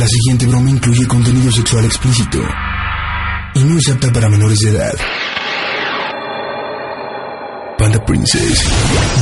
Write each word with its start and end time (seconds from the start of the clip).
La 0.00 0.06
siguiente 0.06 0.46
broma 0.46 0.70
incluye 0.70 1.06
contenido 1.06 1.52
sexual 1.52 1.84
explícito 1.84 2.38
y 3.54 3.58
no 3.64 3.76
es 3.76 3.86
apta 3.90 4.10
para 4.10 4.30
menores 4.30 4.58
de 4.60 4.70
edad. 4.70 4.94
Panda 7.76 8.02
Princess, 8.06 8.72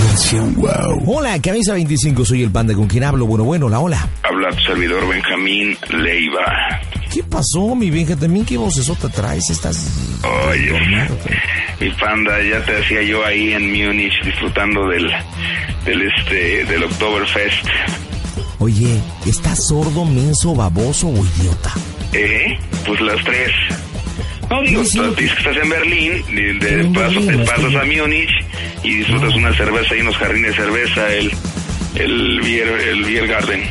versión 0.08 0.54
wow. 0.54 1.02
Hola, 1.04 1.42
Camisa 1.42 1.72
25, 1.72 2.24
soy 2.24 2.44
el 2.44 2.52
panda 2.52 2.74
con 2.74 2.86
quien 2.86 3.02
hablo. 3.02 3.26
Bueno, 3.26 3.42
bueno, 3.42 3.68
la 3.68 3.80
hola. 3.80 4.08
Habla 4.22 4.50
tu 4.50 4.62
servidor 4.62 5.08
Benjamín 5.08 5.76
Leiva. 5.90 6.80
¿Qué 7.12 7.24
pasó, 7.24 7.74
mi 7.74 7.90
Benja? 7.90 8.14
¿También 8.14 8.46
qué 8.46 8.56
vocesota 8.56 9.08
traes? 9.08 9.50
¿Estás 9.50 10.22
Oye, 10.48 11.08
mi 11.80 11.90
panda, 11.90 12.40
ya 12.40 12.64
te 12.64 12.74
decía 12.74 13.02
yo 13.02 13.26
ahí 13.26 13.52
en 13.52 13.66
Múnich 13.72 14.14
disfrutando 14.24 14.86
del, 14.86 15.10
del 15.84 16.02
este, 16.02 16.64
del 16.66 16.84
Oktoberfest. 16.84 17.66
Oye, 18.60 19.00
¿estás 19.26 19.66
sordo, 19.68 20.04
menso, 20.04 20.54
baboso 20.54 21.08
o 21.08 21.14
idiota? 21.24 21.72
¿Eh? 22.12 22.58
Pues 22.86 23.00
las 23.00 23.22
tres. 23.24 23.50
No 24.50 24.62
digo, 24.62 24.82
Sí, 24.84 24.90
sí, 24.92 24.98
tú 24.98 25.14
dices 25.14 25.32
que 25.34 25.50
estás 25.50 25.62
en 25.62 25.70
Berlín, 25.70 26.12
de, 26.58 26.84
paso, 26.94 27.20
Berlín, 27.20 27.26
te 27.26 27.38
pasas 27.44 27.74
a 27.74 27.84
Múnich 27.84 28.30
y 28.82 28.94
disfrutas 28.96 29.34
una 29.34 29.54
cerveza 29.54 29.94
en 29.94 30.06
los 30.06 30.16
jardines 30.16 30.56
de 30.56 30.62
cerveza, 30.64 31.14
el, 31.14 31.30
el, 31.96 32.40
beer, 32.40 32.68
el 32.88 33.04
beer 33.04 33.26
Garden. 33.28 33.62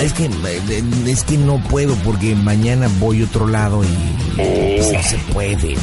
Es 0.00 0.12
que, 0.12 0.24
eh, 0.26 0.82
es 1.06 1.22
que 1.24 1.36
no 1.38 1.58
puedo 1.64 1.94
porque 1.96 2.34
mañana 2.34 2.88
voy 3.00 3.22
a 3.22 3.24
otro 3.24 3.46
lado 3.48 3.82
y 3.84 3.88
Oh. 4.38 4.92
no 4.92 5.02
se 5.02 5.16
puede. 5.32 5.74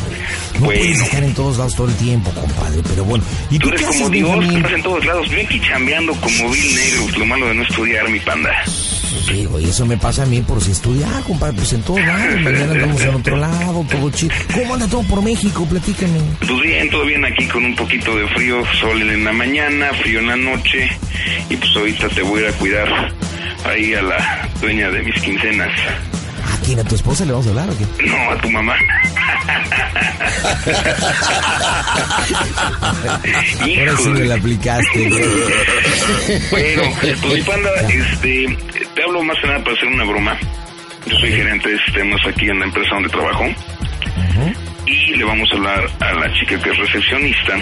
No 0.59 0.65
Bueno. 0.65 0.79
puedes 0.81 1.01
estar 1.01 1.23
en 1.23 1.33
todos 1.33 1.57
lados 1.57 1.75
todo 1.75 1.87
el 1.87 1.95
tiempo, 1.95 2.31
compadre. 2.31 2.81
Pero 2.87 3.03
bueno, 3.05 3.23
¿y 3.49 3.59
Tú 3.59 3.69
tú 3.69 3.75
eres 3.75 3.87
como 3.87 4.09
Dios, 4.09 4.45
estás 4.45 4.71
en 4.73 4.83
todos 4.83 5.05
lados. 5.05 5.29
Ven 5.29 5.45
aquí 5.45 5.59
chambeando 5.61 6.13
como 6.13 6.49
Bill 6.49 6.75
Negro, 6.75 7.17
lo 7.19 7.25
malo 7.25 7.47
de 7.47 7.53
no 7.55 7.63
estudiar, 7.63 8.09
mi 8.09 8.19
panda. 8.19 8.51
Sí, 8.65 9.45
güey, 9.45 9.69
eso 9.69 9.85
me 9.85 9.95
pasa 9.97 10.23
a 10.23 10.25
mí 10.25 10.41
por 10.41 10.61
si 10.61 10.71
estudiar, 10.71 11.23
compadre. 11.23 11.53
Pues 11.55 11.73
en 11.73 11.81
todos 11.83 11.99
lados. 12.01 12.41
Mañana 12.41 12.71
andamos 12.73 13.01
en 13.01 13.15
otro 13.15 13.35
lado, 13.37 13.85
todo 13.89 14.09
chido. 14.11 14.33
¿Cómo 14.53 14.73
anda 14.73 14.87
todo 14.87 15.03
por 15.03 15.21
México? 15.23 15.65
Platícame. 15.65 16.19
Pues 16.39 16.61
bien, 16.61 16.89
todo 16.89 17.05
bien 17.05 17.23
aquí 17.25 17.45
con 17.45 17.63
un 17.65 17.75
poquito 17.75 18.15
de 18.15 18.27
frío, 18.29 18.63
sol 18.79 19.01
en 19.01 19.23
la 19.23 19.31
mañana, 19.33 19.91
frío 20.01 20.19
en 20.19 20.27
la 20.27 20.35
noche. 20.35 20.89
Y 21.49 21.55
pues 21.55 21.75
ahorita 21.75 22.09
te 22.09 22.21
voy 22.21 22.41
a 22.43 22.47
ir 22.47 22.53
a 22.53 22.57
cuidar 22.57 23.13
ahí 23.65 23.93
a 23.93 24.01
la 24.01 24.49
dueña 24.61 24.89
de 24.89 25.03
mis 25.03 25.21
quincenas. 25.21 25.71
¿A 26.51 26.57
quién? 26.65 26.79
¿A 26.79 26.83
tu 26.83 26.95
esposa 26.95 27.25
le 27.25 27.31
vamos 27.31 27.47
a 27.47 27.49
hablar 27.49 27.69
o 27.69 27.77
qué? 27.77 27.85
No, 28.07 28.31
a 28.31 28.37
tu 28.37 28.49
mamá. 28.51 28.75
Ahora 33.61 33.97
sí 33.97 34.09
me 34.09 34.25
la 34.25 34.35
aplicaste. 34.35 35.09
Bueno, 36.51 36.83
pues 37.01 37.23
mi 37.25 37.41
panda, 37.41 37.69
este, 37.89 38.57
te 38.95 39.03
hablo 39.03 39.23
más 39.23 39.37
que 39.41 39.47
nada 39.47 39.59
para 39.63 39.75
hacer 39.75 39.87
una 39.87 40.03
broma. 40.05 40.37
Yo 41.05 41.17
soy 41.17 41.31
gerente 41.31 41.69
de 41.69 41.79
sistemas 41.85 42.21
aquí 42.27 42.49
en 42.49 42.59
la 42.59 42.65
empresa 42.65 42.89
donde 42.93 43.09
trabajo. 43.09 43.45
Y 44.85 45.15
le 45.15 45.23
vamos 45.23 45.49
a 45.51 45.55
hablar 45.55 45.89
a 46.01 46.13
la 46.13 46.33
chica 46.33 46.61
que 46.61 46.69
es 46.69 46.77
recepcionista 46.77 47.57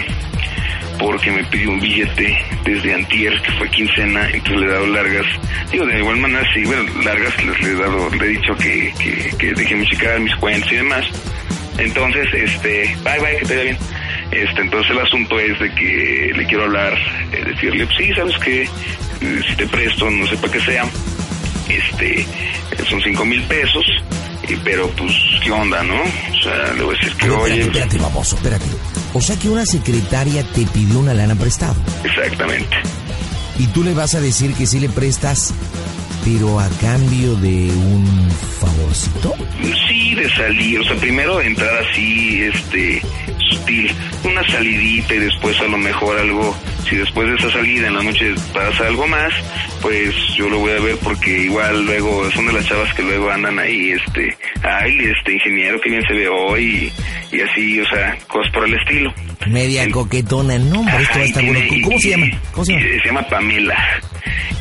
porque 1.02 1.30
me 1.32 1.44
pidió 1.44 1.70
un 1.70 1.80
billete 1.80 2.38
desde 2.64 2.94
antier, 2.94 3.40
que 3.42 3.52
fue 3.52 3.68
quincena, 3.70 4.28
entonces 4.30 4.60
le 4.60 4.66
he 4.66 4.70
dado 4.70 4.86
largas. 4.86 5.26
Digo, 5.70 5.86
de 5.86 5.98
igual 5.98 6.16
manera, 6.18 6.46
sí, 6.54 6.64
bueno, 6.64 6.84
largas 7.02 7.44
les 7.44 7.60
le 7.60 7.70
he 7.70 7.74
dado, 7.74 8.10
le 8.10 8.24
he 8.24 8.28
dicho 8.28 8.54
que, 8.56 8.94
que, 8.98 9.36
que 9.36 9.52
déjenme 9.52 9.84
checar 9.86 10.20
mis 10.20 10.34
cuentas 10.36 10.70
y 10.70 10.76
demás. 10.76 11.04
Entonces, 11.78 12.28
este, 12.32 12.96
bye, 13.02 13.18
bye, 13.18 13.36
que 13.38 13.46
te 13.46 13.56
vaya 13.56 13.62
bien. 13.64 13.78
Este, 14.30 14.60
entonces 14.60 14.90
el 14.92 14.98
asunto 15.00 15.38
es 15.40 15.58
de 15.58 15.74
que 15.74 16.32
le 16.36 16.46
quiero 16.46 16.64
hablar, 16.64 16.96
eh, 17.32 17.44
decirle, 17.46 17.86
sí, 17.98 18.12
sabes 18.14 18.38
que 18.38 18.68
si 19.46 19.56
te 19.56 19.66
presto, 19.66 20.10
no 20.10 20.26
sé 20.26 20.36
para 20.36 20.52
qué 20.52 20.60
sea, 20.60 20.84
este, 21.68 22.20
eh, 22.20 22.26
son 22.88 23.00
cinco 23.02 23.24
mil 23.24 23.42
pesos, 23.42 23.84
pero 24.64 24.88
pues, 24.90 25.12
¿qué 25.42 25.50
onda, 25.50 25.82
no? 25.82 26.00
O 26.00 26.42
sea, 26.42 26.72
le 26.74 26.82
voy 26.82 26.94
a 26.94 26.98
decir 26.98 27.16
que, 27.16 27.30
oye, 27.30 27.60
espérate, 27.60 27.98
baboso, 27.98 28.36
espérate. 28.36 28.66
O 29.14 29.20
sea 29.20 29.36
que 29.36 29.48
una 29.48 29.66
secretaria 29.66 30.42
te 30.54 30.66
pidió 30.66 30.98
una 30.98 31.14
lana 31.14 31.34
prestada. 31.34 31.76
exactamente. 32.04 32.76
Y 33.58 33.66
tú 33.66 33.84
le 33.84 33.92
vas 33.94 34.14
a 34.14 34.20
decir 34.20 34.54
que 34.54 34.66
sí 34.66 34.80
le 34.80 34.88
prestas, 34.88 35.52
pero 36.24 36.58
a 36.58 36.68
cambio 36.80 37.34
de 37.36 37.70
un 37.70 38.28
favorcito. 38.60 39.34
Sí, 39.86 40.14
de 40.14 40.30
salir, 40.30 40.80
o 40.80 40.84
sea, 40.84 40.96
primero 40.96 41.38
de 41.38 41.46
entrar 41.46 41.84
así, 41.84 42.42
este, 42.42 43.02
sutil, 43.50 43.92
una 44.24 44.42
salidita 44.48 45.14
y 45.14 45.18
después 45.18 45.60
a 45.60 45.64
lo 45.64 45.76
mejor 45.76 46.18
algo, 46.18 46.56
si 46.88 46.96
después 46.96 47.28
de 47.28 47.34
esa 47.36 47.50
salida 47.50 47.86
en 47.88 47.94
la 47.94 48.02
noche 48.02 48.34
pasa 48.52 48.86
algo 48.86 49.06
más, 49.06 49.32
pues 49.80 50.14
yo 50.36 50.48
lo 50.48 50.58
voy 50.58 50.72
a 50.72 50.80
ver 50.80 50.96
porque 51.02 51.44
igual 51.44 51.84
luego 51.86 52.30
son 52.32 52.46
de 52.46 52.52
las 52.54 52.66
chavas 52.66 52.92
que 52.94 53.02
luego 53.02 53.30
andan 53.30 53.58
ahí, 53.58 53.90
este, 53.92 54.36
ay, 54.62 54.98
este 55.16 55.34
ingeniero, 55.34 55.80
que 55.80 55.90
bien 55.90 56.02
se 56.06 56.14
ve 56.14 56.28
hoy, 56.28 56.92
y, 57.32 57.36
y 57.36 57.40
así, 57.40 57.80
o 57.80 57.88
sea, 57.88 58.16
cosas 58.28 58.52
por 58.52 58.66
el 58.66 58.74
estilo. 58.74 59.12
Media 59.46 59.88
coquetona. 59.90 60.58
No, 60.58 60.80
hombre, 60.80 61.02
esto 61.02 61.14
va 61.18 61.22
a 61.22 61.24
estar 61.26 61.42
Ay, 61.44 61.50
bueno. 61.50 61.66
tiene- 61.68 61.82
¿Cómo 61.84 61.98
se 61.98 62.08
llama? 62.10 62.26
¿Cómo 62.52 62.64
se 62.64 62.72
llama? 62.72 62.86
Se 63.02 63.06
llama 63.08 63.22
Pamela. 63.28 64.00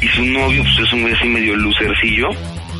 Y 0.02 0.08
su 0.08 0.26
novio, 0.26 0.64
pues 0.64 0.88
es 0.88 0.94
un 0.94 1.02
güey 1.04 1.14
así 1.14 1.28
medio 1.28 1.56
lucercillo. 1.56 2.30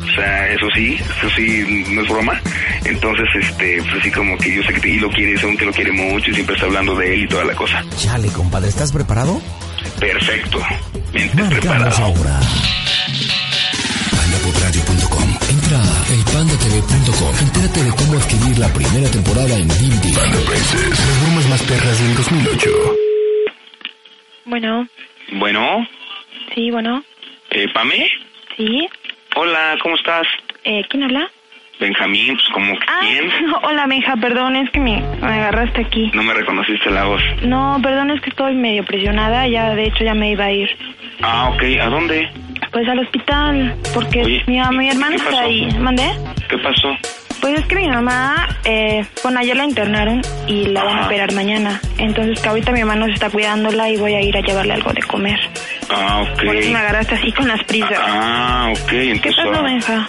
O 0.02 0.14
sea, 0.14 0.48
eso 0.52 0.66
sí, 0.74 0.94
eso 0.94 1.30
sí, 1.36 1.84
no 1.90 2.02
es 2.02 2.08
broma. 2.08 2.40
Entonces, 2.84 3.26
este, 3.40 3.80
pues 3.82 4.00
así 4.00 4.10
como 4.10 4.36
que 4.38 4.54
yo 4.56 4.62
sé 4.64 4.74
que 4.74 4.80
te- 4.80 4.88
y 4.90 5.00
lo 5.00 5.08
quiere, 5.10 5.38
según 5.38 5.56
que 5.56 5.64
lo 5.64 5.72
quiere 5.72 5.92
mucho 5.92 6.30
y 6.30 6.34
siempre 6.34 6.54
está 6.54 6.66
hablando 6.66 6.94
de 6.96 7.14
él 7.14 7.22
y 7.24 7.28
toda 7.28 7.44
la 7.44 7.54
cosa. 7.54 7.84
Chale, 7.96 8.28
compadre, 8.28 8.68
¿estás 8.68 8.92
preparado? 8.92 9.40
Perfecto. 9.98 10.58
Marcamos 11.12 11.48
preparado. 11.50 12.04
ahora. 12.04 12.40
Pandapodradio.com. 14.10 15.28
Entra 15.50 15.78
a 15.78 16.14
elpandatv.com. 16.14 17.34
Entérate 17.40 17.82
de 17.84 17.90
cómo 17.96 18.18
adquirir 18.18 18.58
la 18.58 18.68
primera 18.72 19.08
temporada 19.10 19.54
en 19.56 19.68
DVD. 19.68 20.14
Panda 20.14 20.38
Princess, 20.46 20.90
las 20.90 21.22
bromas 21.22 21.48
más 21.48 21.62
perras 21.62 22.00
del 22.02 22.14
2008. 22.16 22.70
Bueno, 24.44 24.88
Bueno, 25.38 25.86
sí, 26.54 26.70
bueno, 26.70 27.02
eh, 27.50 27.66
Pame. 27.72 28.06
sí. 28.56 28.88
Hola, 29.36 29.76
¿cómo 29.82 29.94
estás? 29.94 30.26
Eh, 30.64 30.82
¿Quién 30.88 31.04
habla? 31.04 31.28
Benjamín, 31.80 32.34
pues 32.34 32.48
como 32.52 32.74
que 32.78 32.84
Ah, 32.86 33.00
quién. 33.00 33.30
hola, 33.62 33.86
Benja, 33.86 34.16
perdón, 34.16 34.56
es 34.56 34.70
que 34.70 34.78
me, 34.80 35.00
me 35.20 35.26
agarraste 35.26 35.80
aquí. 35.82 36.10
No 36.14 36.22
me 36.22 36.34
reconociste 36.34 36.90
la 36.90 37.04
voz. 37.04 37.22
No, 37.42 37.78
perdón, 37.82 38.10
es 38.10 38.20
que 38.20 38.30
estoy 38.30 38.54
medio 38.54 38.84
presionada, 38.84 39.48
ya 39.48 39.74
de 39.74 39.84
hecho 39.86 40.04
ya 40.04 40.14
me 40.14 40.30
iba 40.30 40.44
a 40.44 40.52
ir. 40.52 40.68
Ah, 41.22 41.48
ok, 41.52 41.62
¿a 41.80 41.86
dónde? 41.86 42.28
Pues 42.70 42.88
al 42.88 43.00
hospital, 43.00 43.74
porque 43.92 44.22
Oye, 44.22 44.42
mi, 44.46 44.60
mi 44.76 44.88
hermana 44.90 45.16
¿qué 45.16 45.22
está 45.22 45.42
ahí. 45.42 45.68
¿Mandé? 45.78 46.10
¿Qué 46.48 46.58
pasó? 46.58 46.96
Pues 47.42 47.58
es 47.58 47.66
que 47.66 47.74
mi 47.74 47.88
mamá, 47.88 48.48
eh, 48.64 49.04
bueno, 49.24 49.40
ayer 49.40 49.56
la 49.56 49.64
internaron 49.64 50.22
y 50.46 50.66
la 50.66 50.84
van 50.84 51.00
a 51.00 51.06
operar 51.06 51.32
mañana. 51.32 51.80
Entonces 51.98 52.40
que 52.40 52.48
ahorita 52.48 52.70
mi 52.70 52.78
hermano 52.78 53.06
se 53.06 53.14
está 53.14 53.30
cuidándola 53.30 53.90
y 53.90 53.96
voy 53.96 54.14
a 54.14 54.20
ir 54.20 54.36
a 54.36 54.40
llevarle 54.42 54.74
algo 54.74 54.92
de 54.92 55.02
comer. 55.02 55.40
Ah, 55.90 56.22
ok. 56.22 56.44
Por 56.44 56.54
eso 56.54 56.70
me 56.70 56.78
agarraste 56.78 57.16
así 57.16 57.32
con 57.32 57.48
las 57.48 57.64
prisas. 57.64 57.98
Ah, 58.00 58.68
ok, 58.70 58.88
¿Qué 58.88 59.10
entonces... 59.10 59.44
pasó, 59.44 59.58
ah, 59.58 59.62
Benja? 59.62 60.06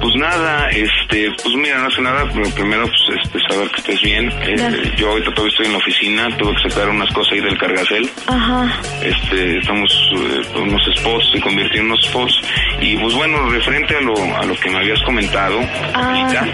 Pues 0.00 0.14
nada, 0.16 0.68
este, 0.70 1.30
pues 1.42 1.54
mira, 1.56 1.78
no 1.78 1.88
hace 1.88 2.00
nada, 2.02 2.28
pero 2.32 2.48
primero 2.50 2.84
pues 2.86 3.18
este, 3.24 3.38
saber 3.48 3.68
que 3.70 3.76
estés 3.80 4.00
bien. 4.02 4.30
Eh, 4.42 4.92
yo 4.96 5.10
ahorita 5.10 5.30
todavía 5.32 5.50
estoy 5.50 5.66
en 5.66 5.72
la 5.72 5.78
oficina, 5.78 6.36
tuve 6.36 6.54
que 6.62 6.68
sacar 6.70 6.88
unas 6.90 7.10
cosas 7.12 7.32
ahí 7.32 7.40
del 7.40 7.58
cargacel. 7.58 8.10
Ajá. 8.26 8.80
Este, 9.02 9.58
estamos 9.58 9.90
eh, 10.14 10.58
unos 10.60 10.82
spots, 10.96 11.30
se 11.32 11.40
convirtió 11.40 11.80
en 11.80 11.86
unos 11.86 12.02
spots. 12.04 12.40
Y 12.80 12.96
pues 12.98 13.14
bueno, 13.14 13.48
referente 13.50 13.96
a 13.96 14.00
lo, 14.02 14.14
a 14.36 14.44
lo 14.44 14.54
que 14.56 14.70
me 14.70 14.78
habías 14.78 15.00
comentado, 15.02 15.58
Ah, 15.94 16.20
ahorita, 16.20 16.46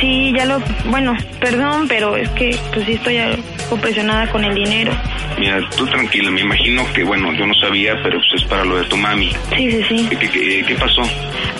sí, 0.00 0.32
ya 0.36 0.44
lo... 0.44 0.60
Bueno, 0.86 1.16
perdón, 1.40 1.86
pero 1.88 2.16
es 2.16 2.28
que 2.30 2.56
pues 2.72 2.84
sí 2.86 2.92
estoy 2.92 3.18
presionada 3.80 4.30
con 4.30 4.44
el 4.44 4.54
dinero. 4.54 4.92
mira, 5.38 5.58
tú 5.76 5.86
tranquila, 5.86 6.30
me 6.30 6.42
imagino 6.42 6.84
que 6.92 7.02
bueno, 7.02 7.32
yo 7.32 7.46
no 7.46 7.54
sabía, 7.54 7.94
pero 8.02 8.18
pues 8.18 8.42
es 8.42 8.48
para 8.48 8.64
lo 8.64 8.76
de 8.76 8.84
tu 8.84 8.96
mami. 8.96 9.32
Sí, 9.56 9.70
sí, 9.70 9.82
sí. 9.88 10.06
¿Qué, 10.10 10.16
qué, 10.18 10.28
qué- 10.30 10.64
qué 10.66 10.74
pasó? 10.74 11.02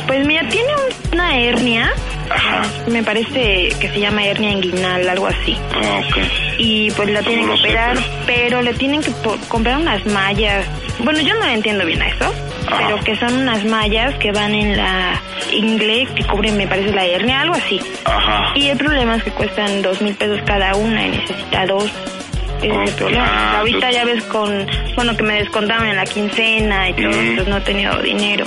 Pues 0.06 0.26
mira, 0.26 0.46
tiene 0.48 0.68
una 1.12 1.29
hernia. 1.38 1.90
Ajá. 2.30 2.62
Me 2.86 3.02
parece 3.02 3.70
que 3.80 3.88
se 3.92 4.00
llama 4.00 4.24
hernia 4.24 4.50
inguinal, 4.52 5.08
algo 5.08 5.26
así. 5.26 5.56
Ah, 5.74 6.00
ok. 6.08 6.16
Y 6.58 6.90
pues 6.92 7.10
la 7.10 7.22
tienen 7.22 7.46
que 7.48 7.56
sé, 7.56 7.60
operar, 7.68 7.94
pero- 7.94 8.06
pero 8.26 8.62
le 8.62 8.74
tienen 8.74 9.02
que 9.02 9.10
comprar 9.48 9.78
unas 9.78 10.04
mallas. 10.06 10.64
Bueno, 11.00 11.20
yo 11.20 11.34
no 11.34 11.44
entiendo 11.46 11.84
bien 11.86 12.00
a 12.02 12.08
eso, 12.08 12.32
Ajá. 12.68 12.76
pero 12.86 13.00
que 13.00 13.16
son 13.16 13.34
unas 13.34 13.64
mallas 13.64 14.14
que 14.16 14.30
van 14.32 14.54
en 14.54 14.76
la 14.76 15.20
ingle 15.52 16.06
que 16.14 16.24
cubren, 16.24 16.56
me 16.56 16.66
parece, 16.68 16.92
la 16.92 17.04
hernia, 17.06 17.40
algo 17.40 17.54
así. 17.56 17.80
Ajá. 18.04 18.52
Y 18.54 18.68
el 18.68 18.76
problema 18.78 19.16
es 19.16 19.24
que 19.24 19.30
cuestan 19.32 19.82
dos 19.82 20.00
mil 20.02 20.14
pesos 20.14 20.40
cada 20.44 20.74
una 20.76 21.06
y 21.06 21.10
necesita 21.10 21.66
dos. 21.66 21.90
El 22.62 22.90
problema. 22.92 23.26
Ah, 23.26 23.58
Ahorita 23.60 23.90
ya 23.90 24.04
ves 24.04 24.22
con, 24.24 24.66
bueno, 24.94 25.16
que 25.16 25.22
me 25.22 25.34
descontaban 25.40 25.86
en 25.88 25.96
la 25.96 26.04
quincena 26.04 26.90
y 26.90 26.92
todo, 26.92 27.10
Mm. 27.10 27.36
pues 27.36 27.48
no 27.48 27.56
he 27.56 27.60
tenido 27.62 27.96
dinero. 28.02 28.44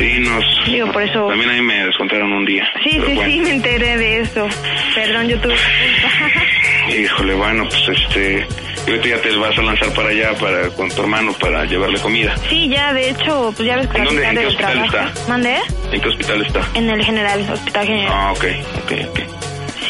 Sí, 0.00 0.18
nos... 0.20 0.44
Digo, 0.66 0.90
por 0.92 1.02
eso- 1.02 1.26
También 1.28 1.50
a 1.50 1.52
mí 1.54 1.60
me 1.62 1.84
descontaron 1.86 2.32
un 2.32 2.44
día. 2.46 2.66
Sí, 2.82 2.90
sí, 2.92 2.98
bueno. 3.14 3.22
sí, 3.26 3.40
me 3.40 3.50
enteré 3.50 3.96
de 3.98 4.20
eso. 4.20 4.48
Perdón, 4.94 5.28
yo 5.28 5.38
tuve 5.40 5.54
culpa. 5.54 6.92
Híjole, 6.98 7.34
bueno, 7.34 7.68
pues 7.68 7.98
este, 7.98 8.46
Y 8.86 8.90
ahorita 8.90 9.08
ya 9.08 9.20
te 9.22 9.36
vas 9.36 9.56
a 9.58 9.62
lanzar 9.62 9.92
para 9.92 10.08
allá 10.08 10.32
para 10.40 10.68
con 10.70 10.88
tu 10.90 11.02
hermano 11.02 11.32
para 11.34 11.64
llevarle 11.66 12.00
comida. 12.00 12.34
Sí, 12.48 12.68
ya, 12.68 12.92
de 12.94 13.10
hecho, 13.10 13.52
pues 13.54 13.68
ya 13.68 13.76
ves 13.76 13.86
que 13.88 13.98
¿En 13.98 14.04
dónde? 14.04 14.24
¿En 14.26 14.36
qué 14.38 14.46
hospital 14.46 14.72
trabajo- 14.88 14.96
está? 15.10 15.28
¿Mandé? 15.28 15.56
¿En 15.92 16.00
qué 16.00 16.08
hospital 16.08 16.42
está? 16.46 16.60
En 16.74 16.88
el 16.90 17.04
general, 17.04 17.46
hospital 17.52 17.86
general. 17.86 18.12
Ah, 18.12 18.32
ok, 18.32 18.44
ok, 18.84 18.92
ok. 19.10 19.20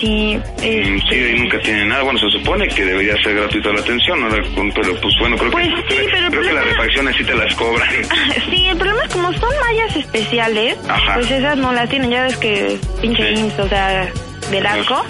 Sí, 0.01 0.39
este, 0.57 1.01
Sí, 1.11 1.15
ahí 1.15 1.39
nunca 1.39 1.59
tiene 1.61 1.85
nada. 1.85 2.03
Bueno, 2.03 2.19
se 2.19 2.31
supone 2.39 2.67
que 2.69 2.85
debería 2.85 3.15
ser 3.23 3.35
gratuita 3.35 3.69
la 3.71 3.81
atención, 3.81 4.21
¿no? 4.21 4.29
Pero 4.31 5.01
pues 5.01 5.15
bueno, 5.21 5.37
creo 5.37 5.51
Pues 5.51 5.69
que, 5.69 5.95
sí, 5.95 6.01
pero 6.11 6.27
el 6.27 6.31
creo 6.31 6.43
que 6.43 6.53
las 6.53 6.65
refacciones 6.65 7.17
sí 7.17 7.25
te 7.25 7.35
las 7.35 7.55
cobran. 7.55 7.89
Sí, 8.51 8.67
el 8.67 8.77
problema 8.79 9.05
es 9.05 9.13
como 9.13 9.33
son 9.35 9.51
mallas 9.61 9.97
especiales, 9.97 10.77
Ajá. 10.89 11.15
pues 11.15 11.31
esas 11.31 11.57
no 11.59 11.73
las 11.73 11.89
tienen, 11.91 12.11
ya 12.11 12.23
ves 12.23 12.37
que 12.39 12.79
pinche 13.03 13.35
Sí. 13.37 13.41
IMSS, 13.43 13.59
o 13.61 13.69
sea, 13.69 14.09
del 14.51 14.67
asco. 14.67 15.05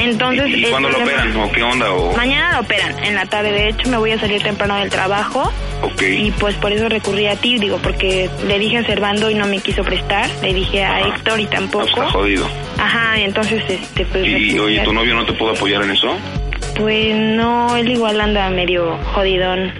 Entonces, 0.00 0.48
¿Y, 0.48 0.54
y 0.60 0.64
el 0.64 0.70
cuándo 0.70 0.88
lo 0.88 0.96
problema- 0.98 1.22
operan? 1.22 1.36
¿O 1.36 1.52
qué 1.52 1.62
onda? 1.62 1.92
O, 1.92 2.16
Mañana 2.16 2.52
lo 2.54 2.60
operan, 2.60 3.04
en 3.04 3.14
la 3.14 3.26
tarde. 3.26 3.52
De 3.52 3.68
hecho, 3.68 3.88
me 3.90 3.96
voy 3.98 4.12
a 4.12 4.18
salir 4.18 4.42
temprano 4.42 4.76
del 4.76 4.90
trabajo 4.90 5.52
ok. 5.82 6.02
y 6.02 6.30
pues 6.32 6.54
por 6.56 6.72
eso 6.72 6.88
recurrí 6.88 7.26
a 7.26 7.36
ti, 7.36 7.58
digo, 7.58 7.78
porque 7.82 8.28
le 8.46 8.58
dije 8.58 8.78
a 8.78 8.84
Servando 8.84 9.30
y 9.30 9.34
no 9.34 9.46
me 9.46 9.58
quiso 9.60 9.82
prestar, 9.84 10.28
le 10.42 10.54
dije 10.54 10.84
a 10.84 10.96
Ajá. 10.96 11.08
Héctor 11.08 11.40
y 11.40 11.44
No, 11.44 11.48
está 11.50 11.56
tampoco. 11.60 12.02
jodido. 12.10 12.48
Ajá, 12.78 13.18
entonces, 13.20 13.62
este, 13.68 14.04
pues... 14.06 14.26
Y, 14.26 14.58
oye, 14.58 14.80
¿tu 14.80 14.92
novio 14.92 15.14
no 15.14 15.24
te 15.26 15.32
pudo 15.34 15.50
apoyar 15.50 15.82
en 15.82 15.90
eso? 15.90 16.16
Pues 16.76 17.14
no, 17.14 17.76
él 17.76 17.90
igual 17.90 18.20
anda 18.20 18.48
medio 18.50 18.96
jodidón. 19.12 19.72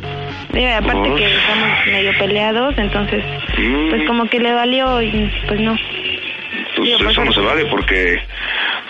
Y 0.52 0.64
aparte 0.64 1.14
que 1.14 1.24
estamos 1.26 1.86
medio 1.86 2.12
peleados, 2.18 2.74
entonces, 2.76 3.24
Mm. 3.56 3.90
pues 3.90 4.06
como 4.06 4.28
que 4.28 4.38
le 4.40 4.52
valió 4.52 5.00
y 5.02 5.30
pues 5.46 5.60
no. 5.60 5.76
Pues 6.76 6.98
Digo, 6.98 7.10
eso 7.10 7.24
no 7.24 7.32
se 7.32 7.40
vale 7.40 7.66
porque 7.66 8.16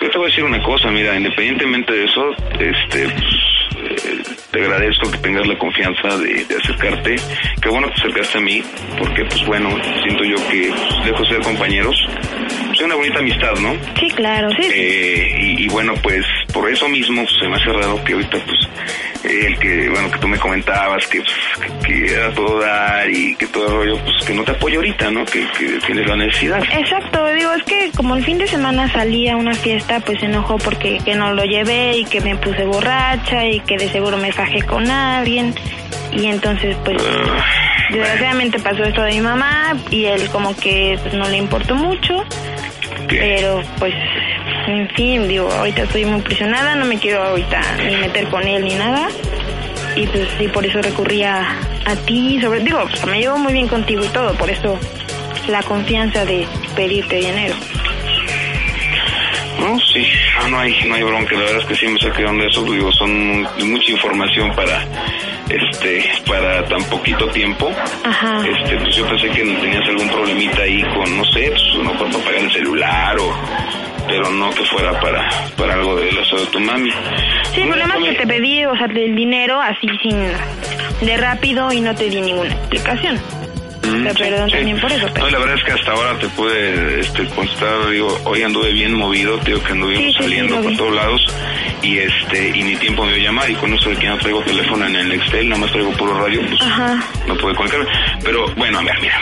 yo 0.01 0.09
te 0.09 0.17
voy 0.17 0.27
a 0.27 0.29
decir 0.29 0.43
una 0.43 0.61
cosa, 0.63 0.89
mira, 0.89 1.15
independientemente 1.15 1.93
de 1.93 2.05
eso, 2.05 2.31
este, 2.59 3.07
pues, 3.09 3.23
eh, 3.77 4.23
te 4.51 4.61
agradezco 4.61 5.11
que 5.11 5.17
tengas 5.19 5.47
la 5.47 5.57
confianza 5.57 6.17
de, 6.17 6.45
de 6.45 6.55
acercarte. 6.55 7.15
Qué 7.61 7.69
bueno 7.69 7.87
que 7.87 7.93
te 7.93 7.99
acercaste 8.01 8.37
a 8.37 8.41
mí, 8.41 8.63
porque 8.97 9.25
pues 9.25 9.45
bueno, 9.45 9.69
siento 10.03 10.23
yo 10.23 10.35
que 10.49 10.69
pues, 10.69 11.05
lejos 11.05 11.29
de 11.29 11.35
ser 11.35 11.43
compañeros, 11.43 11.95
pues, 12.67 12.79
es 12.79 12.81
una 12.81 12.95
bonita 12.95 13.19
amistad, 13.19 13.53
¿no? 13.61 13.73
Sí, 13.99 14.09
claro, 14.09 14.49
sí. 14.51 14.63
sí. 14.63 14.71
Eh, 14.73 15.37
y, 15.39 15.65
y 15.65 15.67
bueno, 15.69 15.93
pues 16.01 16.25
por 16.53 16.69
eso 16.69 16.87
mismo 16.87 17.23
pues, 17.23 17.35
se 17.39 17.47
me 17.47 17.55
hace 17.55 17.71
raro 17.71 18.03
que 18.03 18.13
ahorita 18.13 18.37
pues 18.45 18.59
el 19.23 19.59
que, 19.59 19.89
bueno, 19.89 20.09
que 20.11 20.19
tú 20.19 20.27
me 20.27 20.37
comentabas 20.37 21.05
que, 21.07 21.21
pues, 21.21 21.31
que, 21.59 21.87
que 21.87 22.13
era 22.13 22.33
todo 22.33 22.59
dar 22.59 23.09
y 23.09 23.35
que 23.35 23.47
todo 23.47 23.67
el 23.67 23.73
rollo, 23.73 24.03
pues 24.03 24.25
que 24.25 24.33
no 24.33 24.43
te 24.43 24.51
apoya 24.51 24.77
ahorita, 24.77 25.11
¿no? 25.11 25.25
Que, 25.25 25.45
que 25.57 25.79
tienes 25.85 26.07
la 26.07 26.15
necesidad. 26.15 26.63
Exacto, 26.73 27.25
digo, 27.33 27.51
es 27.53 27.63
que 27.63 27.91
como 27.95 28.15
el 28.15 28.23
fin 28.23 28.37
de 28.39 28.47
semana 28.47 28.91
salí 28.91 29.29
a 29.29 29.37
una 29.37 29.53
fiesta, 29.53 29.99
pues 29.99 30.19
se 30.19 30.25
enojó 30.25 30.57
porque 30.57 30.99
que 31.05 31.15
no 31.15 31.33
lo 31.33 31.43
llevé 31.43 31.97
y 31.97 32.05
que 32.05 32.21
me 32.21 32.35
puse 32.37 32.65
borracha 32.65 33.45
y 33.45 33.59
que 33.61 33.77
de 33.77 33.89
seguro 33.89 34.17
me 34.17 34.31
fajé 34.31 34.63
con 34.63 34.89
alguien. 34.89 35.53
Y 36.11 36.25
entonces, 36.25 36.75
pues, 36.83 36.97
Ah, 37.03 37.43
desgraciadamente 37.91 38.59
pasó 38.59 38.83
esto 38.83 39.01
de 39.03 39.11
mi 39.11 39.21
mamá 39.21 39.75
y 39.89 40.05
él 40.05 40.29
como 40.29 40.55
que 40.55 40.97
pues, 41.01 41.13
no 41.13 41.27
le 41.29 41.37
importó 41.37 41.75
mucho. 41.75 42.23
¿Qué? 43.07 43.17
Pero 43.17 43.61
pues, 43.79 43.93
en 44.67 44.89
fin, 44.89 45.27
digo, 45.27 45.51
ahorita 45.51 45.83
estoy 45.83 46.05
muy 46.05 46.21
presionada, 46.21 46.75
no 46.75 46.85
me 46.85 46.97
quiero 46.97 47.23
ahorita 47.23 47.61
ni 47.87 47.95
meter 47.97 48.27
con 48.29 48.47
él 48.47 48.63
ni 48.63 48.75
nada. 48.75 49.09
Y 49.95 50.07
pues 50.07 50.27
sí, 50.37 50.47
por 50.47 50.65
eso 50.65 50.81
recurrí 50.81 51.23
a, 51.23 51.41
a 51.85 51.95
ti, 52.05 52.39
sobre, 52.41 52.61
digo, 52.61 52.79
pues, 52.89 53.05
me 53.05 53.19
llevo 53.19 53.37
muy 53.37 53.53
bien 53.53 53.67
contigo 53.67 54.03
y 54.03 54.07
todo, 54.09 54.33
por 54.35 54.49
eso 54.49 54.79
la 55.47 55.61
confianza 55.63 56.25
de 56.25 56.47
pedirte 56.75 57.17
dinero. 57.17 57.55
No, 59.59 59.79
sí, 59.79 60.07
ah, 60.39 60.47
no 60.49 60.59
hay, 60.59 60.75
no 60.87 60.95
hay 60.95 61.03
bronca, 61.03 61.35
la 61.35 61.41
verdad 61.41 61.59
es 61.59 61.65
que 61.65 61.75
sí 61.75 61.87
me 61.87 61.99
saqué 61.99 62.23
de 62.23 62.47
eso, 62.47 62.63
digo, 62.63 62.91
son 62.93 63.41
mucha 63.41 63.91
información 63.91 64.51
para, 64.55 64.83
este, 65.49 66.03
para 66.25 66.65
tan 66.65 66.83
poquito 66.85 67.27
tiempo. 67.27 67.71
Ajá. 68.03 68.43
Este, 68.47 68.77
pues 68.77 68.95
yo 68.95 69.05
pensé 69.07 69.29
que 69.29 69.43
tenías 69.43 69.87
algún 69.87 70.09
problemita 70.09 70.63
ahí 70.63 70.81
con, 70.95 71.17
no 71.17 71.25
sé, 71.25 71.51
pues 71.51 71.83
mejor 71.83 72.11
para 72.11 72.23
pagar 72.23 72.43
el 72.43 72.51
celular 72.51 73.17
o, 73.19 73.35
pero 74.07 74.29
no 74.29 74.49
que 74.51 74.63
fuera 74.65 74.99
para, 74.99 75.29
para 75.57 75.73
algo 75.73 75.95
de 75.97 76.11
la 76.11 76.25
salud 76.25 76.45
de 76.45 76.51
tu 76.51 76.59
mami. 76.59 76.91
Sí, 77.53 77.61
el 77.61 77.67
problema 77.67 77.95
es 77.97 78.03
que 78.09 78.15
te 78.15 78.27
pedí, 78.27 78.65
o 78.65 78.75
sea, 78.75 78.85
el 78.87 79.15
dinero 79.15 79.59
así 79.61 79.87
sin, 80.01 80.17
de 81.05 81.17
rápido 81.17 81.71
y 81.71 81.81
no 81.81 81.95
te 81.95 82.09
di 82.09 82.21
ninguna 82.21 82.51
explicación. 82.51 83.19
Mm, 83.83 84.03
perdón 84.15 84.47
sí. 84.49 84.55
también 84.57 84.79
por 84.79 84.91
eso, 84.91 85.07
pero- 85.11 85.25
No, 85.25 85.31
la 85.31 85.39
verdad 85.39 85.55
es 85.57 85.63
que 85.63 85.71
hasta 85.71 85.91
ahora 85.91 86.13
te 86.19 86.27
pude 86.29 86.99
este, 86.99 87.25
contestar, 87.29 87.89
digo, 87.89 88.15
hoy 88.25 88.43
anduve 88.43 88.71
bien 88.71 88.93
movido, 88.93 89.37
digo 89.39 89.61
que 89.63 89.71
anduvimos 89.71 90.03
Sí, 90.03 90.13
saliendo 90.21 90.61
por 90.61 90.77
todos 90.77 90.95
lados 90.95 91.27
y 91.81 91.97
este 91.97 92.49
y 92.55 92.61
ni 92.61 92.75
tiempo 92.75 93.03
me 93.03 93.13
dio 93.15 93.23
llamar 93.23 93.49
y 93.49 93.55
con 93.55 93.73
eso 93.73 93.89
de 93.89 93.95
que 93.97 94.07
no 94.07 94.17
traigo 94.19 94.39
teléfono 94.43 94.85
en 94.85 94.95
el 94.95 95.11
Excel, 95.13 95.49
nada 95.49 95.61
más 95.61 95.71
traigo 95.71 95.91
puro 95.93 96.13
radio, 96.13 96.41
pues 96.47 96.61
Ajá. 96.61 97.03
no 97.27 97.35
pude 97.37 97.55
conectarme. 97.55 97.87
Pero 98.23 98.45
bueno, 98.55 98.79
a 98.79 98.83
ver, 98.83 98.95
mira, 99.01 99.19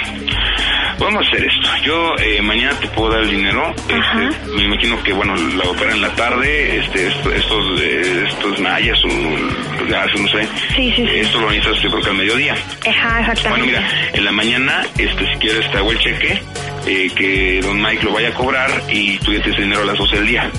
vamos 1.00 1.26
a 1.26 1.28
hacer 1.30 1.46
esto. 1.48 1.70
Yo 1.84 2.16
eh, 2.18 2.42
mañana 2.42 2.74
te 2.80 2.88
puedo 2.90 3.12
dar 3.12 3.22
el 3.22 3.30
dinero, 3.32 3.74
este, 3.76 4.50
me 4.56 4.64
imagino 4.64 5.02
que 5.04 5.14
bueno, 5.14 5.36
la 5.36 5.64
opera 5.70 5.92
en 5.94 6.02
la 6.02 6.10
tarde, 6.16 6.78
este, 6.80 7.08
esto- 7.08 7.32
estos, 7.34 7.82
eh, 7.82 8.26
estos 8.28 8.60
mayas 8.60 9.00
o 9.04 9.08
no 9.08 10.28
sé, 10.28 10.48
Sí, 10.76 10.92
sí, 10.96 11.06
sí. 11.08 11.20
esto 11.20 11.40
lo 11.40 11.50
necesitas 11.50 11.82
yo 11.82 11.90
creo 11.90 12.04
que 12.04 12.10
al 12.10 12.16
mediodía. 12.18 12.54
Ajá, 12.54 13.10
Bueno, 13.10 13.20
exactamente. 13.34 13.66
mira, 13.68 13.90
en 14.14 14.26
la 14.26 14.32
mañana, 14.32 14.84
este, 14.98 15.26
si 15.34 15.40
quieres 15.40 15.72
te 15.72 15.78
hago 15.78 15.92
el 15.92 16.00
cheque, 16.00 16.42
eh, 16.86 17.10
que 17.16 17.60
don 17.62 17.82
Mike 17.82 18.04
lo 18.04 18.14
vaya 18.14 18.30
a 18.30 18.34
cobrar 18.34 18.70
y 18.90 19.18
tú 19.20 19.34
ya 19.34 19.42
tienes 19.42 19.60
dinero 19.60 19.82
a 19.82 19.86
las 19.86 19.98
12 19.98 20.16
del 20.18 20.28
día. 20.28 20.50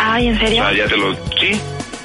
Ay, 0.00 0.28
¿en 0.28 0.36
O 0.36 0.38
serio? 0.40 0.62
sea, 0.62 0.72
ya 0.72 0.86
te 0.86 0.96
lo... 0.96 1.12
Sí, 1.40 1.60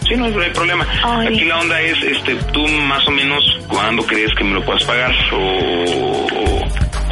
sí, 0.07 0.15
no 0.15 0.25
hay 0.25 0.49
problema. 0.51 0.85
Ay. 1.03 1.27
Aquí 1.27 1.45
la 1.45 1.59
onda 1.59 1.79
es, 1.81 2.01
este, 2.03 2.35
tú 2.51 2.67
más 2.67 3.07
o 3.07 3.11
menos, 3.11 3.43
¿cuándo 3.67 4.05
crees 4.05 4.33
que 4.35 4.43
me 4.43 4.53
lo 4.55 4.63
puedas 4.65 4.83
pagar? 4.83 5.13
O... 5.31 6.27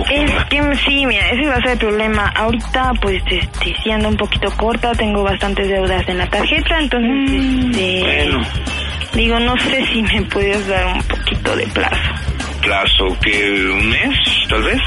Es 0.09 0.45
que 0.45 0.75
sí, 0.85 1.05
mira, 1.05 1.29
ese 1.29 1.47
va 1.47 1.55
a 1.55 1.61
ser 1.61 1.71
el 1.71 1.77
problema. 1.77 2.27
Ahorita, 2.35 2.91
pues, 3.01 3.21
este, 3.29 3.75
sí 3.83 3.91
ando 3.91 4.09
un 4.09 4.17
poquito 4.17 4.51
corta, 4.57 4.91
tengo 4.93 5.23
bastantes 5.23 5.67
deudas 5.67 6.07
en 6.07 6.17
la 6.17 6.27
tarjeta, 6.29 6.79
entonces, 6.79 7.31
este, 7.31 8.01
Bueno, 8.01 8.41
digo, 9.13 9.39
no 9.39 9.57
sé 9.57 9.85
si 9.87 10.01
me 10.03 10.21
puedes 10.23 10.67
dar 10.67 10.87
un 10.95 11.03
poquito 11.03 11.55
de 11.55 11.67
plazo. 11.67 12.11
plazo, 12.61 13.17
que 13.21 13.71
un 13.71 13.89
mes, 13.89 14.15
tal 14.49 14.63
vez. 14.63 14.79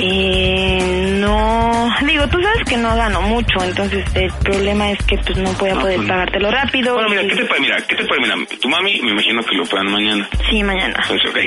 Eh, 0.00 1.16
no, 1.20 1.88
digo, 2.06 2.26
tú 2.28 2.40
sabes 2.40 2.64
que 2.68 2.76
no 2.76 2.94
gano 2.96 3.20
mucho, 3.22 3.62
entonces 3.64 4.04
el 4.14 4.32
problema 4.44 4.90
es 4.92 4.98
que, 5.04 5.18
pues, 5.18 5.36
no 5.38 5.52
voy 5.54 5.70
a 5.70 5.74
No, 5.74 5.80
poder 5.80 5.96
pues, 5.96 6.08
pagártelo 6.08 6.50
rápido. 6.50 6.94
Bueno, 6.94 7.08
mira, 7.10 7.22
y- 7.24 7.28
¿qué 7.28 7.36
te 7.36 7.44
puede, 7.46 7.60
mira, 7.60 7.76
qué 7.86 7.96
te 7.96 8.04
puede, 8.04 8.20
mira, 8.20 8.34
tu 8.60 8.68
mami, 8.68 9.00
me 9.02 9.10
imagino 9.10 9.42
que 9.44 9.56
lo 9.56 9.64
pagan 9.66 9.90
mañana. 9.90 10.28
Sí, 10.48 10.62
mañana. 10.62 11.02
Pues 11.08 11.20
ok, 11.28 11.38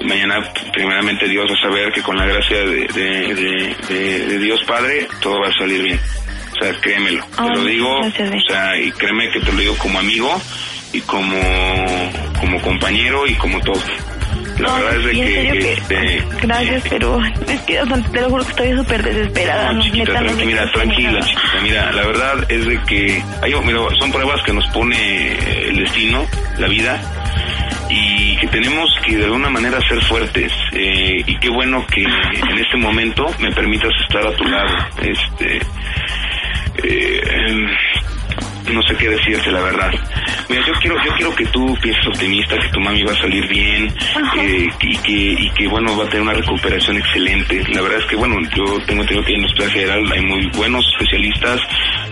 Y 0.00 0.04
mañana 0.04 0.42
primeramente 0.72 1.28
Dios 1.28 1.48
va 1.50 1.54
a 1.54 1.60
saber 1.70 1.92
que 1.92 2.02
con 2.02 2.16
la 2.16 2.26
gracia 2.26 2.56
de, 2.58 2.86
de, 2.88 3.34
de- 3.34 3.76
de- 3.88 4.26
de 4.26 4.38
Dios 4.38 4.62
Padre 4.64 5.06
todo 5.20 5.40
va 5.40 5.48
a 5.48 5.52
salir 5.58 5.82
bien. 5.82 6.00
O 6.52 6.62
sea, 6.64 6.74
créemelo, 6.80 7.24
te 7.36 7.42
lo 7.42 7.64
digo, 7.64 8.00
gracias, 8.02 8.30
o 8.34 8.52
sea, 8.52 8.76
y 8.76 8.90
créeme 8.92 9.30
que 9.30 9.40
te 9.40 9.52
lo 9.52 9.58
digo 9.60 9.76
como 9.78 9.98
amigo 9.98 10.40
y 10.92 11.00
como, 11.02 11.36
como 12.40 12.60
compañero 12.60 13.26
y 13.26 13.34
como 13.34 13.60
todo. 13.60 13.80
La 14.60 14.74
Ay, 14.76 14.82
verdad 14.82 14.96
es 14.98 15.04
de 15.04 15.10
en 15.10 15.16
que, 15.26 15.34
serio 15.34 15.52
que- 15.52 15.72
este, 15.72 16.24
Gracias, 16.42 16.82
pero 16.90 17.24
es 17.24 17.60
que 17.62 17.78
te 18.12 18.20
lo 18.20 18.28
juro 18.30 18.44
que 18.44 18.50
estoy 18.50 18.76
súper 18.76 19.02
desesperada. 19.02 19.72
no, 19.72 19.78
no, 19.78 19.82
chiquita, 19.84 20.04
neta, 20.12 20.20
no 20.20 20.28
tranqui- 20.30 20.36
qué 20.38 20.46
mira, 20.46 20.72
tranquila, 20.72 21.20
chiquita. 21.20 21.60
Mira, 21.62 21.92
la 21.92 22.06
verdad 22.06 22.34
es 22.50 22.66
de 22.66 22.80
que 22.84 23.22
hay, 23.42 23.54
mira, 23.64 23.78
son 23.98 24.12
pruebas 24.12 24.42
que 24.44 24.52
nos 24.52 24.66
pone 24.68 25.32
el 25.68 25.76
destino, 25.78 26.26
la 26.58 26.68
vida, 26.68 27.00
y 27.88 28.36
que 28.36 28.46
tenemos 28.48 28.88
que 29.04 29.16
de 29.16 29.24
alguna 29.24 29.50
manera 29.50 29.80
ser 29.88 30.00
fuertes. 30.02 30.52
eh, 30.72 31.22
y 31.26 31.36
qué 31.38 31.48
bueno 31.50 31.84
que 31.86 32.02
en 32.02 32.58
este 32.58 32.76
momento 32.76 33.26
me 33.40 33.50
permitas 33.52 33.90
estar 34.06 34.24
a 34.26 34.32
tu 34.36 34.44
lado. 34.44 34.76
Este, 35.02 35.60
eh, 36.84 37.66
no 38.72 38.82
sé 38.82 38.94
qué 38.96 39.08
decirte, 39.08 39.50
la 39.50 39.60
verdad. 39.60 39.90
Mira, 40.48 40.62
yo 40.66 40.72
quiero, 40.80 40.96
yo 41.04 41.12
quiero 41.14 41.34
que 41.34 41.46
tú 41.46 41.76
pienses 41.80 42.06
optimista, 42.06 42.58
que 42.58 42.68
tu 42.68 42.80
mami 42.80 43.02
va 43.02 43.12
a 43.12 43.16
salir 43.16 43.46
bien, 43.48 43.92
que, 44.34 44.68
y 44.80 44.96
que, 44.98 45.42
y 45.42 45.50
que 45.50 45.68
bueno, 45.68 45.96
va 45.96 46.04
a 46.04 46.08
tener 46.08 46.22
una 46.22 46.32
recuperación 46.32 46.96
excelente. 46.96 47.62
La 47.72 47.82
verdad 47.82 47.98
es 48.00 48.06
que 48.06 48.16
bueno, 48.16 48.36
yo 48.54 48.64
tengo 48.86 49.02
entendido 49.02 49.24
que 49.24 49.32
en 49.32 49.40
el 49.40 49.46
Hospital 49.46 49.70
Federal 49.70 50.12
hay 50.12 50.20
muy 50.22 50.46
buenos 50.56 50.84
especialistas, 50.92 51.60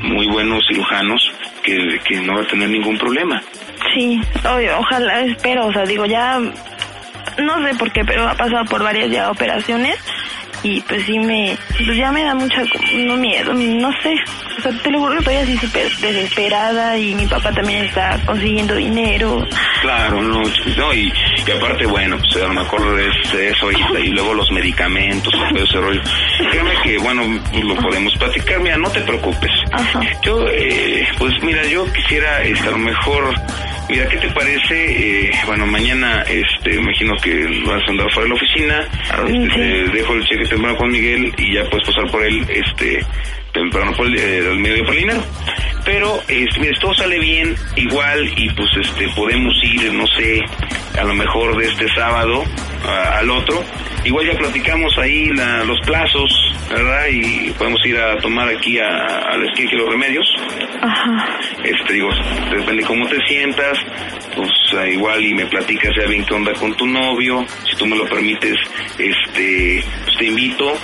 muy 0.02 0.26
buenos 0.28 0.64
cirujanos, 0.68 1.32
que, 1.62 2.00
que 2.04 2.20
no 2.20 2.36
va 2.36 2.42
a 2.42 2.46
tener 2.46 2.68
ningún 2.68 2.98
problema. 2.98 3.42
Sí, 3.94 4.20
obvio, 4.44 4.78
ojalá, 4.78 5.20
espero, 5.20 5.66
o 5.66 5.72
sea, 5.72 5.84
digo, 5.84 6.06
ya, 6.06 6.38
no 6.38 7.66
sé 7.66 7.74
por 7.78 7.90
qué, 7.92 8.04
pero 8.04 8.28
ha 8.28 8.34
pasado 8.34 8.64
por 8.66 8.82
varias 8.82 9.10
ya 9.10 9.30
operaciones 9.30 9.98
y 10.62 10.80
pues 10.82 11.04
sí 11.06 11.18
me, 11.18 11.56
pues 11.84 11.96
ya 11.96 12.10
me 12.12 12.22
da 12.22 12.34
mucha 12.34 12.62
no, 12.96 13.16
miedo, 13.16 13.54
no 13.54 13.90
sé, 14.02 14.14
o 14.58 14.62
sea, 14.62 14.72
te 14.82 14.90
lo 14.90 15.00
juro 15.00 15.12
que 15.12 15.18
estoy 15.18 15.36
así 15.36 15.58
súper 15.58 15.90
desesperada 15.98 16.98
y 16.98 17.14
mi 17.14 17.26
papá 17.26 17.52
también 17.52 17.84
está 17.84 18.18
consiguiendo 18.26 18.74
dinero. 18.74 19.46
Claro, 19.80 20.20
no, 20.22 20.42
no 20.76 20.94
y, 20.94 21.12
y 21.46 21.50
aparte, 21.50 21.86
bueno, 21.86 22.18
pues 22.18 22.36
a 22.42 22.48
lo 22.48 22.54
mejor 22.54 23.00
es 23.00 23.34
eso 23.34 23.70
y, 23.70 23.76
y 24.06 24.08
luego 24.08 24.34
los 24.34 24.50
medicamentos 24.50 25.32
todo 25.32 25.64
ese 25.64 25.80
rollo. 25.80 26.02
Créeme 26.50 26.72
que, 26.82 26.98
bueno, 26.98 27.22
pues 27.50 27.64
lo 27.64 27.74
podemos 27.76 28.14
platicar. 28.16 28.60
Mira, 28.60 28.76
no 28.76 28.90
te 28.90 29.00
preocupes. 29.00 29.50
Ajá. 29.72 30.00
Yo, 30.22 30.46
eh, 30.48 31.06
pues 31.18 31.32
mira, 31.42 31.64
yo 31.66 31.90
quisiera, 31.92 32.38
a 32.38 32.70
lo 32.70 32.78
mejor, 32.78 33.34
mira, 33.88 34.08
¿qué 34.08 34.16
te 34.18 34.28
parece? 34.30 35.26
Eh, 35.28 35.30
bueno, 35.46 35.66
mañana, 35.66 36.22
este, 36.22 36.74
imagino 36.76 37.14
que 37.22 37.46
vas 37.66 37.82
a 37.86 37.90
andar 37.90 38.10
fuera 38.12 38.22
de 38.24 38.28
la 38.28 38.34
oficina. 38.34 38.80
Este, 39.26 39.48
Sí. 39.48 39.56
te 39.90 39.96
dejo 39.98 40.12
el 40.14 40.24
cheque 40.26 40.44
temprano 40.48 40.76
con 40.76 40.90
Miguel 40.90 41.32
y 41.38 41.54
ya 41.54 41.64
puedes 41.70 41.86
pasar 41.86 42.10
por 42.10 42.24
él, 42.24 42.44
este, 42.48 43.00
temprano 43.52 43.92
por 43.96 44.06
el, 44.06 44.16
eh, 44.18 44.48
al 44.50 44.58
mediodía 44.58 44.84
por 44.84 44.94
el 44.94 45.00
dinero. 45.00 45.22
Pero, 45.84 46.20
este, 46.28 46.70
todo 46.80 46.92
sale 46.94 47.18
bien, 47.18 47.54
igual, 47.76 48.30
y 48.36 48.50
pues, 48.50 48.68
este, 48.80 49.08
podemos 49.10 49.54
ir, 49.64 49.92
no 49.94 50.06
sé, 50.06 50.42
a 50.98 51.04
lo 51.04 51.14
mejor 51.14 51.56
de 51.56 51.66
este 51.66 51.88
sábado 51.94 52.44
a- 52.86 53.18
al 53.18 53.30
otro. 53.30 53.64
Igual 54.04 54.26
ya 54.26 54.38
platicamos 54.38 54.96
ahí 54.98 55.26
la- 55.34 55.64
los 55.64 55.80
plazos, 55.86 56.30
¿verdad? 56.70 57.06
Y 57.10 57.50
podemos 57.56 57.84
ir 57.86 57.96
a 57.98 58.18
tomar 58.18 58.48
aquí 58.48 58.78
a, 58.78 58.86
a 58.86 59.36
la 59.38 59.46
esquina 59.50 59.70
de 59.70 59.76
los 59.78 59.88
remedios. 59.90 60.26
Ajá. 60.82 61.38
Este, 61.64 61.92
digo, 61.94 62.10
depende 62.50 62.82
cómo 62.84 63.06
te 63.08 63.16
sientas, 63.26 63.78
pues 64.36 64.50
ah, 64.76 64.86
igual 64.86 65.24
y 65.24 65.34
me 65.34 65.46
platicas 65.46 65.92
ya 65.98 66.06
bien 66.06 66.24
qué 66.24 66.34
onda 66.34 66.52
con 66.52 66.74
tu 66.76 66.86
novio, 66.86 67.44
si 67.68 67.76
tú 67.76 67.86
me 67.86 67.96
lo 67.96 68.04
permites, 68.06 68.56
este, 68.98 69.82
pues 70.04 70.16
te 70.18 70.24
invito 70.26 70.74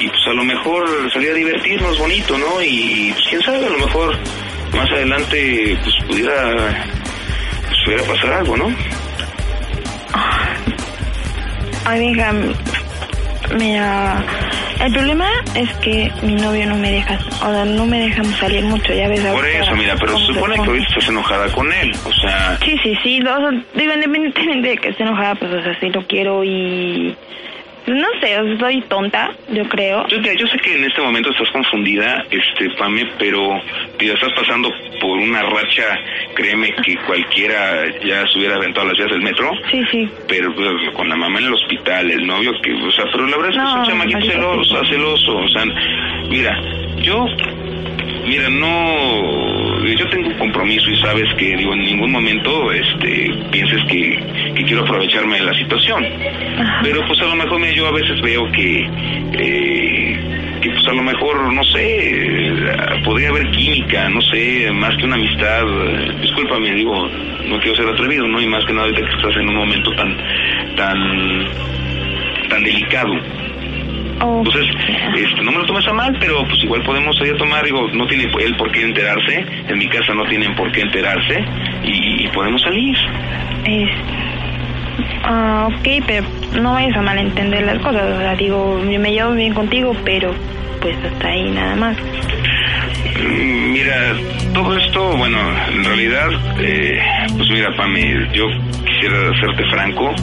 y 0.00 0.08
pues 0.08 0.26
a 0.26 0.32
lo 0.32 0.44
mejor 0.44 1.12
salir 1.12 1.30
a 1.30 1.34
divertirnos 1.34 1.98
bonito, 1.98 2.36
¿no? 2.38 2.62
Y 2.62 3.12
pues 3.12 3.24
quién 3.28 3.42
sabe, 3.42 3.66
a 3.66 3.70
lo 3.70 3.78
mejor 3.78 4.16
más 4.74 4.90
adelante 4.90 5.78
pues 5.82 5.94
pudiera, 6.06 6.86
pues 7.66 7.78
pudiera 7.84 8.02
pasar 8.04 8.32
algo, 8.32 8.56
¿no? 8.56 8.74
Ay, 11.84 12.00
venga, 12.00 12.32
mira, 13.58 14.24
el 14.80 14.92
problema 14.92 15.28
es 15.54 15.70
que 15.78 16.10
mi 16.22 16.34
novio 16.34 16.66
no 16.66 16.76
me 16.76 16.92
deja, 16.92 17.18
o 17.42 17.52
sea, 17.52 17.64
no 17.64 17.84
me 17.84 18.00
dejamos 18.00 18.34
salir 18.36 18.64
mucho, 18.64 18.94
ya 18.94 19.08
ves. 19.08 19.20
Por 19.20 19.46
eso, 19.46 19.74
mira, 19.76 19.96
pero 19.98 20.18
se 20.18 20.26
supone 20.32 20.54
que 20.54 20.60
ahorita 20.60 20.88
estás 20.88 21.08
enojada 21.08 21.52
con 21.52 21.70
él, 21.72 21.92
o 22.06 22.12
sea, 22.12 22.58
Sí, 22.64 22.76
sí, 22.82 22.96
sí, 23.02 23.20
o 23.20 23.24
sea, 23.24 23.50
digo, 23.74 23.92
independientemente 23.92 24.68
de 24.68 24.76
que 24.78 24.88
esté 24.90 25.02
enojada, 25.02 25.34
pues, 25.34 25.52
o 25.52 25.62
sea, 25.62 25.78
sí 25.78 25.90
lo 25.90 26.06
quiero 26.06 26.42
y... 26.42 27.14
No 27.86 28.06
sé, 28.20 28.36
soy 28.58 28.80
tonta, 28.82 29.30
yo 29.52 29.64
creo. 29.68 30.06
Yo, 30.08 30.18
yo 30.18 30.46
sé 30.46 30.58
que 30.58 30.76
en 30.76 30.84
este 30.84 31.00
momento 31.00 31.30
estás 31.30 31.48
confundida, 31.50 32.24
este, 32.30 32.70
Pame, 32.78 33.06
pero 33.18 33.60
tío, 33.98 34.14
estás 34.14 34.32
pasando 34.34 34.70
por 35.00 35.18
una 35.18 35.42
racha, 35.42 35.84
créeme 36.34 36.72
que 36.84 36.96
cualquiera 37.06 37.86
ya 38.04 38.26
se 38.28 38.38
hubiera 38.38 38.56
aventado 38.56 38.86
las 38.86 38.96
vías 38.98 39.10
del 39.10 39.22
metro, 39.22 39.50
Sí, 39.70 39.82
sí. 39.90 40.08
pero 40.28 40.54
pues, 40.54 40.68
con 40.94 41.08
la 41.08 41.16
mamá 41.16 41.40
en 41.40 41.46
el 41.46 41.54
hospital, 41.54 42.10
el 42.10 42.26
novio 42.26 42.52
que, 42.62 42.72
o 42.74 42.92
sea, 42.92 43.06
pero 43.10 43.26
la 43.26 43.36
verdad 43.38 43.50
es 43.52 43.56
que 43.56 43.64
es 43.64 43.74
un 43.74 43.84
chamaquito 43.84 44.20
celoso, 44.32 44.84
celoso, 44.84 45.36
o 45.38 45.48
sea, 45.48 45.64
mira, 46.28 46.60
yo, 47.02 47.26
mira, 48.26 48.48
no, 48.50 49.49
yo 49.86 50.08
tengo 50.08 50.28
un 50.28 50.38
compromiso 50.38 50.90
y 50.90 51.00
sabes 51.00 51.32
que, 51.36 51.56
digo, 51.56 51.72
en 51.72 51.82
ningún 51.84 52.12
momento, 52.12 52.72
este, 52.72 53.30
pienses 53.50 53.82
que, 53.88 54.52
que 54.54 54.64
quiero 54.64 54.82
aprovecharme 54.82 55.38
de 55.38 55.44
la 55.44 55.54
situación. 55.54 56.04
Ajá. 56.58 56.80
Pero 56.82 57.06
pues 57.06 57.20
a 57.20 57.26
lo 57.26 57.36
mejor 57.36 57.60
mira, 57.60 57.72
yo 57.72 57.86
a 57.86 57.92
veces 57.92 58.20
veo 58.20 58.50
que, 58.52 58.88
eh, 59.32 60.58
que 60.60 60.70
pues 60.70 60.86
a 60.86 60.92
lo 60.92 61.02
mejor, 61.02 61.52
no 61.52 61.64
sé, 61.64 62.52
podría 63.04 63.28
haber 63.28 63.50
química, 63.50 64.08
no 64.10 64.20
sé, 64.22 64.70
más 64.72 64.96
que 64.96 65.04
una 65.04 65.16
amistad. 65.16 65.64
Discúlpame, 66.20 66.74
digo, 66.74 67.08
no 67.46 67.58
quiero 67.60 67.76
ser 67.76 67.88
atrevido, 67.88 68.26
¿no? 68.26 68.40
Y 68.40 68.46
más 68.46 68.64
que 68.64 68.72
nada 68.72 68.86
ahorita 68.86 69.08
que 69.08 69.16
estás 69.16 69.36
en 69.36 69.48
un 69.48 69.56
momento 69.56 69.90
tan, 69.92 70.16
tan, 70.76 71.48
tan 72.48 72.64
delicado. 72.64 73.14
Oh, 74.22 74.42
Entonces, 74.44 74.66
este, 75.16 75.42
no 75.42 75.50
me 75.52 75.58
lo 75.58 75.66
tomes 75.66 75.86
a 75.88 75.92
mal, 75.92 76.14
pero 76.20 76.44
pues 76.46 76.62
igual 76.62 76.82
podemos 76.82 77.16
ir 77.22 77.34
a 77.34 77.38
tomar, 77.38 77.64
digo, 77.64 77.88
no 77.92 78.06
tiene 78.06 78.24
él 78.24 78.56
por 78.56 78.70
qué 78.70 78.82
enterarse, 78.82 79.44
en 79.68 79.78
mi 79.78 79.88
casa 79.88 80.12
no 80.14 80.24
tienen 80.26 80.54
por 80.56 80.70
qué 80.72 80.82
enterarse, 80.82 81.42
y, 81.84 82.24
y 82.24 82.28
podemos 82.28 82.60
salir. 82.62 82.96
es... 83.64 83.90
Ah, 85.24 85.68
ok, 85.68 86.04
pero 86.06 86.26
no 86.60 86.74
vayas 86.74 86.96
a 86.96 87.02
malentender 87.02 87.64
las 87.64 87.78
cosas, 87.78 88.02
o 88.02 88.18
sea, 88.18 88.34
digo, 88.36 88.82
yo 88.90 89.00
me 89.00 89.12
llevo 89.12 89.32
bien 89.32 89.54
contigo, 89.54 89.94
pero 90.04 90.34
pues 90.80 90.96
hasta 91.04 91.28
ahí 91.28 91.50
nada 91.50 91.76
más. 91.76 91.96
Mm, 93.18 93.72
Mira, 93.72 94.14
todo 94.52 94.76
esto, 94.76 95.16
bueno, 95.16 95.38
en 95.72 95.84
realidad, 95.84 96.28
eh, 96.60 96.98
pues 97.36 97.48
mira, 97.50 97.74
Pame, 97.76 98.28
yo 98.34 98.46
quisiera 99.00 99.40
serte 99.40 99.64
franco. 99.70 100.14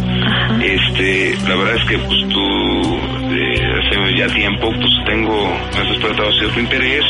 Este, 0.61 1.35
la 1.47 1.55
verdad 1.55 1.75
es 1.75 1.85
que 1.85 1.97
pues 1.97 2.29
tú, 2.29 2.99
eh, 3.31 3.61
hace 3.79 4.15
ya 4.15 4.27
tiempo, 4.27 4.71
pues 4.71 4.91
tengo, 5.05 5.57
me 5.73 5.81
has 5.81 5.89
despertado 5.89 6.31
cierto 6.33 6.59
interés, 6.59 7.03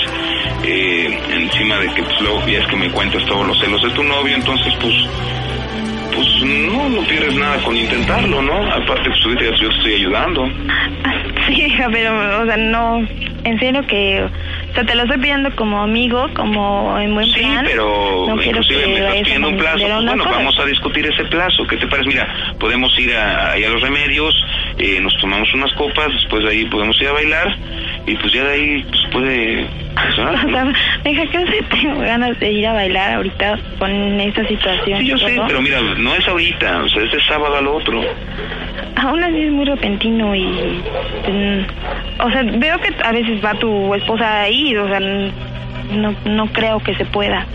eh, 0.64 1.20
encima 1.34 1.78
de 1.78 1.88
que 1.94 2.04
pues 2.04 2.22
luego 2.22 2.48
ya 2.48 2.60
es 2.60 2.68
que 2.68 2.76
me 2.78 2.90
cuentas 2.90 3.26
todos 3.26 3.48
los 3.48 3.60
celos 3.60 3.82
de 3.84 3.90
tu 3.90 4.04
novio, 4.04 4.36
entonces 4.36 4.74
pues, 4.80 4.96
pues 6.16 6.28
no, 6.44 6.90
no 6.90 7.02
pierdes 7.02 7.36
nada 7.36 7.58
con 7.64 7.76
intentarlo, 7.76 8.42
¿no? 8.42 8.72
Aparte, 8.72 9.10
pues 9.10 9.26
ahorita 9.26 9.44
yo 9.44 9.70
te 9.70 9.76
estoy 9.78 9.94
ayudando. 9.96 10.50
Sí, 11.48 11.54
hija, 11.54 11.88
pero, 11.90 12.42
o 12.42 12.46
sea, 12.46 12.58
no, 12.58 13.08
en 13.46 13.58
serio 13.58 13.82
que, 13.88 14.28
sea, 14.78 14.86
te 14.86 14.96
lo 14.96 15.04
estoy 15.04 15.18
pidiendo 15.18 15.56
como 15.56 15.82
amigo, 15.82 16.28
como 16.36 16.98
en 17.00 17.14
buen 17.14 17.28
Sí, 17.28 17.40
plan. 17.40 17.66
pero 17.66 18.26
no 18.28 18.36
quiero 18.38 18.60
inclusive 18.60 18.82
que 18.82 18.88
me 18.88 18.98
estás 19.00 19.22
pidiendo 19.24 19.50
un 19.50 19.58
plazo. 19.58 19.78
Pues 19.80 19.94
bueno, 20.06 20.24
cosa. 20.24 20.36
vamos 20.38 20.60
a 20.60 20.66
discutir 20.66 21.06
ese 21.08 21.24
plazo. 21.26 21.66
¿Qué 21.68 21.78
te 21.78 21.88
parece? 21.88 22.08
Mira, 22.10 22.28
podemos 22.60 22.98
ir 23.00 23.16
a, 23.16 23.54
a 23.54 23.58
los 23.58 23.82
remedios, 23.82 24.36
eh, 24.80 25.00
nos 25.02 25.16
tomamos 25.20 25.52
unas 25.54 25.72
copas, 25.74 26.12
después 26.14 26.44
de 26.44 26.50
ahí 26.52 26.66
podemos 26.66 27.00
ir 27.02 27.08
a 27.08 27.14
bailar 27.14 27.56
y 28.06 28.16
pues 28.16 28.32
ya 28.32 28.44
de 28.44 28.54
ahí 28.54 28.86
pues 28.88 29.02
puede... 29.12 29.68
pasar, 29.96 30.36
O 30.36 30.48
¿no? 30.48 30.52
sea, 30.52 30.74
deja 31.04 31.26
que 31.26 31.38
no 31.40 31.48
sé, 31.52 31.64
tengo 31.82 32.00
ganas 32.00 32.40
de 32.40 32.52
ir 32.52 32.68
a 32.68 32.74
bailar 32.74 33.14
ahorita 33.16 33.60
con 33.80 33.92
esta 34.22 34.48
situación. 34.48 35.00
Sí, 35.00 35.08
yo 35.08 35.18
sé, 35.18 35.36
¿no? 35.36 35.48
pero 35.48 35.62
mira, 35.62 35.82
no 35.82 36.16
es 36.16 36.28
ahorita, 36.28 36.84
o 36.84 36.90
sea, 36.90 37.04
es 37.04 37.12
de 37.12 37.22
sábado 37.24 37.58
al 37.58 37.68
otro. 37.68 38.02
Aún 38.96 39.24
así 39.24 39.42
es 39.42 39.52
muy 39.52 39.66
repentino 39.66 40.36
y... 40.36 40.44
mm, 40.44 41.66
o 42.20 42.32
sea, 42.32 42.44
veo 42.44 42.80
que 42.80 42.94
a 43.04 43.12
veces 43.12 43.44
va 43.44 43.54
tu 43.56 43.94
esposa 43.96 44.42
ahí, 44.42 44.76
o 44.78 44.88
sea, 44.88 45.00
no, 45.00 46.16
no 46.26 46.48
creo 46.54 46.80
que 46.80 46.96
se 46.96 47.06
pueda. 47.06 47.46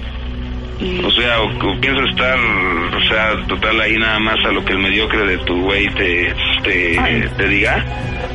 O 1.04 1.10
sea, 1.12 1.40
o, 1.40 1.46
o 1.46 1.80
piensas 1.80 2.10
estar, 2.10 2.36
o 2.38 3.00
sea, 3.08 3.46
total 3.46 3.80
ahí 3.80 3.96
nada 3.98 4.18
más 4.18 4.44
a 4.44 4.50
lo 4.50 4.64
que 4.64 4.72
el 4.72 4.80
mediocre 4.80 5.24
de 5.26 5.38
tu 5.38 5.62
güey 5.62 5.88
te, 5.90 6.34
te, 6.62 6.98
Ay. 6.98 7.24
te 7.36 7.48
diga. 7.48 7.84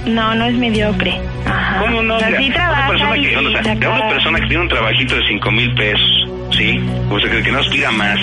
no, 0.05 0.35
no 0.35 0.45
es 0.45 0.53
mediocre. 0.55 1.19
Ajá. 1.45 1.79
¿Cómo 1.81 2.01
no? 2.03 2.15
Mira, 2.17 2.37
sí 2.37 2.49
una 2.49 2.87
persona 2.87 3.13
que, 3.15 3.37
o 3.37 3.51
sea, 3.51 3.89
una 3.91 4.09
persona 4.09 4.39
que 4.39 4.47
tiene 4.47 4.63
un 4.63 4.69
trabajito 4.69 5.15
de 5.15 5.27
cinco 5.27 5.51
mil 5.51 5.73
pesos, 5.75 6.27
¿sí? 6.55 6.79
O 7.09 7.19
sea, 7.19 7.29
que, 7.29 7.43
que 7.43 7.51
no 7.51 7.59
aspira 7.59 7.91
más. 7.91 8.19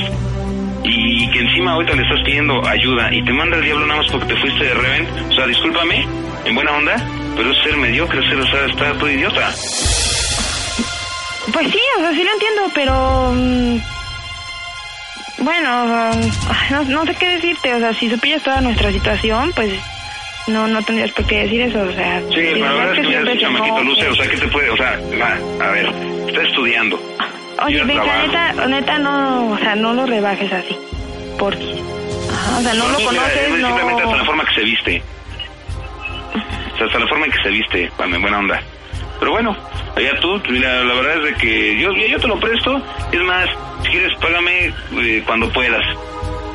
Y 0.87 1.31
que 1.31 1.39
encima 1.41 1.73
ahorita 1.73 1.95
le 1.95 2.03
estás 2.03 2.21
pidiendo 2.25 2.67
ayuda 2.67 3.13
y 3.13 3.25
te 3.25 3.33
manda 3.33 3.57
el 3.57 3.65
diablo 3.65 3.87
nada 3.87 4.03
más 4.03 4.11
porque 4.13 4.27
te 4.27 4.37
fuiste 4.41 4.65
de 4.65 4.75
Reven. 4.75 5.07
O 5.31 5.33
sea, 5.33 5.47
discúlpame, 5.47 6.07
en 6.45 6.55
buena 6.55 6.73
onda, 6.73 6.97
pero 7.37 7.51
es 7.51 7.57
ser 7.63 7.77
mediocre, 7.79 8.21
ser, 8.29 8.39
o 8.39 8.47
sea, 8.47 8.67
está 8.67 8.93
todo 8.93 9.09
idiota. 9.11 9.51
Pues 11.53 11.71
sí, 11.71 11.79
o 11.97 12.01
sea, 12.01 12.13
sí 12.13 12.23
lo 12.23 12.33
entiendo, 12.33 12.63
pero... 12.75 13.33
mm, 13.35 13.79
bueno, 15.39 15.85
um, 15.85 16.31
ay, 16.51 16.71
no, 16.71 16.85
no 16.85 17.05
sé 17.07 17.15
qué 17.15 17.29
decirte, 17.29 17.75
o 17.75 17.79
sea, 17.79 17.93
si 17.95 18.11
supieras 18.11 18.43
toda 18.43 18.61
nuestra 18.61 18.91
situación, 18.93 19.53
pues 19.55 19.73
no 20.49 20.67
no 20.67 20.83
tendrías 20.83 21.13
por 21.13 21.27
qué 21.27 21.41
decir 21.41 21.61
eso, 21.63 21.81
o 21.81 21.93
sea... 21.93 22.21
Sí, 22.31 22.59
la 22.59 22.73
verdad 22.73 22.99
es 22.99 23.07
que 23.07 23.33
es 23.33 23.41
chamaquito 23.41 23.79
enoje. 23.79 23.85
luce, 23.85 24.09
o 24.09 24.15
sea, 24.15 24.29
¿qué 24.29 24.37
te 24.37 24.49
puede? 24.49 24.71
O 24.71 24.77
sea, 24.77 25.01
va, 25.21 25.67
a 25.67 25.71
ver, 25.71 25.87
está 26.29 26.43
estudiando. 26.43 27.01
Oye, 27.65 27.81
trabajo. 27.81 28.27
neta, 28.27 28.67
neta, 28.67 28.99
no, 28.99 29.53
o 29.53 29.59
sea, 29.59 29.75
no 29.75 29.95
lo 29.95 30.07
rebajes 30.07 30.53
así, 30.53 30.77
porque... 31.39 31.83
O 32.59 32.61
sea, 32.61 32.75
no 32.75 32.89
lo 32.89 32.99
mira, 32.99 33.11
conoces, 33.11 33.37
es 33.37 33.55
simplemente 33.55 34.03
hasta 34.03 34.17
la 34.17 34.19
no... 34.19 34.25
forma 34.27 34.45
que 34.45 34.55
se 34.55 34.63
viste. 34.63 35.03
O 36.75 36.77
sea, 36.77 36.87
hasta 36.87 36.99
la 36.99 37.07
forma 37.07 37.27
en 37.27 37.33
que 37.33 37.43
se 37.43 37.49
viste, 37.49 37.91
en 37.99 38.23
buena 38.23 38.39
onda. 38.39 38.63
Pero 39.19 39.31
bueno, 39.31 39.57
allá 39.97 40.21
tú, 40.21 40.41
mira, 40.51 40.85
la 40.85 40.95
verdad 40.95 41.17
es 41.19 41.25
de 41.25 41.35
que 41.35 41.81
yo, 41.81 41.93
yo 41.93 42.19
te 42.19 42.29
lo 42.29 42.39
presto. 42.39 42.83
Es 43.13 43.21
más, 43.23 43.49
si 43.83 43.91
quieres, 43.91 44.13
págame 44.21 44.73
eh, 44.99 45.23
cuando 45.25 45.49
puedas. 45.51 45.85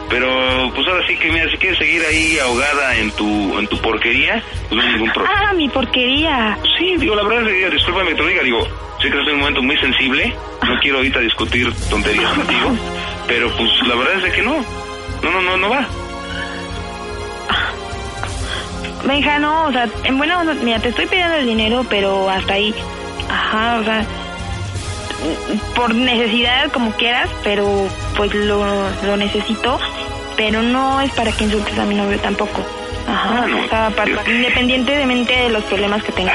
Pero, 0.09 0.71
pues 0.73 0.87
ahora 0.87 1.05
sí 1.05 1.15
que, 1.17 1.31
mira, 1.31 1.49
si 1.51 1.57
quieres 1.57 1.77
seguir 1.77 2.01
ahí 2.03 2.39
ahogada 2.39 2.95
en 2.97 3.11
tu, 3.11 3.59
en 3.59 3.67
tu 3.67 3.77
porquería, 3.79 4.43
pues 4.67 4.71
no 4.71 4.81
hay 4.81 4.93
ningún 4.93 5.11
problema. 5.11 5.49
Ah, 5.49 5.53
mi 5.53 5.69
porquería. 5.69 6.57
Sí, 6.77 6.95
digo, 6.97 7.15
la 7.15 7.23
verdad 7.23 7.47
es 7.47 7.65
que, 7.65 7.69
discúlpame 7.75 8.09
que 8.09 8.15
te 8.15 8.21
lo 8.23 8.27
diga, 8.27 8.43
digo, 8.43 8.67
sé 9.01 9.11
que 9.11 9.17
en 9.17 9.29
un 9.29 9.39
momento 9.39 9.61
muy 9.61 9.77
sensible, 9.77 10.33
no 10.63 10.79
quiero 10.79 10.97
ahorita 10.97 11.19
discutir 11.19 11.71
tonterías 11.89 12.33
contigo, 12.33 12.75
pero 13.27 13.55
pues 13.55 13.69
la 13.87 13.95
verdad 13.95 14.15
es 14.17 14.23
de 14.23 14.31
que 14.31 14.41
no, 14.41 14.65
no, 15.21 15.31
no, 15.31 15.41
no, 15.41 15.57
no 15.57 15.69
va. 15.69 15.87
Benja, 19.05 19.39
no, 19.39 19.65
o 19.65 19.71
sea, 19.71 19.87
en 20.03 20.17
buena 20.17 20.39
onda, 20.39 20.53
mira, 20.55 20.79
te 20.79 20.89
estoy 20.89 21.05
pidiendo 21.05 21.35
el 21.35 21.45
dinero, 21.45 21.85
pero 21.89 22.29
hasta 22.29 22.53
ahí. 22.53 22.73
Ajá, 23.29 23.79
o 23.79 23.83
sea, 23.83 24.05
por 25.75 25.93
necesidad, 25.93 26.71
como 26.71 26.91
quieras, 26.93 27.29
pero 27.43 27.87
pues 28.15 28.33
lo, 28.33 28.63
lo 29.03 29.17
necesito, 29.17 29.79
pero 30.37 30.61
no 30.61 31.01
es 31.01 31.11
para 31.11 31.31
que 31.31 31.43
insultes 31.45 31.77
a 31.77 31.85
mi 31.85 31.95
novio 31.95 32.19
tampoco. 32.19 32.65
Ajá, 33.07 33.41
Ah, 33.43 33.47
no. 33.47 33.59
o 33.65 33.67
sea, 33.69 33.89
para- 33.91 34.11
independientemente 34.29 35.33
de 35.35 35.49
los 35.49 35.63
problemas 35.65 36.03
que 36.03 36.11
tenga. 36.11 36.31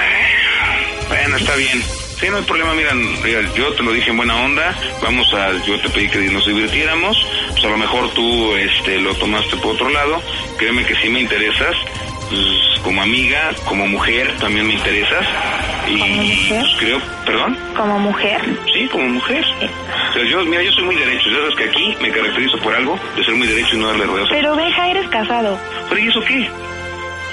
Bueno, 1.09 1.23
Bueno, 1.23 1.37
está 1.37 1.55
bien. 1.57 1.83
Sí, 2.19 2.26
no 2.31 2.37
hay 2.38 2.43
problema, 2.45 2.73
mira, 2.75 2.95
mira, 2.95 3.41
yo 3.55 3.73
te 3.75 3.83
lo 3.83 3.93
dije 3.93 4.11
en 4.11 4.17
buena 4.17 4.37
onda, 4.37 4.73
vamos 5.03 5.33
a, 5.35 5.50
yo 5.67 5.79
te 5.81 5.91
pedí 5.91 6.09
que 6.09 6.19
nos 6.31 6.47
divirtiéramos, 6.47 7.26
pues 7.50 7.64
a 7.64 7.69
lo 7.69 7.76
mejor 7.76 8.09
tú 8.14 8.55
este, 8.55 8.99
lo 9.00 9.14
tomaste 9.17 9.57
por 9.57 9.73
otro 9.73 9.88
lado, 9.91 10.23
créeme 10.57 10.85
que 10.85 10.95
sí 10.97 11.09
me 11.09 11.21
interesas, 11.21 11.75
pues, 12.31 12.81
como 12.83 13.02
amiga, 13.02 13.50
como 13.66 13.87
mujer 13.87 14.33
también 14.40 14.66
me 14.66 14.75
interesas, 14.75 15.26
y 15.88 15.99
¿Como 15.99 16.14
mujer? 16.16 16.61
pues 16.61 16.76
creo, 16.78 17.00
perdón, 17.26 17.59
Como 17.76 17.99
mujer. 17.99 18.40
sí, 18.73 18.88
como 18.88 19.04
mujer. 19.09 19.45
O 19.45 20.12
sea, 20.12 20.25
yo, 20.25 20.45
mira, 20.45 20.62
yo 20.62 20.73
soy 20.73 20.85
muy 20.85 20.97
derecho, 20.97 21.31
ya 21.31 21.37
sabes 21.38 21.54
que 21.57 21.64
aquí 21.64 21.97
me 22.00 22.11
caracterizo 22.11 22.59
por 22.59 22.75
algo, 22.75 22.99
de 23.16 23.25
ser 23.25 23.35
muy 23.35 23.47
derecho 23.49 23.76
y 23.76 23.78
no 23.81 23.88
darle 23.88 24.04
rodeos. 24.04 24.28
Pero 24.31 24.57
Benja, 24.57 24.88
eres 24.90 25.09
casado. 25.09 25.59
Pero 25.88 26.00
¿y 26.00 26.09
eso 26.09 26.21
qué? 26.21 26.49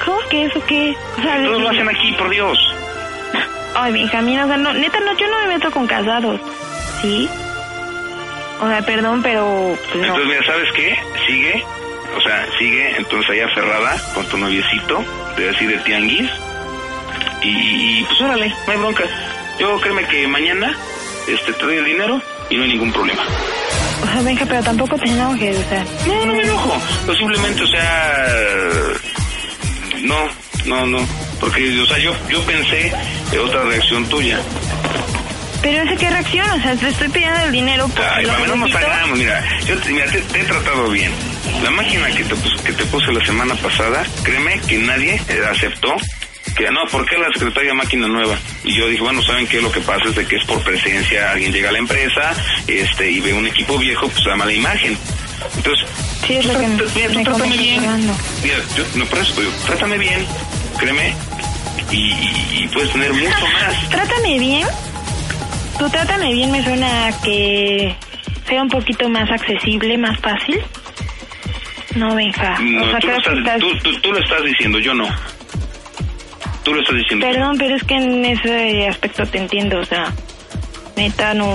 ¿Cómo 0.05 0.17
que 0.29 0.45
eso 0.45 0.61
qué? 0.65 0.95
O 1.17 1.21
sea, 1.21 1.43
Todos 1.43 1.61
lo 1.61 1.69
hacen 1.69 1.87
aquí, 1.89 2.11
por 2.13 2.29
Dios. 2.29 2.57
Ay, 3.75 3.93
Benjamín, 3.93 4.39
o 4.39 4.47
sea, 4.47 4.57
no, 4.57 4.73
neta, 4.73 4.99
no, 4.99 5.17
yo 5.17 5.27
no 5.27 5.39
me 5.41 5.47
meto 5.53 5.71
con 5.71 5.87
casados. 5.87 6.39
¿Sí? 7.01 7.29
O 8.59 8.67
sea, 8.67 8.81
perdón, 8.81 9.21
pero 9.23 9.75
pues 9.91 9.95
no. 9.95 10.15
Entonces, 10.15 10.27
mira, 10.27 10.43
¿sabes 10.45 10.71
qué? 10.73 10.97
Sigue, 11.25 11.63
o 12.15 12.21
sea, 12.21 12.47
sigue 12.57 12.97
entonces 12.97 13.29
allá 13.31 13.45
aferrada 13.45 14.01
con 14.13 14.25
tu 14.27 14.37
noviecito, 14.37 15.03
de 15.37 15.45
decir 15.47 15.69
de 15.69 15.77
tianguis. 15.79 16.29
Y, 17.43 17.99
y, 17.99 18.05
pues 18.05 18.21
órale, 18.21 18.53
no 18.65 18.71
hay 18.71 18.77
bronca. 18.77 19.03
Yo 19.59 19.79
créeme 19.79 20.05
que 20.05 20.27
mañana 20.27 20.75
este, 21.27 21.53
te 21.53 21.65
doy 21.65 21.77
el 21.77 21.85
dinero 21.85 22.21
y 22.49 22.57
no 22.57 22.63
hay 22.63 22.69
ningún 22.69 22.91
problema. 22.91 23.23
O 24.03 24.07
sea, 24.07 24.21
Benja, 24.21 24.45
pero 24.45 24.63
tampoco 24.63 24.97
te 24.97 25.09
enojes, 25.09 25.57
o 25.57 25.69
sea. 25.69 25.85
No, 26.07 26.25
no 26.25 26.33
me 26.33 26.43
enojo. 26.43 26.81
Pues 27.05 27.17
simplemente, 27.17 27.63
o 27.63 27.67
sea, 27.67 28.27
no, 30.01 30.17
no, 30.65 30.85
no. 30.87 31.07
Porque, 31.39 31.79
o 31.79 31.85
sea, 31.85 31.97
yo, 31.97 32.13
yo 32.29 32.41
pensé 32.43 32.91
de 33.31 33.39
otra 33.39 33.63
reacción 33.63 34.05
tuya. 34.07 34.39
Pero 35.61 35.83
ese 35.83 35.95
qué 35.95 36.09
reacción, 36.09 36.49
o 36.49 36.61
sea, 36.61 36.75
te 36.75 36.87
estoy 36.87 37.07
pidiendo 37.09 37.39
el 37.41 37.51
dinero 37.51 37.87
porque 37.87 38.03
Ay, 38.09 38.25
lo 38.25 38.47
no 38.47 38.55
nos 38.67 38.75
hagamos, 38.75 39.17
mira, 39.17 39.43
yo 39.67 39.77
te, 39.77 39.89
mira, 39.91 40.05
te, 40.07 40.19
te 40.21 40.39
he 40.41 40.43
tratado 40.43 40.89
bien. 40.89 41.11
La 41.63 41.69
máquina 41.69 42.07
que 42.07 42.23
te, 42.23 42.35
pus- 42.35 42.61
que 42.63 42.73
te 42.73 42.83
puse 42.85 43.11
la 43.11 43.23
semana 43.25 43.53
pasada, 43.55 44.03
créeme 44.23 44.59
que 44.61 44.77
nadie 44.79 45.21
eh, 45.29 45.39
aceptó 45.51 45.95
que 46.55 46.69
no, 46.71 46.81
¿por 46.91 47.05
qué 47.07 47.17
la 47.17 47.31
secretaria 47.31 47.73
máquina 47.75 48.07
nueva? 48.07 48.35
Y 48.63 48.75
yo 48.75 48.87
dije, 48.87 49.01
bueno, 49.03 49.21
¿saben 49.21 49.47
qué? 49.47 49.61
Lo 49.61 49.71
que 49.71 49.79
pasa 49.81 50.03
es 50.09 50.15
de 50.15 50.25
que 50.25 50.35
es 50.37 50.43
por 50.45 50.61
presencia, 50.63 51.31
alguien 51.31 51.53
llega 51.53 51.69
a 51.69 51.71
la 51.71 51.77
empresa 51.79 52.33
este 52.67 53.09
y 53.11 53.19
ve 53.21 53.33
un 53.33 53.45
equipo 53.47 53.77
viejo, 53.77 54.07
pues 54.09 54.23
da 54.25 54.35
mala 54.35 54.51
imagen. 54.51 54.97
Entonces, 55.57 55.85
Sí, 56.25 56.33
es 56.35 56.45
lo 56.45 56.53
que 56.59 56.65
trata- 56.67 56.91
mira, 56.95 57.09
me 57.09 57.23
trátame 57.23 57.57
bien. 57.57 57.81
Mira, 58.43 58.55
yo 58.75 58.83
no 58.95 59.05
por 59.05 59.19
eso, 59.19 59.33
trátame 59.67 59.97
bien, 59.99 60.25
créeme, 60.77 61.15
y, 61.91 61.95
y- 61.97 62.63
y 62.63 62.67
puedes 62.67 62.91
tener 62.91 63.13
mucho 63.13 63.47
más. 63.53 63.89
Trátame 63.89 64.39
bien. 64.39 64.67
Tú 65.81 65.89
trátame 65.89 66.31
bien 66.31 66.51
me 66.51 66.63
suena 66.63 67.07
a 67.07 67.21
que 67.23 67.95
sea 68.47 68.61
un 68.61 68.69
poquito 68.69 69.09
más 69.09 69.31
accesible, 69.31 69.97
más 69.97 70.15
fácil. 70.19 70.61
No, 71.95 72.13
Benja. 72.13 72.59
No, 72.59 72.83
o 72.83 72.89
sea, 72.91 72.99
tú, 72.99 73.07
lo 73.07 73.13
creo 73.13 73.33
que 73.33 73.39
estás, 73.39 73.57
estás... 73.57 73.59
tú, 73.59 73.77
tú- 73.89 73.99
tú 74.01 74.11
lo 74.13 74.19
estás 74.19 74.43
diciendo, 74.43 74.77
yo 74.77 74.93
no. 74.93 75.07
Tú 76.63 76.75
lo 76.75 76.81
estás 76.81 76.95
diciendo. 76.97 77.25
Perdón, 77.25 77.55
pero 77.57 77.75
es 77.75 77.83
que 77.83 77.95
en 77.95 78.23
ese 78.25 78.87
aspecto 78.89 79.25
te 79.25 79.39
entiendo, 79.39 79.79
o 79.79 79.85
sea, 79.85 80.13
neta 80.95 81.33
no... 81.33 81.51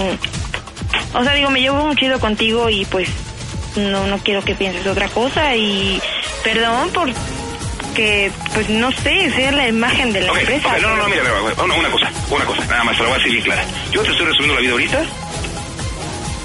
O 1.14 1.22
sea, 1.22 1.32
digo, 1.34 1.48
me 1.50 1.60
llevo 1.60 1.84
muy 1.86 1.94
chido 1.94 2.18
contigo 2.18 2.68
y 2.68 2.84
pues 2.86 3.08
no 3.76 4.08
no 4.08 4.18
quiero 4.18 4.42
que 4.42 4.56
pienses 4.56 4.84
otra 4.88 5.06
cosa 5.08 5.54
y 5.54 6.00
perdón 6.42 6.90
por 6.90 7.08
que, 7.96 8.30
pues 8.54 8.68
no 8.68 8.92
sé, 8.92 9.30
sea 9.32 9.50
la 9.52 9.66
imagen 9.68 10.12
de 10.12 10.20
la 10.20 10.28
empresa. 10.38 10.76
no, 10.80 10.88
no, 10.90 10.96
no, 10.96 11.08
mira, 11.08 11.22
una, 11.64 11.74
una 11.74 11.88
cosa, 11.90 12.10
una 12.30 12.44
cosa, 12.44 12.64
nada 12.66 12.84
más, 12.84 12.96
te 12.96 13.02
lo 13.02 13.08
voy 13.08 13.14
a 13.14 13.18
decir 13.18 13.32
bien 13.32 13.44
clara. 13.44 13.64
Yo 13.90 14.02
te 14.02 14.10
estoy 14.10 14.26
resolviendo 14.26 14.54
la 14.54 14.60
vida 14.60 14.72
ahorita, 14.72 15.02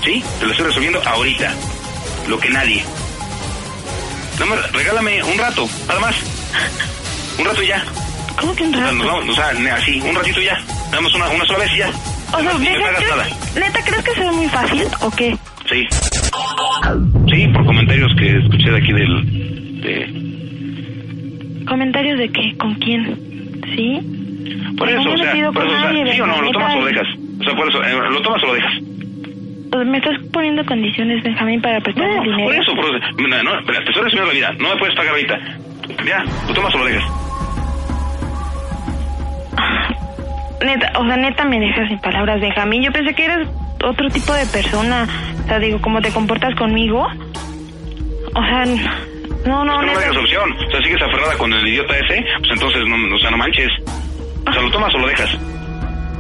¿sí? 0.03 0.24
Te 0.39 0.46
lo 0.46 0.51
estoy 0.51 0.65
resolviendo 0.67 1.01
ahorita, 1.05 1.53
lo 2.27 2.39
que 2.39 2.50
nadie. 2.50 2.84
Nada 4.39 4.46
más, 4.55 4.72
regálame 4.72 5.24
un 5.24 5.38
rato, 5.38 5.70
nada 5.88 6.00
más. 6.00 6.15
Un 7.38 7.46
rato 7.46 7.62
y 7.63 7.67
ya. 7.67 7.84
¿Cómo 8.39 8.55
que 8.55 8.63
un 8.63 8.74
rato? 8.74 8.91
nos 8.93 9.05
vamos, 9.08 9.29
o 9.29 9.36
sea, 9.36 9.75
así, 9.75 10.00
un 10.01 10.15
ratito 10.15 10.41
y 10.41 10.46
ya. 10.46 10.58
Nada 10.89 11.01
más 11.01 11.13
una, 11.13 11.29
una 11.29 11.46
sola 11.46 11.60
vez 11.60 11.72
y 11.75 11.77
ya. 11.79 11.89
O 12.34 12.39
sea, 12.39 12.53
no 12.53 12.60
me 12.60 12.70
Benja, 12.72 12.86
pagas 12.86 13.03
nada. 13.10 13.24
¿crees- 13.25 13.55
neta, 13.55 13.84
¿crees 13.84 14.03
que 14.03 14.13
sea 14.15 14.31
muy 14.31 14.48
fácil 14.48 14.87
o 15.01 15.11
qué? 15.11 15.37
Sí. 15.70 15.87
Sí, 17.33 17.48
por 17.50 17.66
comentarios 17.66 18.11
que 18.18 18.37
escuché 18.40 18.72
de 18.72 18.77
aquí 18.77 18.92
del... 18.94 19.81
De, 19.81 20.21
¿Comentarios 21.67 22.17
de 22.19 22.29
qué? 22.29 22.55
¿Con 22.57 22.75
quién? 22.75 23.61
¿Sí? 23.75 24.00
por 24.77 24.89
eso, 24.89 25.01
o 25.01 25.03
no 25.03 25.17
sea, 25.17 25.31
por 25.51 25.65
eso, 25.65 25.75
o 25.75 25.79
sea, 25.79 26.13
¿sí 26.13 26.21
o 26.21 26.25
no? 26.27 26.41
¿Lo 26.41 26.51
tomas 26.51 26.75
o 26.75 26.79
lo 26.79 26.85
dejas? 26.87 27.07
O 27.39 27.43
sea, 27.43 27.55
por 27.55 27.69
eso, 27.69 27.83
eh, 27.83 28.09
¿lo 28.11 28.21
tomas 28.21 28.43
o 28.43 28.47
lo 28.47 28.53
dejas? 28.55 28.74
¿Me 29.85 29.97
estás 30.00 30.17
poniendo 30.33 30.65
condiciones, 30.65 31.24
Benjamín, 31.24 31.61
para 31.61 31.79
prestar 31.79 32.03
el 32.09 32.17
No, 32.17 32.24
dinero? 32.24 32.43
por 32.45 32.55
eso, 32.55 32.75
por 32.75 32.95
eso. 32.95 33.05
Mira, 33.17 33.43
no, 33.43 33.57
espera, 33.59 33.79
te 33.83 33.89
estoy 33.89 34.03
resumiendo 34.03 34.27
la 34.33 34.33
vida. 34.33 34.51
No 34.59 34.69
me 34.74 34.77
puedes 34.77 34.95
pagar 34.95 35.11
ahorita. 35.13 35.39
Ya, 36.05 36.24
lo 36.47 36.53
tomas 36.53 36.75
o 36.75 36.77
lo 36.79 36.85
dejas. 36.85 37.03
Neta, 40.65 40.91
o 41.00 41.05
sea, 41.05 41.17
neta 41.17 41.45
me 41.45 41.59
dejas 41.59 41.87
sin 41.87 42.00
palabras, 42.00 42.39
Benjamín. 42.41 42.83
Yo 42.83 42.91
pensé 42.91 43.13
que 43.13 43.25
eras 43.25 43.47
otro 43.83 44.09
tipo 44.09 44.33
de 44.33 44.45
persona. 44.47 45.07
O 45.43 45.47
sea, 45.47 45.59
digo, 45.59 45.79
¿cómo 45.81 46.01
te 46.01 46.09
comportas 46.11 46.53
conmigo? 46.55 47.07
O 48.35 48.41
sea, 48.43 48.65
no, 49.45 49.63
no, 49.65 49.77
no 49.77 49.83
neta. 49.85 49.99
dejas 49.99 50.17
opción. 50.17 50.51
O 50.51 50.71
sea, 50.71 50.81
sigues 50.81 51.01
aferrada 51.01 51.37
con 51.37 51.51
el 51.53 51.67
idiota 51.67 51.95
ese, 51.97 52.23
pues 52.39 52.51
entonces, 52.51 52.81
no, 52.87 53.15
o 53.15 53.19
sea, 53.19 53.31
no 53.31 53.37
manches. 53.37 53.69
O 54.47 54.51
sea, 54.53 54.61
lo 54.61 54.71
tomas 54.71 54.93
o 54.95 54.97
lo 54.97 55.07
dejas. 55.07 55.29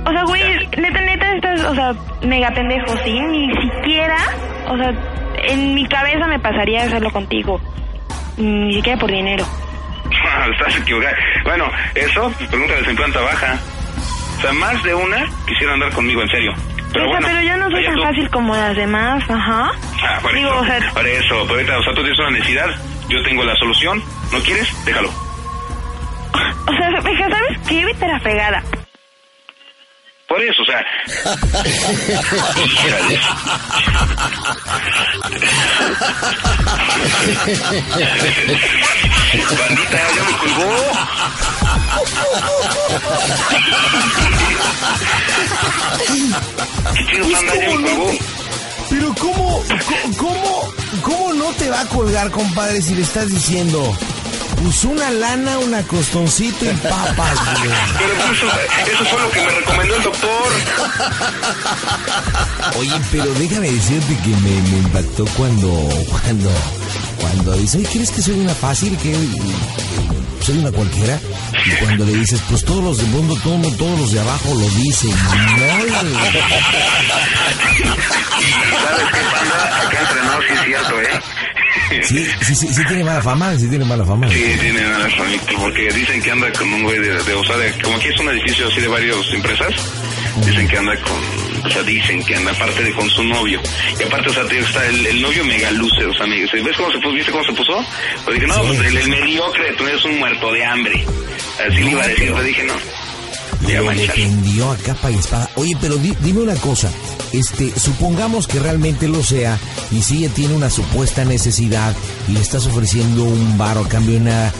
O 0.05 0.11
sea, 0.11 0.23
güey, 0.23 0.67
neta, 0.77 1.01
neta, 1.01 1.35
estás, 1.35 1.63
o 1.63 1.75
sea, 1.75 1.93
mega 2.23 2.51
pendejo, 2.51 2.97
¿sí? 3.03 3.19
Ni 3.19 3.51
siquiera, 3.61 4.17
o 4.67 4.77
sea, 4.77 4.91
en 5.43 5.75
mi 5.75 5.85
cabeza 5.87 6.25
me 6.27 6.39
pasaría 6.39 6.83
hacerlo 6.83 7.11
contigo. 7.11 7.61
Ni 8.37 8.73
siquiera 8.73 8.97
por 8.99 9.11
dinero. 9.11 9.45
Estás 10.53 10.75
equivocada. 10.77 11.15
Bueno, 11.43 11.65
eso, 11.95 12.31
pregúntale 12.49 12.89
en 12.89 12.95
planta 12.95 13.21
baja. 13.21 13.57
O 14.37 14.41
sea, 14.41 14.53
más 14.53 14.81
de 14.83 14.95
una 14.95 15.23
quisiera 15.47 15.73
andar 15.73 15.91
conmigo, 15.91 16.21
en 16.23 16.29
serio. 16.29 16.51
Pero 16.93 17.05
o 17.05 17.09
sea, 17.09 17.19
bueno, 17.19 17.27
pero 17.27 17.41
yo 17.47 17.57
no 17.57 17.69
soy 17.69 17.85
tan 17.85 17.95
tú. 17.95 18.01
fácil 18.03 18.29
como 18.31 18.55
las 18.55 18.75
demás, 18.75 19.23
ajá. 19.29 19.71
Ah, 20.03 20.19
por 20.21 20.33
Digo, 20.33 20.49
eso, 20.49 20.59
o 20.61 20.65
sea, 20.65 20.91
por 20.93 21.07
eso, 21.07 21.35
pero 21.43 21.53
ahorita, 21.53 21.77
o 21.77 21.83
sea, 21.83 21.93
tú 21.93 22.01
tienes 22.01 22.19
una 22.19 22.31
necesidad, 22.31 22.65
yo 23.11 23.21
tengo 23.23 23.43
la 23.43 23.55
solución, 23.57 24.01
¿no 24.31 24.39
quieres? 24.39 24.67
Déjalo. 24.85 25.09
o 25.09 26.71
sea, 26.71 27.29
¿sabes 27.29 27.59
qué? 27.67 27.85
Vete 27.85 28.07
la 28.07 28.19
fregada. 28.21 28.63
Por 30.27 30.41
eso, 30.41 30.61
o 30.61 30.65
sea... 30.65 30.85
Bandita, 39.59 39.99
ya 40.15 40.23
me 40.23 40.37
colgó. 40.37 40.71
Qué 46.93 47.05
chido, 47.07 47.29
banda, 47.29 47.55
ya 47.55 47.69
me 47.69 47.91
colgó. 47.91 48.40
Pero 48.91 49.15
¿cómo, 49.15 49.63
cómo, 50.17 50.73
cómo 51.01 51.33
no 51.33 51.45
te 51.53 51.69
va 51.69 51.79
a 51.79 51.85
colgar, 51.85 52.29
compadre, 52.29 52.81
si 52.81 52.93
le 52.93 53.03
estás 53.03 53.29
diciendo, 53.29 53.81
pues 54.61 54.83
una 54.83 55.09
lana, 55.11 55.59
un 55.59 55.73
acostoncito 55.73 56.65
y 56.65 56.75
papas, 56.75 57.39
güey? 57.57 57.71
Pero 57.97 58.13
pues 58.15 58.37
eso, 58.37 58.47
eso 58.91 59.05
fue 59.05 59.21
lo 59.21 59.31
que 59.31 59.45
me 59.45 59.51
recomendó 59.51 59.95
el 59.95 60.03
doctor. 60.03 60.51
Oye, 62.79 63.01
pero 63.11 63.33
déjame 63.35 63.71
decirte 63.71 64.17
que 64.17 64.29
me, 64.29 64.61
me 64.69 64.77
impactó 64.79 65.25
cuando, 65.37 65.89
cuando, 66.09 66.51
cuando 67.17 67.53
dice, 67.53 67.77
oye, 67.77 67.87
¿crees 67.93 68.11
que 68.11 68.21
soy 68.21 68.41
una 68.41 68.53
fácil? 68.53 68.97
¿Que 68.97 69.11
que 69.13 70.20
soy 70.41 70.57
una 70.59 70.71
cualquiera? 70.71 71.19
Y 71.65 71.71
cuando 71.83 72.05
le 72.05 72.13
dices, 72.13 72.41
pues 72.49 72.63
todos 72.65 72.83
los 72.83 72.97
de 72.97 73.03
mundo, 73.05 73.35
todo, 73.43 73.59
todos 73.77 73.99
los 73.99 74.11
de 74.11 74.19
abajo 74.19 74.49
lo 74.53 74.67
dicen. 74.69 75.11
¿Sabes 77.91 79.05
qué, 79.11 79.21
banda? 79.33 79.81
Acá 79.81 79.99
entre 80.01 80.47
sí 80.47 80.53
es 80.53 80.61
cierto, 80.65 81.01
¿eh? 81.01 81.21
Sí, 82.03 82.25
sí, 82.41 82.55
sí, 82.55 82.67
sí 82.73 82.81
tiene 82.87 83.03
mala 83.03 83.21
fama, 83.21 83.57
sí 83.57 83.67
tiene 83.67 83.85
mala 83.85 84.05
fama. 84.05 84.27
Sí, 84.29 84.43
tiene 84.59 84.81
nada 84.81 85.07
porque 85.59 85.89
dicen 85.93 86.21
que 86.21 86.31
anda 86.31 86.51
con 86.53 86.71
un 86.73 86.83
güey 86.83 86.99
de, 86.99 87.21
de, 87.23 87.33
o 87.33 87.43
sea, 87.43 87.57
de- 87.57 87.71
como 87.81 87.95
aquí 87.97 88.07
es 88.09 88.19
un 88.19 88.29
edificio 88.29 88.67
así 88.67 88.79
de 88.81 88.87
varias 88.87 89.15
empresas, 89.33 89.73
dicen 90.45 90.67
que 90.67 90.77
anda 90.77 90.93
con, 91.01 91.17
o 91.63 91.69
sea, 91.69 91.83
dicen 91.83 92.23
que 92.23 92.35
anda 92.35 92.51
aparte 92.51 92.83
de 92.83 92.93
con 92.93 93.09
su 93.09 93.23
novio. 93.23 93.61
Y 93.99 94.03
aparte, 94.03 94.29
o 94.29 94.33
sea, 94.33 94.45
te- 94.45 94.59
está 94.59 94.85
el, 94.87 95.05
el 95.05 95.21
novio 95.21 95.43
mega 95.45 95.71
luce, 95.71 96.05
o 96.05 96.13
sea, 96.13 96.25
me 96.27 96.39
¿ves 96.41 96.77
cómo 96.77 96.91
se 96.91 96.97
puso? 96.99 97.13
¿Viste 97.13 97.31
cómo 97.31 97.43
se 97.43 97.53
puso? 97.53 97.85
Pues 98.25 98.35
dije, 98.35 98.47
no, 98.47 98.53
Sí. 98.55 98.61
pues 98.67 98.79
el, 98.87 98.97
el 98.97 99.09
mediocre, 99.09 99.73
tú 99.77 99.85
eres 99.87 100.03
un 100.05 100.19
muerto 100.19 100.51
de 100.51 100.65
hambre. 100.65 101.05
Así 101.67 101.77
le 101.81 101.91
iba 101.91 102.03
a 102.03 102.07
decir, 102.07 102.27
pero 102.31 102.43
dije, 102.43 102.63
no. 102.63 102.73
Lo 103.61 103.91
defendió 103.91 104.71
a 104.71 104.77
capa 104.77 105.11
y 105.11 105.15
espada. 105.15 105.47
Oye, 105.55 105.77
pero 105.79 105.95
di- 105.97 106.15
dime 106.21 106.39
una 106.41 106.55
cosa. 106.55 106.91
Este, 107.31 107.71
supongamos 107.79 108.47
que 108.47 108.59
realmente 108.59 109.07
lo 109.07 109.23
sea 109.23 109.57
y 109.91 110.01
si 110.01 110.17
ella 110.25 110.33
tiene 110.33 110.55
una 110.55 110.69
supuesta 110.69 111.23
necesidad 111.25 111.95
y 112.27 112.31
le 112.33 112.39
estás 112.41 112.65
ofreciendo 112.65 113.23
un 113.23 113.57
bar 113.59 113.77
a 113.77 113.87
cambio 113.87 114.15
de 114.15 114.21
nada. 114.21 114.53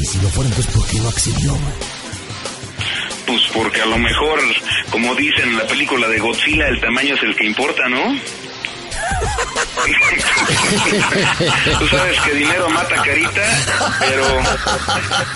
Y 0.00 0.04
si 0.06 0.18
lo 0.20 0.28
fuera, 0.28 0.48
entonces 0.50 0.72
¿por 0.72 0.86
qué 0.86 0.98
no 1.00 1.08
accedió? 1.08 1.52
man? 1.52 1.72
Pues 3.26 3.42
porque 3.54 3.80
a 3.80 3.86
lo 3.86 3.96
mejor, 3.98 4.38
como 4.90 5.14
dicen 5.14 5.48
en 5.50 5.58
la 5.58 5.66
película 5.66 6.08
de 6.08 6.18
Godzilla, 6.18 6.68
el 6.68 6.80
tamaño 6.80 7.14
es 7.14 7.22
el 7.22 7.34
que 7.36 7.46
importa, 7.46 7.88
¿no? 7.88 8.02
Tú 11.78 11.88
sabes 11.88 12.20
que 12.20 12.34
dinero 12.34 12.68
mata 12.70 12.94
carita, 13.02 13.42
pero 13.98 14.24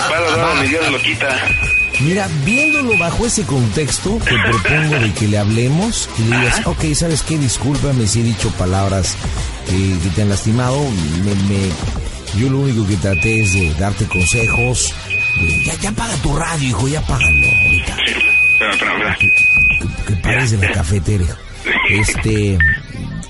para 0.08 0.36
dar 0.36 0.56
ni 0.62 0.68
Dios 0.68 0.88
lo 0.90 0.98
quita. 1.00 1.28
Mira, 2.00 2.28
viéndolo 2.44 2.96
bajo 2.98 3.26
ese 3.26 3.44
contexto, 3.44 4.18
te 4.24 4.36
propongo 4.38 4.98
de 5.00 5.12
que 5.14 5.26
le 5.26 5.38
hablemos 5.38 6.08
y 6.18 6.22
le 6.22 6.36
digas, 6.38 6.60
ok, 6.66 6.84
¿sabes 6.94 7.22
qué? 7.22 7.36
Discúlpame 7.38 8.06
si 8.06 8.20
he 8.20 8.24
dicho 8.24 8.50
palabras 8.52 9.16
que, 9.66 9.98
que 10.02 10.10
te 10.14 10.22
han 10.22 10.28
lastimado. 10.28 10.78
Me, 11.24 11.34
me- 11.34 11.72
yo 12.36 12.48
lo 12.50 12.60
único 12.60 12.86
que 12.86 12.96
traté 12.96 13.40
es 13.40 13.54
de 13.54 13.74
darte 13.74 14.04
consejos. 14.06 14.94
de, 15.40 15.64
ya, 15.64 15.74
ya 15.76 15.92
paga 15.92 16.14
tu 16.16 16.36
radio, 16.36 16.68
hijo, 16.68 16.88
ya 16.88 17.00
págalo 17.02 17.46
ahorita. 17.46 17.96
Espera. 18.72 19.16
Que, 19.18 19.28
que 20.06 20.20
pares 20.20 20.50
de 20.50 20.58
la 20.58 20.72
cafetera. 20.72 21.24
Este, 21.90 22.58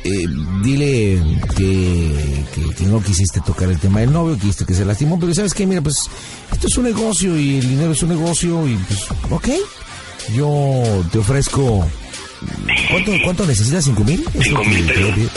eh, 0.04 0.24
dile 0.62 1.20
que, 1.56 2.44
que, 2.54 2.74
que 2.74 2.84
no 2.84 3.02
quisiste 3.02 3.40
tocar 3.40 3.68
el 3.68 3.78
tema 3.78 4.00
del 4.00 4.12
novio, 4.12 4.34
que 4.34 4.42
quisiste 4.42 4.64
que 4.64 4.74
se 4.74 4.84
lastimó, 4.84 5.18
pero 5.18 5.34
¿sabes 5.34 5.54
qué? 5.54 5.66
Mira, 5.66 5.82
pues 5.82 5.96
esto 6.52 6.66
es 6.66 6.76
un 6.76 6.84
negocio 6.84 7.38
y 7.38 7.58
el 7.58 7.68
dinero 7.68 7.92
es 7.92 8.02
un 8.02 8.08
negocio 8.10 8.66
y 8.66 8.74
pues, 8.76 9.06
ok. 9.30 9.48
Yo 10.34 10.82
te 11.10 11.18
ofrezco... 11.18 11.86
¿Cuánto, 12.90 13.12
cuánto 13.24 13.46
necesitas? 13.46 13.84
¿Cinco 13.84 14.04
mil? 14.04 14.24
Cinco 14.42 14.62
que 14.62 14.68
mil 14.68 15.30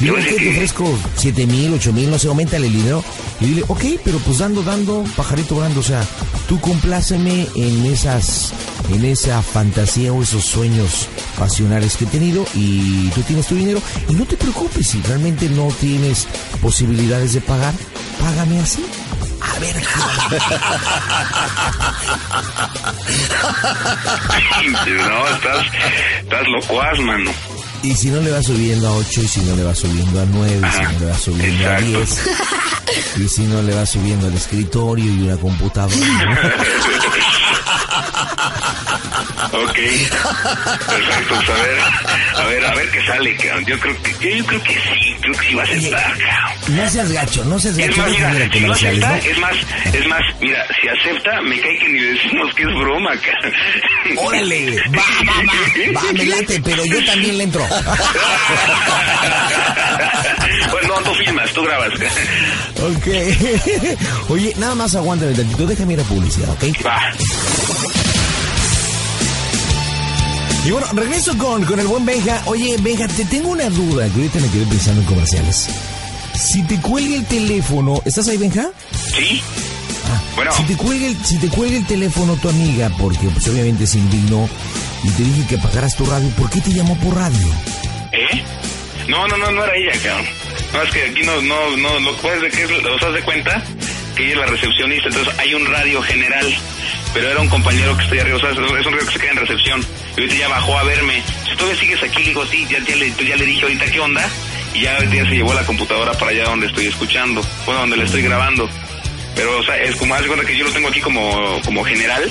Yo 0.00 0.14
que 0.14 0.22
sé 0.22 0.30
te 0.30 0.36
que- 0.36 0.50
ofrezco 0.50 0.98
siete 1.16 1.46
mil, 1.46 1.72
ocho 1.74 1.92
mil, 1.92 2.10
no 2.10 2.18
sé, 2.18 2.28
aumentale 2.28 2.66
el 2.68 2.72
dinero. 2.72 3.02
Y 3.40 3.46
dile, 3.46 3.64
ok, 3.68 3.82
pero 4.04 4.18
pues 4.18 4.38
dando, 4.38 4.62
dando, 4.62 5.04
pajarito 5.16 5.54
volando. 5.56 5.80
O 5.80 5.82
sea, 5.82 6.04
tú 6.48 6.60
compláceme 6.60 7.46
en 7.56 7.86
esas, 7.86 8.52
en 8.92 9.04
esa 9.04 9.42
fantasía 9.42 10.12
o 10.12 10.22
esos 10.22 10.44
sueños 10.44 11.08
pasionales 11.38 11.96
que 11.96 12.04
he 12.04 12.08
tenido 12.08 12.44
y 12.54 13.08
tú 13.10 13.22
tienes 13.22 13.46
tu 13.46 13.54
dinero. 13.56 13.80
Y 14.08 14.14
no 14.14 14.24
te 14.24 14.36
preocupes, 14.36 14.86
si 14.88 15.00
realmente 15.02 15.48
no 15.48 15.68
tienes 15.80 16.26
posibilidades 16.62 17.32
de 17.34 17.40
pagar, 17.40 17.74
págame 18.20 18.60
así. 18.60 18.84
A 19.40 19.58
ver, 19.60 19.76
No, 25.08 25.28
estás, 25.28 25.66
estás 26.22 26.48
locuaz, 26.48 26.98
mano. 27.00 27.30
Y 27.82 27.94
si 27.94 28.08
no 28.08 28.20
le 28.20 28.30
vas 28.30 28.44
subiendo 28.44 28.88
a 28.88 28.92
8, 28.92 29.20
y 29.22 29.28
si 29.28 29.40
no 29.40 29.56
le 29.56 29.64
vas 29.64 29.78
subiendo 29.78 30.20
a 30.20 30.24
9, 30.24 30.68
y 30.68 30.72
si 30.72 30.82
no 30.82 31.00
le 31.00 31.06
vas 31.06 31.20
subiendo 31.20 31.68
a 31.68 31.78
exacto. 31.78 32.30
10, 33.14 33.24
y 33.24 33.28
si 33.28 33.42
no 33.42 33.62
le 33.62 33.74
vas 33.74 33.90
subiendo 33.90 34.26
al 34.26 34.34
escritorio 34.34 35.04
y 35.04 35.22
una 35.22 35.36
computadora. 35.36 35.96
Ok. 39.50 39.74
Perfecto, 39.74 41.34
pues 41.46 41.48
a 41.48 41.62
ver, 41.62 41.78
a 42.36 42.46
ver, 42.46 42.66
a 42.66 42.74
ver 42.74 42.90
qué 42.90 43.06
sale. 43.06 43.36
Yo 43.66 43.78
creo 43.78 44.02
que, 44.02 44.36
yo 44.36 44.46
creo 44.46 44.62
que 44.62 44.74
sí, 44.74 45.16
creo 45.36 45.64
que 45.64 45.80
sí 45.80 45.90
va 45.90 45.98
a. 45.98 46.70
No 46.70 46.88
seas 46.90 47.12
gacho, 47.12 47.44
no 47.44 47.58
seas 47.58 47.78
Es 47.78 47.88
gacho. 47.88 48.02
más, 48.02 48.10
déjame 48.12 48.36
ir 48.38 48.42
mira, 48.44 48.52
si 48.52 48.60
no 48.60 48.72
acepta, 48.72 49.18
es 49.18 49.38
más, 49.38 49.56
es 49.92 50.06
más, 50.06 50.20
mira, 50.40 50.66
si 50.80 50.88
acepta, 50.88 51.40
me 51.42 51.60
cae 51.60 51.78
que 51.78 51.88
ni 51.88 51.98
decimos 52.00 52.54
que 52.54 52.62
es 52.62 52.68
broma, 52.68 53.10
cabrón. 53.20 53.52
Órale, 54.18 54.76
va, 54.96 55.02
va, 55.26 55.42
va, 55.42 56.02
va, 56.02 56.12
me 56.12 56.24
late, 56.26 56.60
pero 56.62 56.84
yo 56.84 57.04
también 57.04 57.38
le 57.38 57.44
entro. 57.44 57.66
Pues 60.70 60.86
no, 60.86 60.94
tú 61.02 61.14
filmas, 61.14 61.52
tú 61.52 61.62
grabas. 61.62 61.90
ok. 62.80 63.08
Oye, 64.30 64.52
nada 64.58 64.74
más 64.74 64.94
aguántame 64.94 65.32
tantito, 65.34 65.66
déjame 65.66 65.94
ir 65.94 66.00
a 66.00 66.04
publicidad, 66.04 66.50
¿ok? 66.50 66.64
Va. 66.84 67.12
Y 70.66 70.70
bueno, 70.70 70.86
regreso 70.92 71.36
con, 71.38 71.64
con 71.64 71.80
el 71.80 71.86
buen 71.86 72.04
Benja. 72.04 72.42
Oye, 72.46 72.76
Benja, 72.80 73.08
te 73.08 73.24
tengo 73.24 73.50
una 73.50 73.68
duda 73.70 74.06
que 74.08 74.14
ahorita 74.16 74.40
me 74.40 74.48
quedé 74.50 74.66
pensando 74.66 75.00
en 75.00 75.06
comerciales. 75.06 75.68
Si 76.34 76.62
te 76.64 76.78
cuelga 76.80 77.16
el 77.16 77.24
teléfono, 77.26 78.02
¿estás 78.04 78.28
ahí, 78.28 78.36
Benja? 78.36 78.68
¿Sí? 79.16 79.42
Bueno, 80.36 80.52
Si 80.56 80.62
te 80.64 80.76
cuelga 80.76 81.06
el, 81.06 81.24
si 81.24 81.36
te 81.38 81.48
cuelga 81.48 81.76
el 81.78 81.86
teléfono 81.86 82.34
tu 82.36 82.48
amiga, 82.48 82.90
porque 82.98 83.26
pues 83.28 83.46
obviamente 83.48 83.86
se 83.86 83.98
indignó 83.98 84.48
y 85.02 85.08
te 85.10 85.22
dije 85.22 85.46
que 85.48 85.56
apagaras 85.56 85.96
tu 85.96 86.04
radio, 86.06 86.28
¿por 86.30 86.48
qué 86.50 86.60
te 86.60 86.70
llamó 86.72 86.96
por 86.98 87.14
radio? 87.16 87.48
¿eh? 88.12 88.42
No, 89.08 89.26
no, 89.26 89.36
no, 89.36 89.50
no 89.50 89.64
era 89.64 89.72
ella, 89.74 89.92
cabrón. 90.02 90.26
No, 90.72 90.82
es 90.82 90.90
que 90.92 91.02
aquí 91.02 91.22
no, 91.24 91.40
no, 91.42 91.76
no, 91.76 91.98
lo 92.00 92.16
que 92.16 92.22
pasa 92.22 92.46
es 92.46 92.54
que 92.54 92.64
¿os 92.66 93.00
das 93.00 93.14
de 93.14 93.22
cuenta? 93.22 93.62
Que 94.18 94.24
ella 94.24 94.32
es 94.32 94.38
la 94.40 94.46
recepcionista, 94.46 95.08
entonces 95.10 95.32
hay 95.38 95.54
un 95.54 95.64
radio 95.64 96.02
general, 96.02 96.56
pero 97.14 97.30
era 97.30 97.40
un 97.40 97.48
compañero 97.48 97.96
que 97.96 98.02
estoy 98.02 98.18
arriba, 98.18 98.36
o 98.36 98.40
sea, 98.40 98.50
es 98.50 98.58
un 98.58 98.66
radio 98.66 99.06
que 99.06 99.12
se 99.12 99.20
queda 99.20 99.30
en 99.30 99.36
recepción. 99.36 99.80
Y 100.16 100.20
ahorita 100.20 100.34
ya 100.34 100.48
bajó 100.48 100.76
a 100.76 100.82
verme. 100.82 101.22
Si 101.48 101.54
todavía 101.54 101.78
sigues 101.78 102.02
aquí, 102.02 102.18
le 102.24 102.28
digo, 102.30 102.44
sí, 102.46 102.66
ya, 102.68 102.80
ya, 102.80 102.96
le, 102.96 103.12
ya 103.12 103.36
le 103.36 103.46
dije 103.46 103.62
ahorita 103.62 103.84
qué 103.92 104.00
onda, 104.00 104.28
y 104.74 104.80
ya 104.80 104.96
ahorita 104.96 105.14
ya 105.14 105.24
se 105.24 105.36
llevó 105.36 105.54
la 105.54 105.64
computadora 105.64 106.12
para 106.14 106.32
allá 106.32 106.46
donde 106.46 106.66
estoy 106.66 106.86
escuchando, 106.88 107.46
bueno, 107.64 107.82
donde 107.82 107.96
le 107.96 108.04
estoy 108.06 108.22
grabando. 108.22 108.68
Pero, 109.36 109.56
o 109.56 109.62
sea, 109.62 109.76
es 109.76 109.94
como, 109.94 110.16
haz 110.16 110.26
cuenta 110.26 110.44
que 110.44 110.56
yo 110.56 110.64
lo 110.64 110.72
tengo 110.72 110.88
aquí 110.88 111.00
como, 111.00 111.60
como 111.64 111.84
general, 111.84 112.28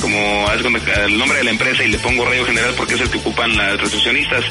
como, 0.00 0.48
haz 0.48 0.60
cuenta 0.60 1.04
el 1.04 1.16
nombre 1.16 1.38
de 1.38 1.44
la 1.44 1.50
empresa 1.52 1.84
y 1.84 1.88
le 1.88 2.00
pongo 2.00 2.24
radio 2.24 2.44
general 2.44 2.74
porque 2.76 2.94
es 2.94 3.00
el 3.00 3.10
que 3.10 3.18
ocupan 3.18 3.56
las 3.56 3.80
recepcionistas. 3.80 4.44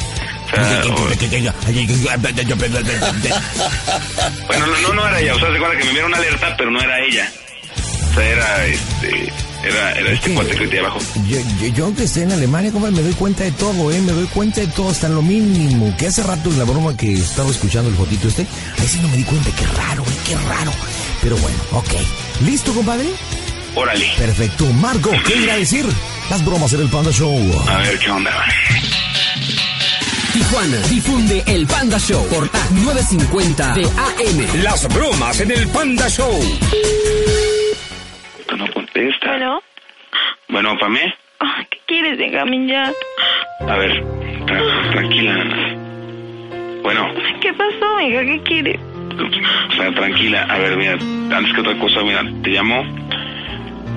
Bueno, 4.47 4.67
no, 4.67 4.77
no, 4.81 4.93
no 4.93 5.07
era 5.07 5.19
ella, 5.19 5.35
o 5.35 5.39
sea, 5.39 5.51
se 5.51 5.57
cuenta 5.59 5.77
que 5.77 5.83
me 5.83 5.89
enviaron 5.89 6.11
una 6.11 6.17
alerta, 6.17 6.55
pero 6.57 6.71
no 6.71 6.81
era 6.81 6.99
ella. 7.05 7.31
O 8.09 8.13
sea, 8.15 8.25
era 8.27 8.65
este, 8.65 9.33
era, 9.63 9.91
era 9.93 10.11
este 10.11 10.29
Sí. 10.29 10.33
cuate 10.35 10.55
que 10.55 10.67
te 10.67 10.79
abajo. 10.79 10.99
Yo, 11.27 11.39
yo, 11.61 11.67
yo 11.67 11.85
aunque 11.85 12.03
esté 12.03 12.23
en 12.23 12.31
Alemania, 12.31 12.71
compadre, 12.71 12.95
me 12.95 13.01
doy 13.03 13.13
cuenta 13.13 13.43
de 13.43 13.51
todo, 13.51 13.91
¿eh? 13.91 14.01
Me 14.01 14.11
doy 14.11 14.25
cuenta 14.27 14.61
de 14.61 14.67
todo, 14.67 14.89
hasta 14.89 15.07
en 15.07 15.15
lo 15.15 15.21
mínimo. 15.21 15.95
Que 15.97 16.07
hace 16.07 16.23
rato 16.23 16.49
en 16.49 16.57
la 16.57 16.63
broma 16.65 16.97
que 16.97 17.13
estaba 17.13 17.49
escuchando 17.51 17.89
el 17.89 17.95
fotito 17.95 18.27
este, 18.27 18.45
ahí 18.79 18.87
sí 18.87 18.99
no 19.01 19.07
me 19.09 19.17
di 19.17 19.23
cuenta, 19.23 19.51
qué 19.51 19.65
raro, 19.77 20.01
¿eh? 20.03 20.17
Qué 20.27 20.35
raro. 20.35 20.71
Pero 21.21 21.37
bueno, 21.37 21.57
ok. 21.73 21.91
¿Listo, 22.45 22.73
compadre? 22.73 23.07
Órale, 23.75 24.07
Perfecto. 24.17 24.65
Marco, 24.73 25.11
¿qué 25.27 25.35
irá 25.37 25.53
a 25.53 25.57
decir? 25.57 25.85
Las 26.31 26.43
bromas 26.43 26.73
en 26.73 26.81
el 26.81 26.89
Panda 26.89 27.11
Show. 27.11 27.63
a 27.69 27.77
ver 27.77 27.99
qué 27.99 28.09
onda. 28.09 28.31
Tijuana 30.33 30.77
difunde 30.89 31.43
el 31.47 31.65
Panda 31.65 31.97
Show 31.97 32.23
por 32.29 32.47
TAC 32.49 32.69
950 32.71 33.73
de 33.73 33.83
AM. 33.85 34.63
Las 34.63 34.87
bromas 34.93 35.39
en 35.41 35.51
el 35.51 35.67
Panda 35.69 36.07
Show. 36.07 36.39
Tú 38.47 38.57
no 38.57 38.71
contesta. 38.71 39.27
Bueno, 39.31 39.59
Bueno, 40.49 40.77
Pamé, 40.79 41.13
ah, 41.39 41.63
¿qué 41.69 41.79
quieres, 41.87 42.17
Benjamín? 42.17 42.67
Ya. 42.67 42.91
a 43.67 43.75
ver, 43.77 44.03
tra- 44.45 44.91
tranquila. 44.91 45.33
Bueno, 46.83 47.07
¿Qué 47.41 47.53
pasó, 47.53 47.99
hija? 48.01 48.21
¿Qué 48.23 48.41
quieres? 48.43 48.79
o 48.79 49.75
sea, 49.75 49.91
tranquila. 49.93 50.43
A 50.43 50.57
ver, 50.59 50.77
mira, 50.77 50.93
antes 51.35 51.53
que 51.53 51.61
otra 51.61 51.77
cosa, 51.79 52.01
mira, 52.03 52.23
te 52.43 52.49
llamo 52.51 52.83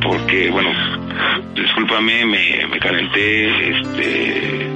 porque, 0.03 0.51
bueno, 0.51 0.71
discúlpame, 1.55 2.25
me, 2.27 2.66
me 2.66 2.79
calenté, 2.81 3.71
este, 3.71 4.68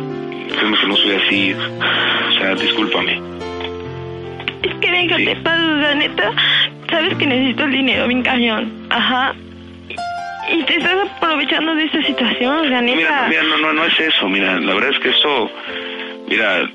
créeme 0.49 0.77
que 0.79 0.87
no 0.87 0.97
soy 0.97 1.13
así, 1.13 1.55
o 1.55 2.33
sea, 2.39 2.55
discúlpame. 2.55 3.21
Es 4.63 4.75
que 4.81 4.91
venga, 4.91 5.17
Sí. 5.17 5.25
te 5.27 5.37
paso, 5.37 5.63
o 5.75 5.79
sea, 5.81 5.95
neta, 5.95 6.33
sabes 6.91 7.15
que 7.17 7.27
necesito 7.27 7.65
el 7.65 7.73
dinero, 7.73 8.09
bien 8.09 8.23
cañón. 8.23 8.73
Ajá. 8.91 9.35
Y 10.53 10.63
te 10.63 10.77
estás 10.77 10.95
aprovechando 11.17 11.75
de 11.75 11.85
esta 11.85 12.03
situación, 12.05 12.55
o 12.67 12.69
sea, 12.69 12.81
neta. 12.81 12.97
Mira, 12.97 13.27
mira, 13.29 13.43
no, 13.45 13.59
no, 13.59 13.73
no 13.73 13.85
es 13.85 13.99
eso, 13.99 14.29
mira, 14.29 14.59
la 14.61 14.75
verdad 14.75 14.91
es 14.91 14.99
que 15.01 15.09
eso, 15.11 15.51
mira, 16.29 16.69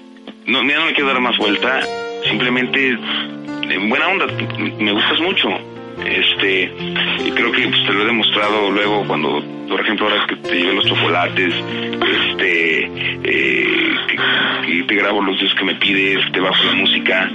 no, 0.45 0.63
mira, 0.63 0.79
no 0.79 0.85
me 0.87 0.93
quiero 0.93 1.09
dar 1.09 1.21
más 1.21 1.37
vuelta, 1.37 1.79
simplemente, 2.27 2.97
en 3.69 3.89
buena 3.89 4.07
onda, 4.09 4.25
me 4.79 4.91
gustas 4.91 5.19
mucho, 5.21 5.49
este, 6.05 6.71
y 7.25 7.31
creo 7.31 7.51
que 7.51 7.67
pues, 7.67 7.85
te 7.85 7.93
lo 7.93 8.03
he 8.03 8.05
demostrado 8.05 8.71
luego 8.71 9.05
cuando, 9.07 9.43
por 9.69 9.79
ejemplo, 9.81 10.07
ahora 10.07 10.25
que 10.27 10.35
te 10.37 10.55
llevé 10.55 10.73
los 10.73 10.85
chocolates, 10.85 11.53
este, 11.53 12.83
eh, 13.23 13.95
que, 14.07 14.17
que 14.71 14.83
te 14.83 14.95
grabo 14.95 15.21
los 15.21 15.39
días 15.39 15.53
que 15.55 15.63
me 15.65 15.75
pides, 15.75 16.19
te 16.31 16.39
bajo 16.39 16.63
la 16.65 16.73
música, 16.73 17.29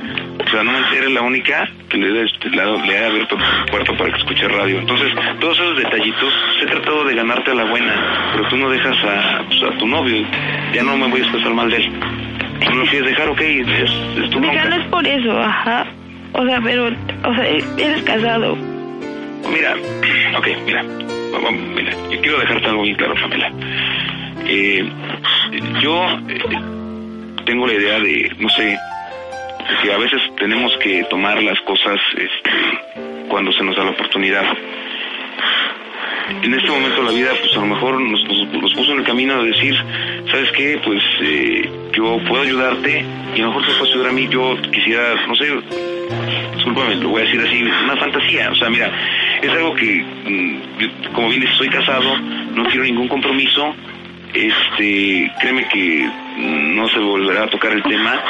o 0.44 0.50
sea, 0.50 0.62
no 0.62 0.72
eres 0.94 1.10
la 1.10 1.22
única 1.22 1.68
que 1.88 1.96
le, 1.98 2.06
he- 2.08 2.48
le, 2.50 2.86
le 2.86 2.92
he 2.94 3.04
abierto 3.06 3.36
el 3.36 3.70
puerto 3.70 3.96
para 3.96 4.10
que 4.12 4.18
escuche 4.18 4.48
radio. 4.48 4.78
Entonces, 4.78 5.12
todos 5.40 5.58
esos 5.58 5.76
detallitos, 5.78 6.32
he 6.62 6.66
tratado 6.66 7.04
de 7.04 7.14
ganarte 7.14 7.50
a 7.50 7.54
la 7.54 7.64
buena, 7.64 8.30
pero 8.34 8.48
tú 8.48 8.56
no 8.56 8.68
dejas 8.70 8.96
a, 9.04 9.42
pues, 9.48 9.62
a 9.62 9.78
tu 9.78 9.86
novio. 9.86 10.24
Ya 10.72 10.82
no 10.82 10.96
me 10.96 11.08
voy 11.08 11.20
a 11.20 11.22
expresar 11.24 11.52
mal 11.54 11.70
de 11.70 11.76
él. 11.78 11.90
No 12.70 12.74
lo 12.76 12.84
quieres 12.86 13.08
dejar, 13.10 13.28
ok, 13.28 13.40
es, 13.40 13.90
es 14.24 14.30
tu 14.30 14.40
bronca. 14.40 14.76
es 14.76 14.84
por 14.88 15.06
eso, 15.06 15.38
ajá. 15.40 15.86
O 16.38 16.44
sea, 16.44 16.60
pero, 16.62 16.88
o 16.88 17.34
sea, 17.34 17.46
eres 17.46 18.02
casado. 18.02 18.56
Mira, 19.50 19.74
ok, 20.38 20.48
mira, 20.66 20.82
mira, 20.82 21.92
yo 22.10 22.20
quiero 22.20 22.38
dejarte 22.40 22.66
algo 22.66 22.82
bien 22.82 22.96
claro, 22.96 23.14
Pamela. 23.14 23.52
Eh, 24.46 24.84
yo 25.80 26.04
eh, 26.28 26.38
tengo 27.46 27.66
la 27.66 27.72
idea 27.72 28.00
de, 28.00 28.32
no 28.38 28.48
sé, 28.50 28.78
que 29.82 29.92
a 29.92 29.96
veces 29.96 30.20
tenemos 30.38 30.76
que 30.78 31.04
tomar 31.04 31.42
las 31.42 31.58
cosas 31.62 31.98
este, 32.12 32.50
cuando 33.28 33.50
se 33.52 33.64
nos 33.64 33.76
da 33.76 33.84
la 33.84 33.90
oportunidad. 33.92 34.44
En 36.42 36.54
este 36.54 36.70
momento 36.70 37.02
la 37.02 37.12
vida, 37.12 37.30
pues 37.40 37.52
a 37.56 37.60
lo 37.60 37.66
mejor 37.66 38.00
nos, 38.00 38.22
nos- 38.24 38.74
puso 38.74 38.92
en 38.92 38.98
el 38.98 39.04
camino 39.04 39.42
de 39.42 39.50
decir, 39.50 39.74
¿sabes 40.30 40.50
qué? 40.52 40.78
Pues 40.84 41.02
eh, 41.22 41.70
yo 41.92 42.18
puedo 42.28 42.42
ayudarte 42.42 43.04
y 43.34 43.40
a 43.40 43.44
lo 43.44 43.48
mejor 43.48 43.64
tú 43.66 43.72
puedes 43.78 43.94
ayudar 43.94 44.10
a 44.10 44.12
mí. 44.14 44.28
Yo 44.30 44.56
quisiera, 44.70 45.14
no 45.26 45.34
sé, 45.34 45.46
discúlpame, 46.54 46.96
lo 46.96 47.08
voy 47.10 47.22
a 47.22 47.24
decir 47.24 47.40
así, 47.40 47.62
una 47.62 47.96
fantasía. 47.96 48.50
O 48.50 48.54
sea, 48.56 48.68
mira, 48.68 48.90
es 49.42 49.50
algo 49.50 49.74
que, 49.74 50.04
mm, 50.26 51.12
como 51.14 51.28
bien 51.28 51.40
dices, 51.40 51.56
soy 51.56 51.68
casado, 51.68 52.18
no 52.54 52.64
quiero 52.64 52.84
ningún 52.84 53.08
compromiso. 53.08 53.74
Este, 54.34 55.32
créeme 55.40 55.66
que 55.68 56.06
mm, 56.36 56.76
no 56.76 56.88
se 56.90 56.98
volverá 56.98 57.44
a 57.44 57.50
tocar 57.50 57.72
el 57.72 57.82
tema. 57.84 58.20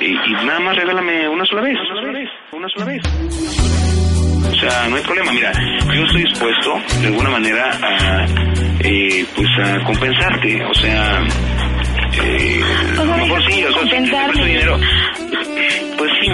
Y 0.00 0.12
nada 0.44 0.60
más 0.60 0.76
regálame 0.76 1.28
una 1.28 1.44
sola 1.46 1.62
vez, 1.62 1.76
una 1.78 1.94
sola 2.00 2.12
vez, 2.12 2.28
una 2.52 2.68
sola 2.68 2.84
vez. 2.86 3.81
O 4.62 4.70
sea, 4.70 4.88
no 4.88 4.96
hay 4.96 5.02
problema. 5.02 5.32
Mira, 5.32 5.52
yo 5.92 6.04
estoy 6.04 6.22
dispuesto, 6.22 6.80
de 7.00 7.06
alguna 7.08 7.30
manera, 7.30 7.70
a, 7.82 8.26
eh, 8.80 9.26
pues, 9.34 9.48
a 9.58 9.84
compensarte. 9.84 10.64
O 10.64 10.74
sea, 10.74 11.20
eh, 12.22 12.60
O 12.96 13.04
sea, 13.04 13.16
mejor 13.16 13.42
sí, 13.50 13.64
o 13.64 13.72
sea, 13.72 13.82
si 13.82 13.88
te 13.88 13.96
compensarme. 13.96 14.26
presto 14.28 14.44
dinero, 14.44 14.78
pues 15.98 16.10
sí, 16.20 16.28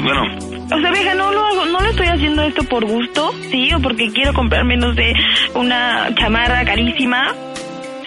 bueno, 0.00 0.22
O 0.70 0.80
sea, 0.80 0.90
vieja, 0.92 1.14
no 1.14 1.32
lo 1.32 1.44
hago, 1.44 1.66
no 1.66 1.80
lo 1.80 1.90
estoy 1.90 2.06
haciendo 2.06 2.42
esto 2.42 2.62
por 2.64 2.84
gusto, 2.84 3.32
sí, 3.50 3.72
o 3.74 3.80
porque 3.80 4.12
quiero 4.12 4.32
comprarme, 4.32 4.76
no 4.76 4.94
sé, 4.94 5.12
una 5.54 6.08
chamarra 6.14 6.64
carísima, 6.64 7.34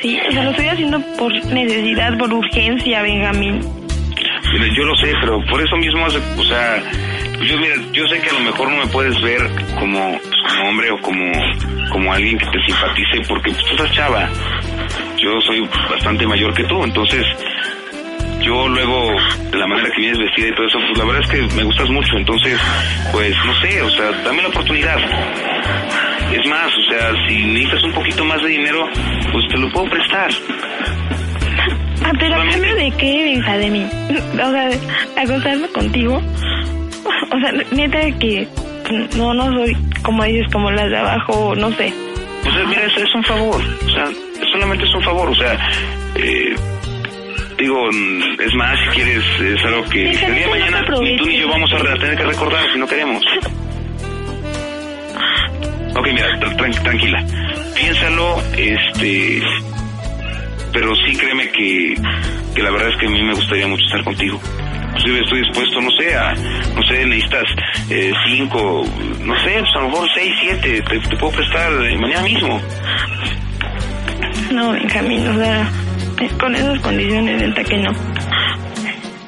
sí, 0.01 0.19
o 0.29 0.31
sea, 0.31 0.43
lo 0.43 0.51
estoy 0.51 0.67
haciendo 0.67 1.01
por 1.17 1.33
necesidad, 1.47 2.17
por 2.17 2.31
urgencia, 2.31 3.01
Benjamín. 3.01 3.61
Yo 4.75 4.83
lo 4.83 4.95
sé, 4.97 5.13
pero 5.21 5.39
por 5.45 5.61
eso 5.61 5.75
mismo, 5.77 6.05
o 6.05 6.43
sea, 6.43 6.81
yo 7.47 7.57
mira, 7.57 7.75
yo 7.91 8.07
sé 8.07 8.19
que 8.19 8.29
a 8.29 8.33
lo 8.33 8.39
mejor 8.41 8.69
no 8.69 8.77
me 8.77 8.87
puedes 8.87 9.21
ver 9.21 9.41
como, 9.79 10.11
pues, 10.11 10.35
como 10.47 10.69
hombre 10.69 10.91
o 10.91 10.97
como, 10.99 11.31
como 11.91 12.13
alguien 12.13 12.37
que 12.37 12.45
te 12.45 12.65
simpatice, 12.65 13.21
porque 13.27 13.51
pues, 13.51 13.65
tú 13.65 13.71
estás 13.71 13.91
chava. 13.93 14.29
Yo 15.17 15.41
soy 15.41 15.67
bastante 15.89 16.25
mayor 16.27 16.53
que 16.53 16.63
tú, 16.63 16.83
entonces 16.83 17.25
yo 18.41 18.67
luego, 18.69 19.15
de 19.51 19.57
la 19.57 19.67
manera 19.67 19.89
que 19.93 20.01
vienes 20.01 20.19
vestida 20.19 20.47
y 20.47 20.55
todo 20.55 20.67
eso, 20.67 20.79
pues 20.79 20.97
la 20.97 21.05
verdad 21.05 21.21
es 21.23 21.29
que 21.29 21.55
me 21.55 21.63
gustas 21.63 21.89
mucho, 21.89 22.17
entonces, 22.17 22.59
pues 23.11 23.35
no 23.45 23.53
sé, 23.61 23.81
o 23.81 23.89
sea, 23.89 24.11
dame 24.23 24.41
la 24.41 24.47
oportunidad. 24.49 24.97
Es 26.31 26.47
más, 26.47 26.67
o 26.67 26.91
sea, 26.91 27.11
si 27.27 27.43
necesitas 27.45 27.83
un 27.83 27.93
poquito 27.93 28.23
más 28.25 28.41
de 28.41 28.49
dinero, 28.49 28.87
pues 29.31 29.47
te 29.49 29.57
lo 29.57 29.69
puedo 29.71 29.89
prestar. 29.89 30.29
Ah, 32.03 32.11
pero 32.17 32.35
a 32.35 32.47
cambio 32.47 32.75
de 32.75 32.91
qué, 32.91 33.23
Benja, 33.23 33.57
de 33.57 33.69
mí. 33.69 33.87
O 34.33 34.51
sea, 34.51 34.69
acostarme 35.17 35.67
contigo. 35.69 36.21
O 37.31 37.39
sea, 37.39 37.51
neta 37.71 37.99
que 38.19 38.47
no, 39.17 39.33
no 39.33 39.53
soy, 39.53 39.75
como 40.03 40.23
dices, 40.23 40.47
como 40.51 40.71
las 40.71 40.89
de 40.89 40.97
abajo, 40.97 41.53
no 41.55 41.71
sé. 41.73 41.93
O 42.47 42.51
sea, 42.51 42.63
mira, 42.65 42.85
es, 42.85 42.97
es 42.97 43.13
un 43.15 43.23
favor. 43.23 43.61
O 43.85 43.89
sea, 43.89 44.05
solamente 44.51 44.85
es 44.85 44.93
un 44.95 45.03
favor. 45.03 45.29
O 45.29 45.35
sea, 45.35 45.53
eh, 46.15 46.55
digo, 47.57 47.87
es 48.39 48.53
más, 48.55 48.79
si 48.79 48.89
quieres, 48.95 49.23
es 49.41 49.63
algo 49.65 49.83
que 49.89 50.05
Déjame 50.05 50.27
el 50.27 50.35
día 50.35 50.41
de 50.41 50.45
no 50.45 50.49
mañana 50.51 51.01
ni 51.01 51.17
tú 51.17 51.25
ni 51.27 51.37
yo 51.37 51.47
vamos 51.49 51.71
a 51.73 51.77
tener 51.99 52.17
que 52.17 52.23
recordar 52.23 52.63
si 52.73 52.79
no 52.79 52.87
queremos. 52.87 53.23
Ok, 55.95 56.07
mira, 56.13 56.27
tra- 56.39 56.55
tran- 56.57 56.83
tranquila. 56.83 57.23
Piénsalo, 57.75 58.41
este. 58.57 59.41
Pero 60.71 60.95
sí 60.95 61.15
créeme 61.17 61.49
que, 61.49 61.95
que 62.55 62.61
la 62.63 62.71
verdad 62.71 62.89
es 62.89 62.97
que 62.97 63.07
a 63.07 63.09
mí 63.09 63.21
me 63.21 63.33
gustaría 63.33 63.67
mucho 63.67 63.83
estar 63.85 64.03
contigo. 64.03 64.39
Inclusive 64.89 65.19
estoy 65.21 65.39
dispuesto, 65.41 65.81
no 65.81 65.89
sé, 65.91 66.15
a, 66.15 66.33
no 66.75 66.83
sé, 66.83 67.05
necesitas 67.05 67.43
eh, 67.89 68.11
cinco, 68.27 68.85
no 69.23 69.33
sé, 69.41 69.59
pues 69.59 69.75
a 69.75 69.79
lo 69.79 69.89
mejor 69.89 70.07
seis, 70.15 70.33
siete, 70.41 70.81
te, 70.81 70.99
te 70.99 71.15
puedo 71.17 71.31
prestar 71.33 71.71
mañana 71.97 72.21
mismo. 72.23 72.59
No, 74.51 74.71
Benjamín, 74.71 75.27
o 75.27 75.37
sea, 75.37 75.69
con 76.39 76.55
esas 76.55 76.79
condiciones, 76.79 77.41
neta 77.41 77.63
que 77.63 77.77
no. 77.77 77.91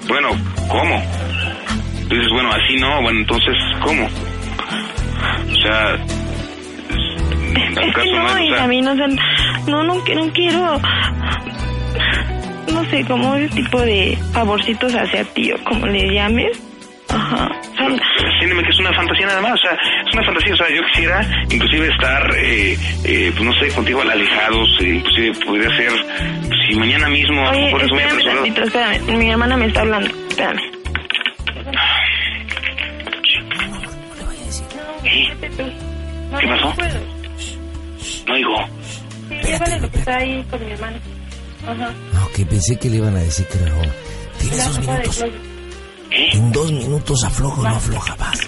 Bueno, 0.07 0.29
¿cómo? 0.67 1.01
Dices, 2.09 2.27
bueno, 2.33 2.49
así 2.51 2.75
no, 2.77 3.01
bueno, 3.01 3.19
entonces, 3.19 3.55
¿cómo? 3.81 4.05
O 4.05 5.55
sea, 5.61 5.93
Es 5.93 7.79
que 7.79 7.89
¿acaso 7.89 8.11
no, 8.11 8.27
es? 8.37 8.51
O 8.51 8.55
sea, 8.55 8.67
Benjamín, 8.67 8.87
o 8.87 8.95
sea, 8.95 9.07
no, 9.67 9.83
no, 9.83 10.03
que- 10.03 10.15
no 10.15 10.27
quiero, 10.33 10.81
no 12.71 12.85
sé, 12.85 13.05
como 13.05 13.35
ese 13.35 13.55
tipo 13.55 13.81
de 13.81 14.17
favorcitos 14.33 14.93
hacia 14.93 15.23
ti 15.25 15.51
o 15.51 15.63
como 15.63 15.87
le 15.87 16.13
llames. 16.13 16.59
Ajá. 17.09 17.49
Que 18.61 18.69
es 18.69 18.79
una 18.79 18.93
fantasía 18.93 19.25
nada 19.25 19.41
más, 19.41 19.53
o 19.53 19.57
sea, 19.57 19.71
es 19.71 20.13
una 20.13 20.23
fantasía, 20.23 20.53
o 20.53 20.57
sea, 20.57 20.69
yo 20.69 20.83
quisiera 20.87 21.21
inclusive 21.49 21.87
estar, 21.87 22.35
eh, 22.37 22.77
eh, 23.05 23.31
pues 23.35 23.43
no 23.43 23.53
sé, 23.53 23.69
contigo 23.73 24.01
alejados, 24.01 24.69
eh, 24.81 24.95
inclusive 24.95 25.45
podría 25.45 25.75
ser, 25.77 25.91
pues, 26.47 26.59
si 26.67 26.75
mañana 26.75 27.09
mismo, 27.09 27.41
Oye, 27.49 27.71
por 27.71 27.81
eso 27.81 27.95
espérame 27.95 28.23
tantito, 28.23 28.63
espérame. 28.63 29.17
Mi 29.17 29.31
hermana 29.31 29.57
me 29.57 29.65
está 29.65 29.81
hablando. 29.81 30.09
Espérame. 30.29 30.59
¿Qué 36.39 36.47
pasó? 36.47 36.73
No 38.27 38.33
oigo. 38.33 38.55
Llévale 39.29 39.79
lo 39.79 39.91
que 39.91 39.97
está 39.97 40.17
ahí 40.17 40.45
con 40.49 40.65
mi 40.65 40.71
hermana. 40.71 40.97
Ajá. 41.67 41.89
Ok, 42.25 42.47
pensé 42.49 42.77
que 42.79 42.89
le 42.89 42.97
iban 42.97 43.15
a 43.15 43.19
decir 43.19 43.45
que 43.47 43.57
era 43.57 43.71
broma. 43.73 43.91
Tienes 44.39 44.65
dos 44.65 44.79
minutos. 44.79 45.21
¿Eh? 46.11 46.29
En 46.33 46.51
dos 46.51 46.71
minutos 46.71 47.23
aflojo 47.23 47.61
o 47.61 47.63
no 47.63 47.75
afloja, 47.75 48.15
vas. 48.15 48.41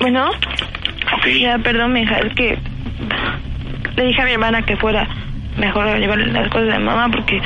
Bueno, 0.00 0.28
Ok. 0.30 1.26
ya, 1.40 1.58
perdón, 1.58 1.92
mija, 1.92 2.18
es 2.18 2.34
que 2.34 2.58
le 3.96 4.06
dije 4.06 4.22
a 4.22 4.24
mi 4.24 4.32
hermana 4.32 4.62
que 4.64 4.76
fuera 4.76 5.06
mejor 5.56 5.88
a 5.88 5.98
llevarle 5.98 6.26
las 6.32 6.48
cosas 6.50 6.68
de 6.72 6.78
mamá 6.78 7.08
porque 7.10 7.40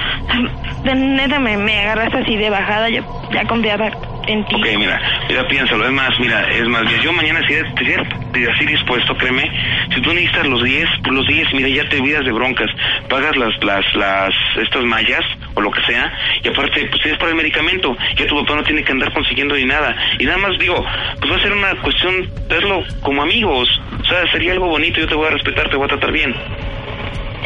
de 0.85 0.94
neta 0.94 1.38
me, 1.38 1.57
me 1.57 1.81
agarraste 1.81 2.18
así 2.18 2.37
de 2.37 2.51
bajada, 2.51 2.88
yo 2.88 3.03
ya 3.33 3.44
confiaba 3.46 3.88
en 4.26 4.44
ti. 4.46 4.56
Ok, 4.56 4.66
mira, 4.78 5.00
mira, 5.28 5.48
piénsalo, 5.48 5.87
es 5.87 5.92
más, 5.92 6.18
mira, 6.20 6.48
es 6.50 6.66
más, 6.66 6.83
mira, 6.85 7.02
yo 7.02 7.12
mañana 7.12 7.40
si 7.46 7.54
estoy 7.54 8.46
así 8.46 8.66
dispuesto, 8.66 9.16
créeme, 9.16 9.50
si 9.94 10.00
tú 10.00 10.12
necesitas 10.12 10.46
los 10.46 10.62
10, 10.62 10.88
pues 11.02 11.14
los 11.14 11.26
10, 11.26 11.54
mira, 11.54 11.68
ya 11.68 11.88
te 11.88 12.00
olvidas 12.00 12.24
de 12.24 12.33
broncas, 12.33 12.70
pagas 13.09 13.37
las, 13.37 13.52
las, 13.64 13.94
las, 13.94 14.35
estas 14.61 14.85
mallas, 14.85 15.24
o 15.54 15.61
lo 15.61 15.70
que 15.70 15.80
sea, 15.83 16.12
y 16.42 16.48
aparte, 16.48 16.87
pues 16.90 17.06
es 17.06 17.18
para 17.18 17.30
el 17.30 17.37
medicamento, 17.37 17.96
ya 18.16 18.26
tu 18.26 18.37
papá 18.40 18.56
no 18.56 18.62
tiene 18.62 18.83
que 18.83 18.92
andar 18.92 19.12
consiguiendo 19.12 19.54
ni 19.54 19.64
nada, 19.64 19.96
y 20.18 20.24
nada 20.24 20.38
más 20.38 20.59
digo, 20.59 20.85
pues 21.20 21.33
va 21.33 21.37
a 21.37 21.40
ser 21.40 21.52
una 21.52 21.74
cuestión 21.76 22.22
de 22.22 22.54
verlo 22.54 22.83
como 23.00 23.22
amigos, 23.22 23.68
o 24.00 24.04
sea, 24.04 24.30
sería 24.30 24.52
algo 24.52 24.68
bonito, 24.68 25.00
yo 25.00 25.09
te 25.09 25.14
voy 25.14 25.26
a 25.26 25.30
respetar, 25.30 25.68
te 25.68 25.76
voy 25.76 25.87
a 25.87 25.88
tratar 25.88 26.12
bien. 26.12 26.35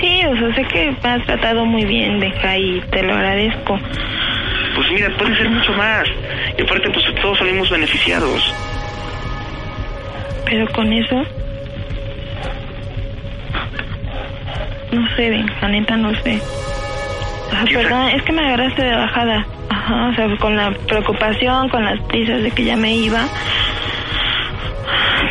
Sí, 0.00 0.20
o 0.26 0.37
sea, 0.37 0.54
sé 0.54 0.64
que 0.64 0.94
me 1.02 1.08
has 1.08 1.24
tratado 1.24 1.64
muy 1.64 1.84
bien, 1.84 2.18
Deja, 2.18 2.58
y 2.58 2.80
te 2.90 3.02
lo 3.02 3.14
agradezco. 3.14 3.78
Pues 4.74 4.90
mira, 4.90 5.08
puede 5.16 5.37
ser 5.37 5.48
mucho 5.50 5.72
más, 5.74 6.04
y 6.58 6.62
aparte, 6.62 6.90
pues 6.90 7.04
todos 7.22 7.38
salimos 7.38 7.70
beneficiados. 7.70 8.54
Pero 10.46 10.66
con 10.72 10.92
eso... 10.92 11.22
No 14.92 15.16
sé, 15.16 15.30
Ben, 15.30 15.50
la 15.60 15.68
neta 15.68 15.96
no 15.96 16.14
sé. 16.22 16.40
¿Qué 17.68 17.74
perdón, 17.74 18.08
es 18.10 18.22
que 18.22 18.32
me 18.32 18.44
agarraste 18.46 18.82
de 18.82 18.96
bajada. 18.96 19.46
Ajá, 19.70 20.08
o 20.08 20.14
sea, 20.14 20.37
con 20.38 20.56
la 20.56 20.70
preocupación, 20.87 21.68
con 21.68 21.84
las 21.84 21.98
prisas 22.02 22.42
de 22.42 22.50
que 22.50 22.64
ya 22.64 22.76
me 22.76 22.94
iba. 22.94 23.26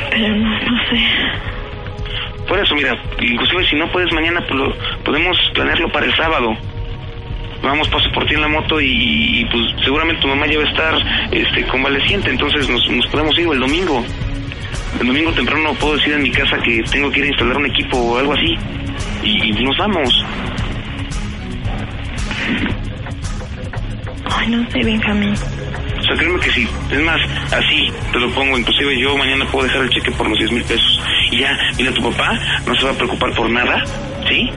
Pero 0.09 0.35
no, 0.35 0.49
no 0.49 0.83
sé. 0.89 0.97
Por 2.47 2.59
eso, 2.59 2.75
mira, 2.75 2.95
inclusive 3.21 3.65
si 3.67 3.75
no 3.75 3.87
puedes 3.91 4.11
mañana, 4.13 4.41
pues 4.41 4.59
lo- 4.59 4.75
podemos 5.03 5.37
planearlo 5.53 5.91
para 5.91 6.05
el 6.05 6.15
sábado. 6.15 6.55
Vamos, 7.63 7.87
paso 7.87 8.11
por 8.11 8.25
ti 8.25 8.33
en 8.33 8.41
la 8.41 8.49
moto 8.49 8.81
y, 8.81 9.39
y, 9.39 9.45
pues 9.45 9.63
seguramente 9.85 10.21
tu 10.21 10.27
mamá 10.27 10.45
ya 10.47 10.57
va 10.57 10.65
a 10.65 10.69
estar 10.69 10.95
este, 11.31 11.65
convaleciente, 11.67 12.29
entonces 12.29 12.67
nos, 12.67 12.85
nos 12.89 13.07
podemos 13.07 13.39
ir 13.39 13.47
el 13.47 13.59
domingo. 13.59 14.05
El 14.99 15.07
domingo 15.07 15.31
temprano 15.31 15.73
puedo 15.75 15.95
decir 15.95 16.13
en 16.13 16.23
mi 16.23 16.31
casa 16.31 16.57
que 16.57 16.83
tengo 16.91 17.09
que 17.09 17.19
ir 17.19 17.25
a 17.25 17.27
instalar 17.29 17.57
un 17.57 17.65
equipo 17.67 17.97
o 17.97 18.17
algo 18.17 18.33
así. 18.33 18.57
Y, 19.23 19.49
y 19.49 19.63
nos 19.63 19.77
vamos. 19.77 20.25
Ay, 24.25 24.47
no 24.49 24.69
sé, 24.69 24.83
Benjamín. 24.83 25.33
O 25.33 26.03
sea, 26.03 26.15
créeme 26.17 26.39
que 26.41 26.51
sí. 26.51 26.67
Es 26.91 27.01
más, 27.01 27.21
así 27.53 27.87
te 28.11 28.19
lo 28.19 28.29
pongo. 28.31 28.57
Inclusive 28.57 28.99
yo 28.99 29.15
mañana 29.17 29.45
puedo 29.45 29.65
dejar 29.65 29.83
el 29.83 29.89
cheque 29.89 30.11
por 30.11 30.27
los 30.27 30.37
10 30.37 30.51
mil 30.51 30.63
pesos. 30.63 31.01
Y 31.31 31.37
ya, 31.39 31.57
mira, 31.77 31.93
tu 31.93 32.03
papá 32.03 32.37
no 32.67 32.75
se 32.75 32.85
va 32.85 32.91
a 32.91 32.95
preocupar 32.95 33.33
por 33.33 33.49
nada, 33.49 33.83
¿sí? 34.27 34.51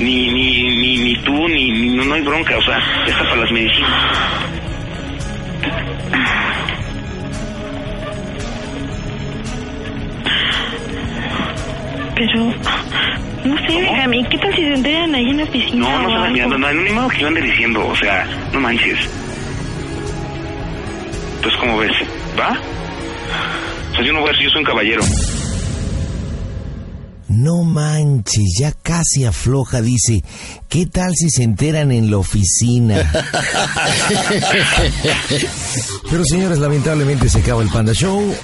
Ni, 0.00 0.28
ni, 0.32 0.76
ni, 0.76 0.96
ni 0.98 1.16
tú, 1.18 1.48
ni, 1.48 1.70
ni- 1.70 1.90
no, 1.96 2.04
no 2.04 2.14
hay 2.14 2.22
bronca. 2.22 2.56
O 2.58 2.62
sea, 2.62 2.78
está 3.06 3.22
para 3.24 3.36
las 3.42 3.52
medicinas. 3.52 3.90
Pero... 12.14 12.52
No 13.44 13.56
sé, 13.66 13.80
Benjamín, 13.80 14.26
¿qué 14.26 14.36
tal 14.36 14.54
si 14.54 14.60
se 14.60 14.74
enteran 14.74 15.14
ahí 15.14 15.30
en 15.30 15.38
la 15.38 15.44
oficina 15.44 15.88
No, 15.88 16.02
no 16.02 16.10
se 16.10 16.14
van 16.18 16.32
mirando, 16.34 16.58
no, 16.58 16.72
ni 16.74 16.90
modo 16.92 17.08
que 17.08 17.24
ande 17.24 17.40
diciendo, 17.40 17.86
o 17.86 17.96
sea, 17.96 18.26
no 18.52 18.60
manches. 18.60 18.98
Pues 21.42 21.56
como 21.56 21.78
ves, 21.78 21.92
¿va? 22.38 22.50
O 23.92 23.94
sea, 23.94 24.04
yo 24.04 24.12
no 24.12 24.20
voy 24.20 24.28
a 24.28 24.32
decir, 24.32 24.44
yo 24.44 24.50
soy 24.50 24.58
un 24.60 24.66
caballero. 24.66 25.02
No 27.30 27.62
manches, 27.62 28.56
ya 28.58 28.72
casi 28.72 29.24
afloja, 29.24 29.80
dice. 29.80 30.24
¿Qué 30.68 30.86
tal 30.86 31.14
si 31.14 31.30
se 31.30 31.44
enteran 31.44 31.92
en 31.92 32.10
la 32.10 32.18
oficina? 32.18 33.08
Pero 36.10 36.24
señores, 36.24 36.58
lamentablemente 36.58 37.28
se 37.28 37.38
acaba 37.38 37.62
el 37.62 37.68
Panda 37.68 37.92
Show. 37.92 38.34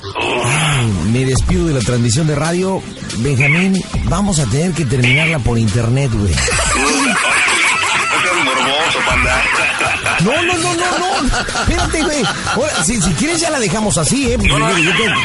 Ay, 0.44 0.86
me 1.12 1.24
despido 1.24 1.66
de 1.66 1.74
la 1.74 1.80
transmisión 1.80 2.28
de 2.28 2.36
radio. 2.36 2.80
Benjamín, 3.18 3.82
vamos 4.04 4.38
a 4.38 4.46
tener 4.46 4.70
que 4.70 4.84
terminarla 4.84 5.40
por 5.40 5.58
internet, 5.58 6.12
güey. 6.12 6.32
Morboso, 8.46 8.98
panda. 9.06 9.42
No, 10.24 10.42
no, 10.42 10.56
no, 10.56 10.74
no, 10.74 10.98
no. 10.98 11.38
Espérate, 11.60 12.02
güey. 12.02 12.22
Ahora, 12.54 12.84
si, 12.84 13.00
si 13.02 13.10
quieres 13.14 13.40
ya 13.40 13.50
la 13.50 13.58
dejamos 13.58 13.98
así, 13.98 14.30
¿eh? 14.32 14.36
Porque 14.38 14.48
No, 14.52 14.58
no. 14.58 14.78
yo, 14.78 14.90
tengo, 14.92 15.20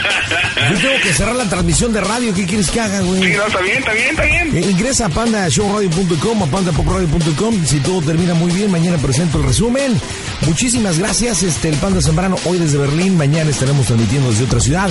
yo 0.71 0.79
tengo 0.79 1.01
que 1.03 1.13
cerrar 1.13 1.35
la 1.35 1.45
transmisión 1.45 1.93
de 1.93 2.01
radio. 2.01 2.33
¿Qué 2.33 2.45
quieres 2.45 2.69
que 2.71 2.79
haga, 2.81 2.99
güey? 3.01 3.23
Sí, 3.23 3.37
no, 3.37 3.45
está 3.47 3.61
bien, 3.61 3.77
está 3.77 3.93
bien, 3.93 4.09
está 4.09 4.23
bien. 4.23 4.57
Eh, 4.57 4.67
ingresa 4.71 5.05
a 5.05 5.09
pandashowradio.com, 5.09 6.43
a 6.43 6.45
pandapopradio.com. 6.47 7.65
Si 7.65 7.79
todo 7.79 8.01
termina 8.01 8.33
muy 8.33 8.51
bien, 8.51 8.71
mañana 8.71 8.97
presento 8.97 9.37
el 9.39 9.45
resumen. 9.45 9.99
Muchísimas 10.41 10.97
gracias. 10.99 11.43
Este, 11.43 11.69
el 11.69 11.75
Panda 11.75 12.01
Zambrano, 12.01 12.37
hoy 12.45 12.57
desde 12.57 12.77
Berlín. 12.77 13.17
Mañana 13.17 13.49
estaremos 13.51 13.85
transmitiendo 13.85 14.29
desde 14.31 14.45
otra 14.45 14.59
ciudad. 14.59 14.89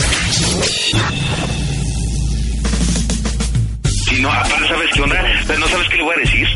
Sí, 3.84 4.20
no, 4.20 4.30
aparte, 4.30 4.68
¿sabes 4.68 4.90
qué 4.94 5.02
onda? 5.02 5.22
¿No 5.58 5.68
sabes 5.68 5.88
qué 5.88 5.96
le 5.96 6.02
voy 6.02 6.14
a 6.14 6.18
decir? 6.20 6.48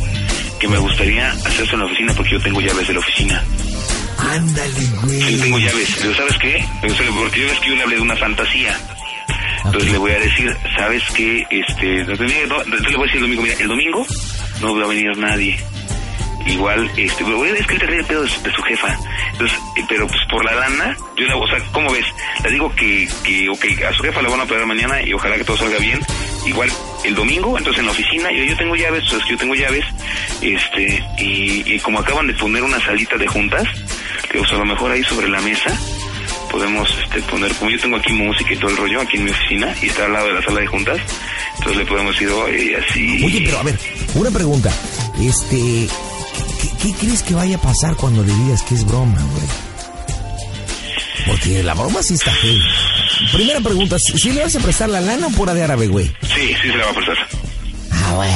Que 0.61 0.69
me 0.69 0.79
gustaría 0.79 1.31
hacerse 1.31 1.73
en 1.75 1.79
la 1.81 1.85
oficina 1.87 2.15
porque 2.15 2.31
yo 2.33 2.41
tengo 2.41 2.61
llaves 2.61 2.87
de 2.89 2.95
la 2.95 3.01
oficina. 3.01 3.45
Ándale, 4.19 4.73
Sí, 4.81 5.39
tengo 5.41 5.51
güey. 5.59 5.65
llaves. 5.65 5.97
Pero 6.01 6.15
¿sabes 6.15 6.39
qué? 6.39 6.65
Porque 6.81 7.41
yo 7.41 7.47
ves 7.49 7.61
que 7.61 7.69
yo 7.71 7.77
le 7.77 7.83
hablé 7.83 7.97
de 7.97 8.03
una 8.03 8.17
fantasía. 8.17 8.79
Entonces 9.65 9.91
le 9.93 9.99
voy 9.99 10.13
a 10.13 10.19
decir, 10.21 10.57
¿sabes 10.77 11.03
qué? 11.15 11.47
Este, 11.51 12.05
no, 12.05 12.13
entonces 12.13 12.91
le 12.91 12.97
voy 12.97 13.05
a 13.09 13.13
decir 13.13 13.17
el 13.17 13.21
domingo, 13.23 13.43
mira, 13.43 13.55
el 13.59 13.69
domingo 13.69 14.07
no 14.61 14.77
va 14.77 14.85
a 14.85 14.89
venir 14.89 15.17
nadie. 15.19 15.59
Igual, 16.47 16.91
este, 16.97 17.25
pero 17.25 17.39
voy 17.39 17.49
a 17.49 17.55
escribir 17.55 17.91
el 17.91 18.05
pedo 18.05 18.23
de 18.23 18.29
su, 18.29 18.43
de 18.43 18.53
su 18.53 18.63
jefa. 18.63 18.95
Entonces, 19.33 19.59
eh, 19.77 19.85
pero 19.89 20.07
pues 20.07 20.21
por 20.31 20.45
la 20.45 20.55
lana, 20.55 20.95
yo 21.17 21.27
le, 21.27 21.33
o 21.33 21.47
sea, 21.49 21.59
¿cómo 21.73 21.91
ves? 21.91 22.05
Le 22.45 22.51
digo 22.51 22.71
que, 22.75 23.09
que, 23.25 23.49
ok, 23.49 23.65
a 23.89 23.93
su 23.95 24.03
jefa 24.03 24.21
la 24.21 24.29
van 24.29 24.41
a 24.41 24.45
operar 24.45 24.67
mañana 24.67 25.01
y 25.03 25.15
ojalá 25.15 25.37
que 25.39 25.45
todo 25.45 25.57
salga 25.57 25.79
bien. 25.79 26.01
Igual, 26.47 26.71
el 27.05 27.15
domingo, 27.15 27.57
entonces 27.57 27.81
en 27.81 27.87
la 27.87 27.93
oficina, 27.93 28.31
yo, 28.31 28.45
yo 28.45 28.57
tengo 28.57 28.77
llaves, 28.77 29.05
o 29.05 29.09
sea, 29.09 29.19
es 29.19 29.25
que 29.25 29.31
yo 29.31 29.39
tengo 29.39 29.55
llaves, 29.55 29.85
este, 30.41 31.05
y, 31.19 31.75
y 31.75 31.79
como 31.81 32.01
acaban 32.01 32.27
de 32.27 32.35
poner 32.35 32.63
una 32.63 32.81
salita 32.85 33.17
de 33.17 33.27
juntas, 33.27 33.67
que 34.31 34.45
sea, 34.45 34.57
a 34.57 34.61
lo 34.61 34.67
mejor 34.67 34.91
ahí 34.91 35.03
sobre 35.05 35.29
la 35.29 35.41
mesa, 35.41 35.77
podemos 36.51 36.89
este, 37.03 37.21
poner, 37.23 37.53
como 37.55 37.71
yo 37.71 37.81
tengo 37.81 37.97
aquí 37.97 38.13
música 38.13 38.53
y 38.53 38.57
todo 38.57 38.71
el 38.71 38.77
rollo 38.77 39.01
aquí 39.01 39.17
en 39.17 39.25
mi 39.25 39.31
oficina 39.31 39.75
y 39.83 39.87
está 39.87 40.05
al 40.05 40.13
lado 40.13 40.29
de 40.29 40.35
la 40.35 40.43
sala 40.43 40.61
de 40.61 40.67
juntas, 40.67 40.99
entonces 41.59 41.77
le 41.79 41.87
podemos 41.87 42.13
decir, 42.15 42.29
oye, 42.31 42.77
así. 42.77 43.25
Oye, 43.25 43.43
pero 43.45 43.59
a 43.59 43.63
ver, 43.63 43.79
una 44.15 44.31
pregunta. 44.31 44.73
Este, 45.21 45.57
¿qué, 45.57 46.69
qué 46.83 46.93
crees 47.01 47.23
que 47.23 47.35
vaya 47.35 47.57
a 47.57 47.61
pasar 47.61 47.97
cuando 47.97 48.23
le 48.23 48.33
digas 48.35 48.63
que 48.63 48.75
es 48.75 48.85
broma, 48.87 49.19
güey? 49.33 49.74
Porque 51.27 51.63
la 51.63 51.75
broma 51.75 52.03
sí 52.03 52.15
está 52.15 52.31
fea. 52.33 52.63
Primera 53.33 53.61
pregunta, 53.61 53.99
¿si 53.99 54.19
si 54.19 54.33
le 54.33 54.43
vas 54.43 54.55
a 54.57 54.61
prestar 54.61 54.89
la 54.91 55.01
lana 55.01 55.27
o 55.27 55.31
pura 55.31 55.55
de 55.55 55.63
árabe, 55.63 55.87
güey? 55.87 56.07
Sí, 56.23 56.55
sí 56.61 56.69
se 56.71 56.77
la 56.77 56.85
va 56.87 56.91
a 56.91 56.95
prestar. 56.95 57.17
Ah, 57.91 58.13
güey. 58.15 58.31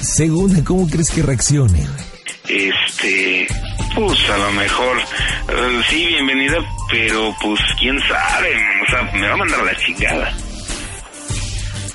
Segunda, 0.00 0.62
¿cómo 0.64 0.88
crees 0.88 1.10
que 1.10 1.22
reaccione, 1.22 1.78
güey? 1.78 2.10
Este, 2.48 3.46
pues 3.94 4.18
a 4.28 4.36
lo 4.38 4.50
mejor, 4.52 4.98
eh, 4.98 5.82
sí, 5.88 6.06
bienvenida, 6.06 6.56
pero 6.90 7.34
pues 7.40 7.60
quién 7.78 7.96
sabe, 8.08 8.54
o 8.86 8.90
sea, 8.90 9.02
me 9.12 9.26
va 9.28 9.34
a 9.34 9.36
mandar 9.36 9.62
la 9.64 9.76
chingada. 9.76 10.32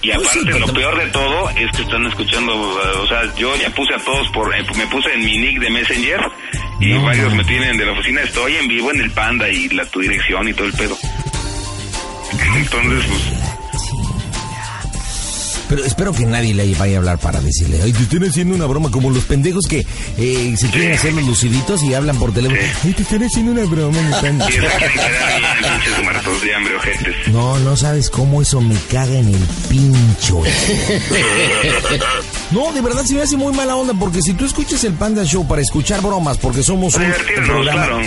Y 0.06 0.12
Pues 0.12 0.28
aparte, 0.28 0.54
sí, 0.54 0.60
lo 0.60 0.68
peor 0.68 0.98
de 1.04 1.08
todo 1.08 1.50
es 1.50 1.72
que 1.76 1.82
están 1.82 2.06
escuchando, 2.06 2.54
eh, 2.54 2.98
o 3.02 3.08
sea, 3.08 3.22
yo 3.36 3.56
ya 3.56 3.72
puse 3.72 3.96
a 3.96 3.98
todos 3.98 4.28
por, 4.30 4.56
eh, 4.56 4.64
me 4.78 4.86
puse 4.86 5.12
en 5.12 5.26
mi 5.26 5.36
nick 5.40 5.60
de 5.60 5.70
Messenger 5.72 6.20
y 6.80 6.90
No, 6.94 7.02
varios 7.02 7.32
no. 7.32 7.38
me 7.38 7.44
tienen 7.46 7.76
de 7.76 7.86
la 7.88 7.92
oficina, 7.94 8.22
estoy 8.22 8.56
en 8.58 8.68
vivo 8.68 8.92
en 8.92 9.02
el 9.02 9.10
Panda 9.10 9.50
y 9.50 9.68
la 9.70 9.84
tu 9.88 10.02
dirección 10.02 10.48
y 10.48 10.54
todo 10.54 10.68
el 10.68 10.74
pedo. 10.74 10.96
Entonces, 12.56 13.04
pues, 13.08 13.55
Pero 15.70 15.84
espero 15.84 16.14
que 16.14 16.26
nadie 16.26 16.54
le 16.54 16.74
vaya 16.76 16.96
a 16.96 17.00
hablar 17.00 17.18
para 17.18 17.42
decirle, 17.42 17.80
ay, 17.84 17.92
te 17.92 18.04
están 18.04 18.24
haciendo 18.24 18.56
una 18.56 18.66
broma, 18.66 18.92
como 18.92 19.10
los 19.10 19.24
pendejos 19.24 19.66
que 19.68 19.86
eh, 20.18 20.56
se 20.58 20.70
quieren 20.70 20.94
hacer 20.94 21.14
los 21.14 21.24
luciditos 21.26 21.82
y 21.84 21.94
hablan 21.94 22.18
por 22.18 22.34
teléfono. 22.34 22.60
Ay, 22.84 22.94
te 22.94 23.02
están 23.04 23.24
haciendo 23.24 23.52
una 23.52 23.66
broma. 23.66 24.02
me 24.02 24.12
están-". 24.12 24.40
No, 27.32 27.58
no 27.60 27.76
sabes 27.76 28.10
cómo 28.10 28.42
eso 28.42 28.62
me 28.62 28.76
caga 28.92 29.18
en 29.18 29.28
el 29.34 29.42
pincho. 29.70 30.42
No, 32.52 32.72
de 32.74 32.82
verdad 32.82 33.04
se 33.04 33.16
me 33.16 33.22
hace 33.22 33.38
muy 33.38 33.54
mala 33.54 33.76
onda 33.76 33.94
porque 33.94 34.22
si 34.22 34.34
tú 34.34 34.46
escuchas 34.46 34.84
el 34.84 34.94
Panda 34.94 35.24
Show 35.26 35.48
para 35.48 35.62
escuchar 35.62 36.02
bromas, 36.02 36.38
porque 36.38 36.64
somos 36.64 36.96
un 36.96 37.04
programa 37.46 37.86
claro. 37.86 38.02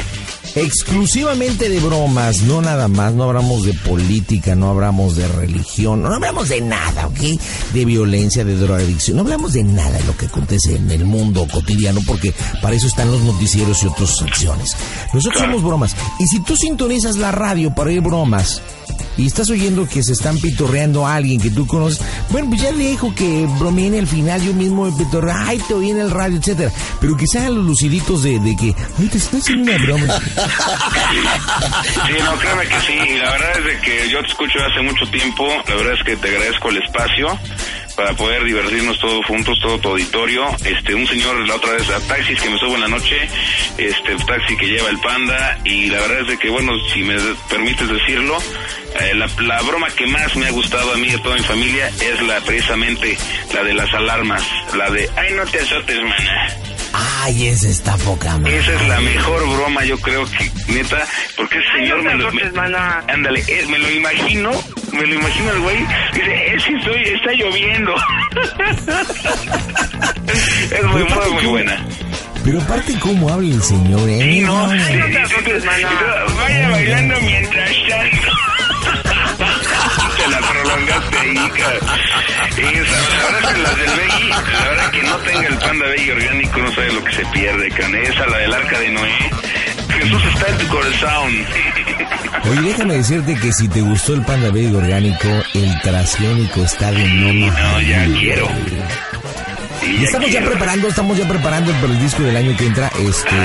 Exclusivamente 0.61 1.69
de 1.69 1.81
bromas, 1.81 2.43
no 2.43 2.61
nada 2.61 2.89
más, 2.89 3.15
no 3.15 3.25
hablamos 3.25 3.65
de 3.65 3.75
política, 3.75 4.55
no 4.55 4.71
hablamos 4.71 5.17
de 5.17 5.29
religión, 5.29 6.03
no 6.03 6.15
hablamos 6.15 6.49
de 6.49 6.61
nada, 6.61 7.07
¿ok? 7.07 7.41
De 7.73 7.85
violencia, 7.85 8.45
de 8.45 8.57
drogadicción, 8.57 9.17
no 9.17 9.23
hablamos 9.23 9.53
de 9.53 9.65
nada 9.65 9.99
de 9.99 10.05
lo 10.05 10.17
que 10.17 10.27
acontece 10.27 10.77
en 10.77 10.91
el 10.91 11.05
mundo 11.05 11.47
cotidiano 11.51 12.01
porque 12.07 12.33
para 12.63 12.77
eso 12.77 12.87
están 12.87 13.11
los 13.11 13.21
noticieros 13.23 13.83
y 13.83 13.87
otras 13.87 14.23
acciones. 14.23 14.77
Nosotros 15.13 15.43
somos 15.43 15.63
bromas. 15.63 15.97
Y 16.19 16.27
si 16.27 16.41
tú 16.41 16.57
sintonizas 16.57 17.17
la 17.17 17.33
radio 17.33 17.75
para 17.75 17.91
oír 17.91 18.01
bromas, 18.01 18.63
y 19.17 19.27
estás 19.27 19.51
oyendo 19.51 19.89
que 19.89 20.03
se 20.03 20.13
están 20.13 20.39
pitorreando 20.39 21.07
a 21.07 21.17
alguien 21.17 21.41
que 21.41 21.51
tú 21.51 21.67
conoces, 21.67 22.01
bueno, 22.31 22.49
pues 22.49 22.63
ya 22.63 22.73
le 22.73 22.91
dejo 22.91 23.15
que 23.15 23.47
bromeen 23.59 23.95
al 23.95 24.07
final, 24.07 24.43
yo 24.43 24.55
mismo 24.55 24.85
me 24.85 24.93
pitorreo, 24.93 25.35
ay, 25.37 25.59
te 25.67 25.75
oí 25.75 25.91
en 25.91 25.99
el 25.99 26.11
radio, 26.11 26.39
etcétera. 26.39 26.71
Pero 27.01 27.17
que 27.17 27.27
se 27.27 27.39
hagan 27.39 27.57
los 27.57 27.65
luciditos 27.65 28.23
de, 28.23 28.39
de 28.41 28.57
que, 28.57 28.75
ay, 28.99 29.07
te 29.09 29.19
estás 29.19 29.41
haciendo 29.41 29.73
una 29.73 29.85
broma. 29.85 30.21
Sí, 32.09 32.15
no, 32.25 32.39
créeme 32.39 32.67
que 32.67 32.81
sí. 32.81 33.19
La 33.19 33.31
verdad 33.33 33.69
es 33.69 33.81
que 33.81 34.11
yo 34.11 34.21
te 34.21 34.29
escucho 34.29 34.59
hace 34.65 34.83
mucho 34.83 35.11
tiempo. 35.11 35.47
La 35.69 35.75
verdad 35.75 35.95
es 35.95 36.05
que 36.05 36.17
te 36.17 36.29
agradezco 36.29 36.69
el 36.71 36.79
espacio 36.79 37.39
para 37.99 38.15
poder 38.15 38.45
divertirnos 38.45 38.97
todos 39.01 39.27
juntos, 39.27 39.59
todo 39.61 39.77
tu 39.81 39.89
auditorio. 39.89 40.47
Este, 40.65 40.95
un 40.95 41.05
señor 41.09 41.37
la 41.49 41.57
otra 41.57 41.73
vez 41.73 41.91
a 41.91 41.99
taxis 42.07 42.41
que 42.41 42.49
me 42.49 42.57
subo 42.57 42.77
en 42.77 42.83
la 42.83 42.89
noche, 42.89 43.17
este, 43.77 44.15
taxi 44.25 44.57
que 44.57 44.67
lleva 44.69 44.89
el 44.89 45.01
panda 45.01 45.59
y 45.65 45.87
la 45.87 45.99
verdad 46.03 46.21
es 46.21 46.29
de 46.29 46.39
que, 46.39 46.49
bueno, 46.49 46.73
si 46.95 47.03
me 47.03 47.17
permites 47.51 47.89
decirlo, 47.89 48.39
eh, 49.01 49.15
la, 49.17 49.29
la 49.43 49.61
broma 49.63 49.89
que 49.91 50.07
más 50.07 50.37
me 50.37 50.47
ha 50.47 50.51
gustado 50.53 50.93
a 50.93 50.97
mí 50.97 51.09
y 51.09 51.15
a 51.15 51.23
toda 51.23 51.35
mi 51.35 51.43
familia 51.43 51.89
es 51.89 52.23
la 52.23 52.41
precisamente 52.43 53.19
la 53.53 53.65
de 53.65 53.75
las 53.75 53.93
alarmas, 53.93 54.45
la 54.77 54.91
de, 54.91 55.11
ay, 55.17 55.33
no 55.35 55.45
te 55.47 55.59
azotes, 55.59 56.01
mana. 56.01 56.68
Ay, 56.93 57.49
esa 57.49 57.69
está 57.69 57.97
poca 57.99 58.39
madre. 58.39 58.59
Esa 58.59 58.73
es 58.75 58.89
la 58.89 59.01
mejor 59.01 59.41
broma, 59.57 59.85
yo 59.85 59.99
creo 59.99 60.25
que, 60.27 60.51
neta, 60.73 61.07
porque 61.37 61.59
ese 61.59 61.69
señor 61.79 62.03
me 62.03 62.15
lo... 62.15 62.33
me- 62.33 62.43
ándale, 63.09 63.43
eh, 63.47 63.67
me 63.69 63.79
lo 63.79 63.91
imagino, 63.91 64.51
me 64.93 65.07
lo 65.07 65.15
imagino 65.15 65.53
el 65.53 65.61
güey, 65.61 65.79
dice, 66.15 66.55
es 66.55 66.65
que 66.65 66.75
estoy, 66.77 67.03
está 67.15 67.33
lloviendo. 67.33 67.95
es 70.71 70.85
muy, 70.85 71.05
muy, 71.05 71.31
muy 71.33 71.47
buena. 71.47 71.87
Pero 72.45 72.63
aparte, 72.63 72.95
¿cómo 73.01 73.29
habla 73.29 73.49
el 73.55 73.63
señor, 73.63 74.09
eh? 74.09 74.21
Sí, 74.23 74.41
no, 74.41 74.67
No, 74.67 74.73
prolongaste 74.73 75.43
ahí, 75.71 77.49
cara. 77.51 77.71
Y 77.73 77.89
esa, 82.59 82.97
la 83.19 83.31
verdad 83.31 83.41
es 83.41 83.55
que 83.55 83.63
las 83.63 83.77
del 83.77 83.91
Beggy, 83.97 84.29
la 84.29 84.69
verdad 84.69 84.91
que 84.91 85.03
no 85.03 85.17
tenga 85.19 85.47
el 85.49 85.59
panda 85.59 85.87
Beggy 85.87 86.11
orgánico 86.11 86.59
no 86.59 86.73
sabe 86.73 86.93
lo 86.93 87.05
que 87.05 87.13
se 87.13 87.27
pierde, 87.27 87.71
can. 87.71 87.95
Esa, 87.95 88.27
la 88.27 88.39
del 88.39 88.55
arca 88.55 88.79
de 88.79 88.91
Noé. 88.91 89.31
Jesús 89.89 90.23
está 90.33 90.49
en 90.49 90.59
tu 90.59 90.67
corazón. 90.69 91.47
Oye, 92.51 92.61
déjame 92.63 92.95
decirte 92.95 93.35
que 93.35 93.53
si 93.53 93.69
te 93.69 93.81
gustó 93.81 94.15
el 94.15 94.23
Panda 94.23 94.49
Baby 94.49 94.75
orgánico, 94.75 95.29
el 95.55 95.81
transgénico 95.83 96.63
está 96.63 96.91
de 96.93 97.05
no 97.05 97.33
No, 97.33 97.81
ya 97.81 98.05
quiero. 98.19 98.49
Y 99.83 100.01
Y 100.01 100.05
estamos 100.05 100.31
ya 100.31 100.45
preparando, 100.45 100.89
estamos 100.89 101.19
ya 101.19 101.29
preparando 101.29 101.73
para 101.73 101.93
el 101.93 102.01
disco 102.01 102.23
del 102.23 102.37
año 102.37 102.57
que 102.57 102.67
entra, 102.67 102.91
este, 102.99 103.37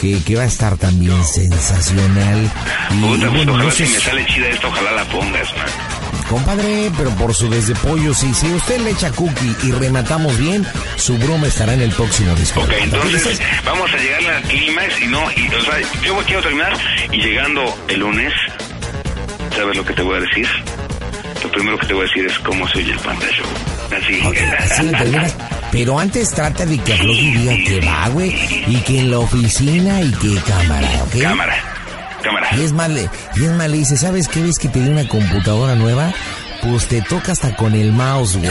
que, 0.00 0.22
que 0.22 0.36
va 0.36 0.42
a 0.42 0.46
estar 0.46 0.76
también 0.76 1.22
sensacional. 1.24 2.50
Y, 2.90 3.00
Puta, 3.00 3.20
pues, 3.20 3.32
bueno, 3.32 3.52
ojalá 3.52 3.64
no 3.64 3.70
si 3.70 3.82
me 3.82 4.00
sale 4.00 4.26
chida 4.26 4.48
esto, 4.48 4.68
ojalá 4.68 4.92
la 4.92 5.04
pongas, 5.04 5.56
man. 5.56 5.87
Compadre, 6.28 6.90
pero 6.96 7.10
por 7.10 7.34
su 7.34 7.48
desde 7.48 7.74
pollo, 7.76 8.14
sí, 8.14 8.32
si 8.34 8.46
usted 8.52 8.80
le 8.80 8.90
echa 8.90 9.10
cookie 9.12 9.56
y 9.64 9.72
rematamos 9.72 10.36
bien, 10.38 10.66
su 10.96 11.16
broma 11.18 11.46
estará 11.46 11.74
en 11.74 11.82
el 11.82 11.90
próximo 11.90 12.34
disco. 12.34 12.60
Ok, 12.60 12.72
entonces 12.82 13.40
vamos 13.64 13.92
a 13.92 13.96
llegar 13.96 14.34
al 14.34 14.42
clímax 14.42 15.00
y 15.00 15.06
no, 15.06 15.22
y, 15.36 15.48
o 15.48 15.62
sea, 15.62 15.80
yo 16.02 16.16
quiero 16.26 16.42
terminar 16.42 16.72
y 17.10 17.18
llegando 17.18 17.62
el 17.88 18.00
lunes, 18.00 18.32
¿sabes 19.56 19.76
lo 19.76 19.84
que 19.84 19.94
te 19.94 20.02
voy 20.02 20.18
a 20.18 20.20
decir? 20.20 20.48
Lo 21.42 21.50
primero 21.52 21.78
que 21.78 21.86
te 21.86 21.94
voy 21.94 22.02
a 22.04 22.08
decir 22.08 22.26
es 22.26 22.38
cómo 22.40 22.68
se 22.68 22.78
oye 22.78 22.92
el 22.92 22.98
Panda 22.98 23.26
Show. 23.30 23.46
Así. 23.96 24.20
Ok, 24.26 24.36
así 24.58 24.82
lo 24.84 24.98
terminas. 24.98 25.34
Pero 25.70 25.98
antes 25.98 26.30
trata 26.30 26.66
de 26.66 26.78
que 26.78 26.94
afloje 26.94 27.20
y 27.20 27.34
diga 27.34 27.54
que 27.64 27.86
va, 27.86 28.08
güey. 28.08 28.64
Y 28.66 28.76
que 28.82 29.00
en 29.00 29.10
la 29.10 29.18
oficina 29.18 30.00
y 30.02 30.10
que 30.12 30.40
cámara, 30.42 30.88
¿ok? 31.04 31.22
Cámara. 31.22 31.77
Cámara. 32.28 32.48
Y 32.56 32.62
es 32.62 32.72
le, 32.72 33.10
y 33.36 33.44
es 33.44 33.50
más, 33.52 33.68
le 33.68 33.76
dice, 33.78 33.96
¿sabes 33.96 34.28
qué 34.28 34.42
ves 34.42 34.58
que 34.58 34.68
te 34.68 34.80
di 34.80 34.88
una 34.88 35.06
computadora 35.08 35.74
nueva? 35.74 36.12
Pues 36.62 36.86
te 36.88 37.00
toca 37.02 37.32
hasta 37.32 37.54
con 37.54 37.74
el 37.74 37.92
mouse, 37.92 38.36
güey. 38.36 38.50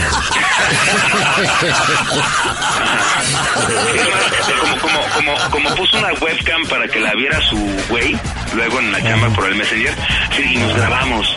como, 4.60 4.78
como, 4.78 5.00
como, 5.14 5.50
como 5.50 5.74
puso 5.76 5.98
una 5.98 6.12
webcam 6.14 6.64
para 6.68 6.88
que 6.88 7.00
la 7.00 7.14
viera 7.14 7.40
su 7.42 7.56
güey, 7.88 8.16
luego 8.54 8.78
en 8.80 8.92
la 8.92 9.00
cama 9.02 9.28
por 9.34 9.46
el 9.46 9.56
Messenger, 9.56 9.94
sí, 10.36 10.42
y 10.54 10.56
nos 10.56 10.74
grabamos. 10.74 11.36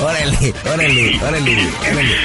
Órale, 0.00 0.54
órale, 0.64 1.20
órale, 1.22 1.68
órale. 1.80 2.16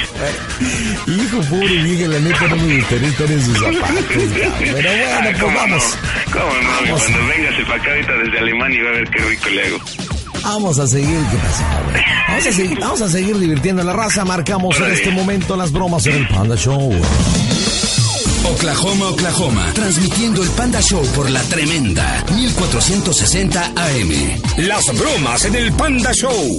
Hijo, 1.06 1.40
pobre 1.48 1.82
vieja, 1.82 2.08
la 2.08 2.18
neta 2.18 2.48
no 2.48 2.56
me 2.56 2.76
gustaría 2.78 3.08
estar 3.08 3.30
en 3.30 3.44
sus 3.44 3.58
zapatos. 3.58 4.04
Pero 4.08 4.72
bueno, 4.72 5.04
Ah, 5.12 5.20
pues 5.22 5.38
¿cómo 5.38 5.54
vamos. 5.56 5.82
No? 6.26 6.32
¿Cómo 6.40 6.54
no? 6.62 6.68
Vamos. 6.82 7.02
Cuando 7.02 7.26
vengas 7.28 7.54
para 7.66 7.74
acá 7.82 7.90
ahorita 7.90 8.12
desde 8.24 8.38
Alemania 8.38 8.78
y 8.78 8.82
va 8.82 8.90
a 8.90 8.92
ver 8.94 9.10
qué 9.10 9.18
rico 9.24 9.48
le 9.50 9.66
hago. 9.66 9.78
Vamos 10.42 10.78
a 10.78 10.86
seguir, 10.86 11.18
¿qué 11.30 11.36
pasa? 11.36 11.82
Vamos 12.28 12.46
a 12.46 12.52
seguir, 12.52 12.78
vamos 12.78 13.00
a 13.02 13.08
seguir 13.08 13.38
divirtiendo 13.38 13.82
a 13.82 13.84
la 13.84 13.92
raza. 13.92 14.24
Marcamos 14.24 14.78
en 14.80 14.90
este 14.92 15.10
momento 15.10 15.56
las 15.56 15.70
bromas 15.72 16.06
en 16.06 16.14
el 16.16 16.28
Panda 16.28 16.56
Show. 16.56 16.92
Oklahoma, 18.46 19.10
Oklahoma, 19.10 19.72
transmitiendo 19.74 20.42
el 20.42 20.48
Panda 20.56 20.80
Show 20.80 21.02
por 21.14 21.28
la 21.30 21.42
tremenda 21.48 22.24
1460 22.34 23.60
AM. 23.64 24.66
Las 24.66 24.84
bromas 24.98 25.44
en 25.44 25.54
el 25.54 25.72
Panda 25.72 26.12
Show. 26.12 26.58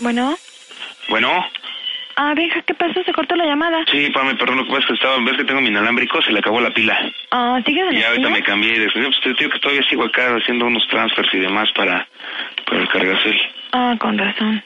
Bueno. 0.00 0.36
Bueno, 1.08 1.30
Ah, 2.16 2.32
Benja, 2.36 2.62
¿qué 2.62 2.74
pasó? 2.74 3.02
Se 3.04 3.12
cortó 3.12 3.34
la 3.34 3.44
llamada. 3.44 3.84
sí, 3.90 4.08
Pame, 4.10 4.36
perdón, 4.36 4.58
lo 4.58 4.64
que 4.64 4.70
pasa 4.70 4.80
es 4.82 4.86
que 4.86 4.94
estaba, 4.94 5.16
ves 5.24 5.36
que 5.36 5.44
tengo 5.44 5.60
mi 5.60 5.68
inalámbrico, 5.68 6.22
se 6.22 6.30
le 6.30 6.38
acabó 6.38 6.60
la 6.60 6.70
pila. 6.72 6.96
Ah, 7.32 7.58
¿sigues 7.66 7.84
en 7.90 7.96
Y 7.96 8.00
la 8.00 8.08
ahorita 8.08 8.28
fila? 8.28 8.38
me 8.38 8.42
cambié 8.44 8.78
de 8.78 8.88
pues 8.92 9.20
te 9.20 9.34
digo 9.34 9.50
que 9.50 9.58
todavía 9.58 9.82
sigo 9.90 10.04
acá 10.04 10.36
haciendo 10.36 10.66
unos 10.66 10.86
transfers 10.88 11.28
y 11.34 11.38
demás 11.38 11.68
para, 11.74 12.06
para 12.66 12.82
el 12.82 12.88
cargacel. 12.88 13.36
Ah, 13.72 13.96
con 13.98 14.16
razón. 14.16 14.62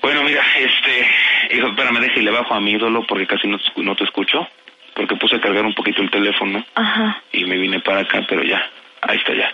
Bueno, 0.00 0.22
mira, 0.22 0.42
este, 0.58 1.06
hijo, 1.50 1.68
espérame, 1.68 2.00
deja 2.00 2.20
y 2.20 2.22
le 2.22 2.30
bajo 2.30 2.54
a 2.54 2.60
mi 2.60 2.72
ídolo 2.72 3.04
porque 3.06 3.26
casi 3.26 3.48
no, 3.48 3.58
te 3.58 3.70
no 3.82 3.94
te 3.94 4.04
escucho, 4.04 4.46
porque 4.94 5.16
puse 5.16 5.36
a 5.36 5.40
cargar 5.40 5.64
un 5.64 5.74
poquito 5.74 6.02
el 6.02 6.10
teléfono 6.10 6.64
Ajá. 6.74 7.22
y 7.32 7.44
me 7.44 7.56
vine 7.56 7.80
para 7.80 8.00
acá, 8.00 8.24
pero 8.28 8.42
ya, 8.42 8.62
ahí 9.02 9.18
está 9.18 9.34
ya. 9.34 9.52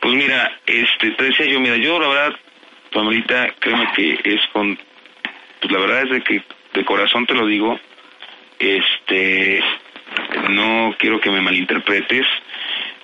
Pues 0.00 0.14
mira, 0.14 0.50
este, 0.66 1.10
te 1.12 1.24
decía 1.24 1.46
yo, 1.46 1.60
mira, 1.60 1.76
yo 1.76 1.98
la 1.98 2.08
verdad, 2.08 2.36
Pamelita, 2.92 3.48
créeme 3.58 3.88
que 3.94 4.20
es 4.24 4.40
con, 4.52 4.78
pues 5.60 5.72
la 5.72 5.78
verdad 5.78 6.02
es 6.04 6.10
de 6.10 6.20
que 6.22 6.42
de 6.74 6.84
corazón 6.84 7.26
te 7.26 7.34
lo 7.34 7.46
digo, 7.46 7.78
este, 8.58 9.62
no 10.50 10.94
quiero 10.98 11.20
que 11.20 11.30
me 11.30 11.40
malinterpretes, 11.40 12.26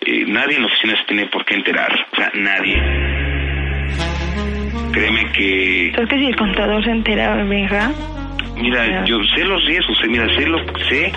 eh, 0.01 0.25
nadie 0.27 0.57
en 0.57 0.63
la 0.63 0.69
oficina 0.69 0.97
se 0.97 1.05
tiene 1.05 1.27
por 1.27 1.45
qué 1.45 1.55
enterar, 1.55 2.07
o 2.13 2.17
sea, 2.17 2.31
nadie. 2.35 3.24
Créeme 4.95 5.33
que 5.33 5.91
¿Sabes 5.95 6.09
que 6.09 6.19
si 6.19 6.27
el 6.27 6.37
contador 6.37 6.85
se 6.85 6.91
entera, 6.91 7.35
Benja? 7.45 7.93
Mira, 8.57 9.05
yo 9.05 9.19
sé 9.35 9.45
los 9.45 9.65
riesgos, 9.67 9.99
eh, 10.05 10.09
mira, 10.09 10.29
sé 10.37 10.47
lo 10.47 10.59
sé, 10.89 11.13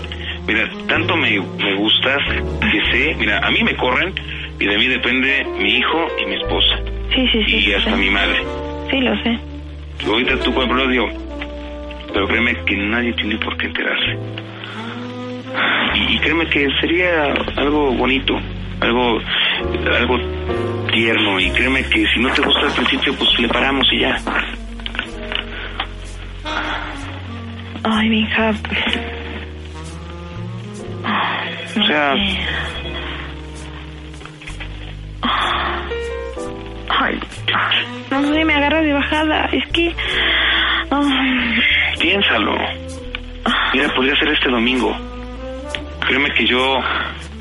mira, 0.48 0.68
tanto 0.88 1.16
me, 1.16 1.40
me 1.40 1.76
gustas 1.76 2.18
que 2.60 2.82
sé, 2.92 3.16
mira, 3.20 3.38
a 3.46 3.52
mí 3.52 3.64
me 3.64 3.76
corren 3.76 4.12
y 4.60 4.66
de 4.66 4.78
mí 4.78 4.88
depende 4.88 5.46
mi 5.60 5.78
hijo 5.78 6.08
y 6.20 6.26
mi 6.26 6.36
esposa 6.36 6.80
Sí, 7.14 7.28
sí, 7.32 7.44
sí. 7.48 7.70
y 7.70 7.74
hasta 7.74 7.96
mi 7.96 8.10
madre. 8.10 8.40
Sí, 8.90 9.00
lo 9.02 9.16
sé. 9.22 9.38
Ahorita 10.08 10.40
tú, 10.40 10.54
por 10.54 10.64
ejemplo, 10.64 10.88
digo, 10.88 11.10
pero 12.14 12.28
créeme 12.28 12.56
que 12.66 12.76
nadie 12.76 13.14
tiene 13.14 13.38
por 13.38 13.56
qué 13.58 13.68
enterarse. 13.68 14.18
Y, 15.96 16.20
créeme 16.20 16.48
que 16.48 16.68
sería 16.80 17.34
algo 17.56 17.92
bonito, 17.94 18.36
algo, 18.82 19.20
algo 19.98 20.18
tierno 20.92 21.40
y 21.40 21.50
créeme 21.52 21.84
que 21.84 22.06
si 22.14 22.20
no 22.20 22.30
te 22.34 22.42
gusta 22.42 22.68
al 22.68 22.74
principio, 22.74 23.16
pues 23.16 23.40
le 23.40 23.48
paramos 23.48 23.86
y 23.92 24.00
ya. 24.02 24.18
Ay. 27.84 28.28
Ah, 31.06 31.46
no 31.76 31.84
O 31.84 31.88
sea, 31.88 32.14
sé. 32.16 32.40
Ay, 36.90 37.20
no 38.12 38.34
sé, 38.34 38.46
me 38.46 38.54
agarras 38.54 38.84
de 38.84 38.94
bajada. 38.94 39.46
Es 39.52 39.66
que... 39.72 39.96
ay, 40.92 41.60
Piénsalo. 42.00 42.58
Mira, 43.74 43.90
podría 43.96 44.16
ser 44.16 44.30
este 44.30 44.50
domingo. 44.50 44.96
Créeme 46.08 46.32
que 46.34 46.48
yo, 46.48 46.80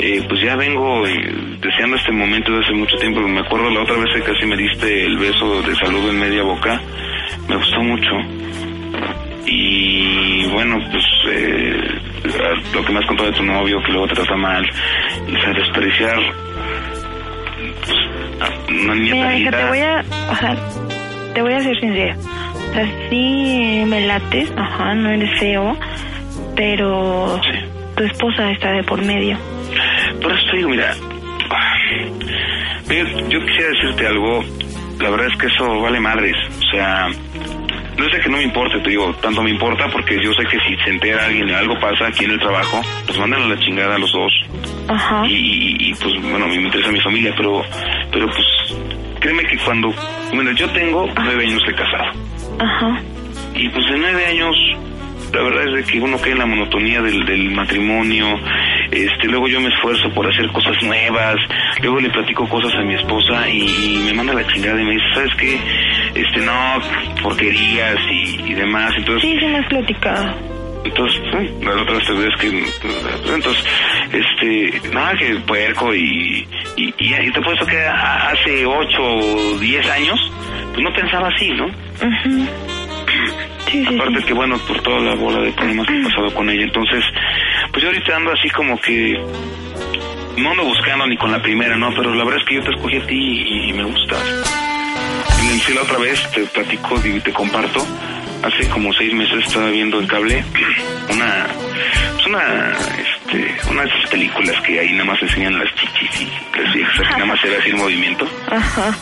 eh, 0.00 0.24
pues 0.28 0.42
ya 0.42 0.56
vengo 0.56 1.06
eh, 1.06 1.32
deseando 1.60 1.96
este 1.96 2.10
momento 2.10 2.50
desde 2.50 2.64
hace 2.64 2.74
mucho 2.74 2.96
tiempo. 2.96 3.20
Me 3.20 3.38
acuerdo 3.38 3.70
la 3.70 3.82
otra 3.82 3.96
vez 3.96 4.12
que 4.12 4.22
casi 4.22 4.44
me 4.44 4.56
diste 4.56 5.06
el 5.06 5.16
beso 5.18 5.62
de 5.62 5.76
saludo 5.76 6.10
en 6.10 6.18
media 6.18 6.42
boca. 6.42 6.80
Me 7.48 7.56
gustó 7.56 7.80
mucho. 7.80 8.10
Y 9.46 10.46
bueno, 10.46 10.78
pues 10.90 11.04
eh, 11.30 12.00
lo 12.74 12.84
que 12.84 12.92
me 12.92 12.98
has 12.98 13.06
contado 13.06 13.30
de 13.30 13.36
tu 13.36 13.44
novio, 13.44 13.80
que 13.84 13.92
luego 13.92 14.08
te 14.08 14.14
trata 14.14 14.34
mal. 14.34 14.66
Y 15.28 15.36
o 15.36 15.40
sea, 15.40 15.52
desperdiciar 15.52 16.18
pues, 17.84 17.98
a 18.40 18.72
una 18.82 18.94
niña 18.96 19.14
Mira, 19.14 19.38
hija, 19.38 19.50
te 19.52 19.64
voy 19.68 19.78
a... 19.78 20.04
O 20.32 20.36
sea, 20.36 20.56
te 21.34 21.42
voy 21.42 21.52
a 21.52 21.60
ser 21.60 21.78
sincera. 21.78 22.16
O 22.16 22.74
sea, 22.74 23.08
sí 23.10 23.84
me 23.86 24.06
lates, 24.08 24.52
ajá, 24.56 24.92
no 24.96 25.10
eres 25.10 25.38
feo, 25.38 25.78
pero 26.56 27.40
Sí. 27.44 27.76
Tu 27.96 28.04
esposa 28.04 28.50
está 28.52 28.72
de 28.72 28.82
por 28.84 29.02
medio. 29.02 29.36
Por 30.22 30.32
eso 30.32 30.42
te 30.50 30.56
digo, 30.58 30.68
mira, 30.70 30.94
mira, 32.88 33.10
yo 33.28 33.40
quisiera 33.46 33.68
decirte 33.70 34.06
algo, 34.06 34.44
la 35.00 35.10
verdad 35.10 35.26
es 35.32 35.36
que 35.38 35.46
eso 35.46 35.80
vale 35.80 36.00
madres, 36.00 36.34
o 36.58 36.70
sea, 36.70 37.08
no 37.98 38.04
es 38.04 38.12
de 38.12 38.20
que 38.20 38.28
no 38.28 38.36
me 38.36 38.44
importe, 38.44 38.78
te 38.80 38.90
digo, 38.90 39.12
tanto 39.22 39.42
me 39.42 39.50
importa 39.50 39.88
porque 39.90 40.16
yo 40.22 40.32
sé 40.34 40.44
que 40.50 40.58
si 40.60 40.76
se 40.84 40.90
entera 40.90 41.24
alguien, 41.26 41.50
algo 41.50 41.78
pasa 41.80 42.06
aquí 42.08 42.24
en 42.24 42.32
el 42.32 42.38
trabajo, 42.38 42.82
pues 43.06 43.18
mandan 43.18 43.42
a 43.42 43.46
la 43.48 43.58
chingada 43.60 43.96
a 43.96 43.98
los 43.98 44.12
dos, 44.12 44.32
Ajá. 44.88 45.26
y, 45.26 45.32
y- 45.34 45.76
y, 45.90 45.94
pues 45.94 46.14
bueno, 46.22 46.46
me 46.48 46.56
interesa 46.56 46.90
mi 46.90 47.00
familia, 47.00 47.32
pero, 47.36 47.62
pero 48.12 48.26
pues, 48.26 48.46
créeme 49.20 49.42
que 49.44 49.56
cuando, 49.58 49.92
bueno, 50.34 50.52
yo 50.52 50.68
tengo 50.70 51.08
nueve 51.22 51.46
años 51.46 51.62
de 51.66 51.74
casado, 51.74 52.12
Ajá. 52.58 53.00
y 53.54 53.68
pues 53.70 53.84
en 53.92 54.00
nueve 54.02 54.26
años, 54.26 54.54
la 55.32 55.42
verdad 55.42 55.78
es 55.78 55.86
que 55.86 56.00
uno 56.00 56.18
cae 56.18 56.32
en 56.32 56.38
la 56.38 56.46
monotonía 56.46 57.02
del, 57.02 57.24
del 57.26 57.50
matrimonio, 57.50 58.26
este, 58.90 59.26
luego 59.28 59.48
yo 59.48 59.60
me 59.60 59.68
esfuerzo 59.68 60.08
por 60.14 60.26
hacer 60.26 60.46
cosas 60.52 60.76
nuevas, 60.82 61.36
luego 61.80 62.00
le 62.00 62.10
platico 62.10 62.48
cosas 62.48 62.72
a 62.74 62.82
mi 62.82 62.94
esposa 62.94 63.48
y, 63.48 63.98
y 63.98 64.02
me 64.06 64.14
manda 64.14 64.32
la 64.34 64.46
chingada 64.46 64.80
y 64.80 64.84
me 64.84 64.92
dice, 64.92 65.06
¿sabes 65.14 65.34
qué? 65.36 65.58
Este, 66.14 66.40
no, 66.40 67.22
porquerías 67.22 67.98
y, 68.10 68.50
y 68.50 68.54
demás, 68.54 68.92
entonces... 68.96 69.30
Sí, 69.30 69.38
sí 69.38 69.46
me 69.46 69.58
has 69.58 69.66
platicado. 69.66 70.56
Entonces, 70.84 71.20
sí, 71.32 71.64
la 71.64 71.82
otra 71.82 71.94
vez 71.96 72.06
te 72.06 72.12
ves 72.12 72.36
que... 72.40 73.34
Entonces, 73.34 73.64
este, 74.12 74.88
nada, 74.90 75.14
que 75.16 75.34
puerco 75.46 75.94
y... 75.94 76.46
Y, 76.76 76.94
y, 76.98 77.14
y 77.14 77.30
te 77.32 77.40
puesto 77.40 77.66
que 77.66 77.78
hace 77.78 78.64
ocho 78.66 79.02
o 79.02 79.58
diez 79.58 79.88
años, 79.90 80.20
pues 80.72 80.84
no 80.84 80.92
pensaba 80.92 81.28
así, 81.28 81.50
¿no? 81.50 81.64
Ujú. 81.66 82.75
Sí, 83.76 83.84
sí, 83.84 83.94
Aparte 83.94 84.24
que 84.24 84.32
bueno, 84.32 84.58
por 84.66 84.80
toda 84.80 85.00
la 85.00 85.14
bola 85.14 85.40
de 85.40 85.52
problemas 85.52 85.86
que 85.86 86.00
he 86.00 86.02
pasado 86.04 86.34
con 86.34 86.48
ella. 86.48 86.64
Entonces, 86.64 87.04
pues 87.70 87.82
yo 87.82 87.88
ahorita 87.88 88.16
ando 88.16 88.32
así 88.32 88.48
como 88.50 88.80
que... 88.80 89.20
No 90.38 90.50
ando 90.50 90.64
buscando 90.64 91.06
ni 91.06 91.16
con 91.16 91.30
la 91.30 91.42
primera, 91.42 91.76
¿no? 91.76 91.90
Pero 91.94 92.14
la 92.14 92.24
verdad 92.24 92.40
es 92.40 92.48
que 92.48 92.54
yo 92.54 92.62
te 92.62 92.70
escogí 92.70 92.96
a 92.96 93.06
ti 93.06 93.14
y, 93.14 93.70
y 93.70 93.72
me 93.74 93.84
gustas. 93.84 94.22
Y 95.68 95.72
la 95.74 95.82
otra 95.82 95.98
vez 95.98 96.30
te 96.32 96.42
platico 96.46 97.00
y 97.04 97.20
te 97.20 97.32
comparto. 97.32 97.86
Hace 98.42 98.68
como 98.68 98.92
seis 98.92 99.12
meses 99.12 99.46
estaba 99.46 99.70
viendo 99.70 100.00
en 100.00 100.06
cable 100.06 100.44
una... 101.12 101.46
Pues 102.14 102.26
una... 102.26 102.72
Este, 102.98 103.70
una 103.70 103.82
de 103.82 103.88
esas 103.88 104.10
películas 104.10 104.60
que 104.62 104.80
ahí 104.80 104.92
nada 104.92 105.04
más 105.04 105.22
enseñan 105.22 105.58
las 105.58 105.74
chichis 105.74 106.22
y 106.22 106.58
las 106.58 106.72
viejas, 106.74 106.98
que 106.98 107.12
nada 107.12 107.26
más 107.26 107.44
era 107.44 107.58
así 107.58 107.70
el 107.70 107.76
movimiento 107.76 108.28
Ajá. 108.48 108.96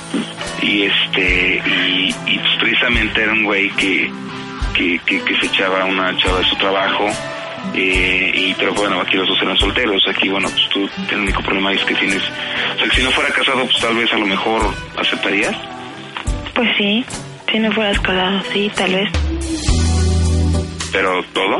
y 0.63 0.83
este 0.85 1.63
y, 1.67 2.15
y 2.27 2.39
pues 2.39 2.57
precisamente 2.59 3.23
era 3.23 3.33
un 3.33 3.45
güey 3.45 3.69
que 3.71 4.11
que, 4.75 4.99
que, 5.07 5.23
que 5.23 5.37
se 5.41 5.47
echaba 5.47 5.85
una 5.85 6.17
chava 6.17 6.39
de 6.39 6.45
su 6.45 6.57
trabajo 6.57 7.07
eh, 7.75 8.33
y 8.35 8.55
pero 8.55 8.75
bueno 8.75 9.01
aquí 9.01 9.17
los 9.17 9.27
dos 9.27 9.41
eran 9.41 9.57
solteros 9.57 10.03
aquí 10.09 10.29
bueno 10.29 10.49
pues 10.51 10.69
tú 10.69 10.89
el 11.11 11.21
único 11.21 11.43
problema 11.43 11.73
es 11.73 11.83
que 11.85 11.95
tienes 11.95 12.23
o 12.23 12.79
sea 12.79 12.89
que 12.89 12.97
si 12.97 13.03
no 13.03 13.11
fuera 13.11 13.31
casado 13.31 13.65
pues 13.65 13.81
tal 13.81 13.95
vez 13.97 14.13
a 14.13 14.19
lo 14.19 14.27
mejor 14.27 14.63
aceptarías 14.99 15.57
Pues 16.55 16.69
sí. 16.77 17.05
Si 17.51 17.59
no 17.61 17.71
fueras 17.73 17.99
casado, 18.01 18.43
sí, 18.53 18.71
tal 18.75 18.93
vez. 18.93 19.09
pero 20.93 21.23
todo 21.33 21.59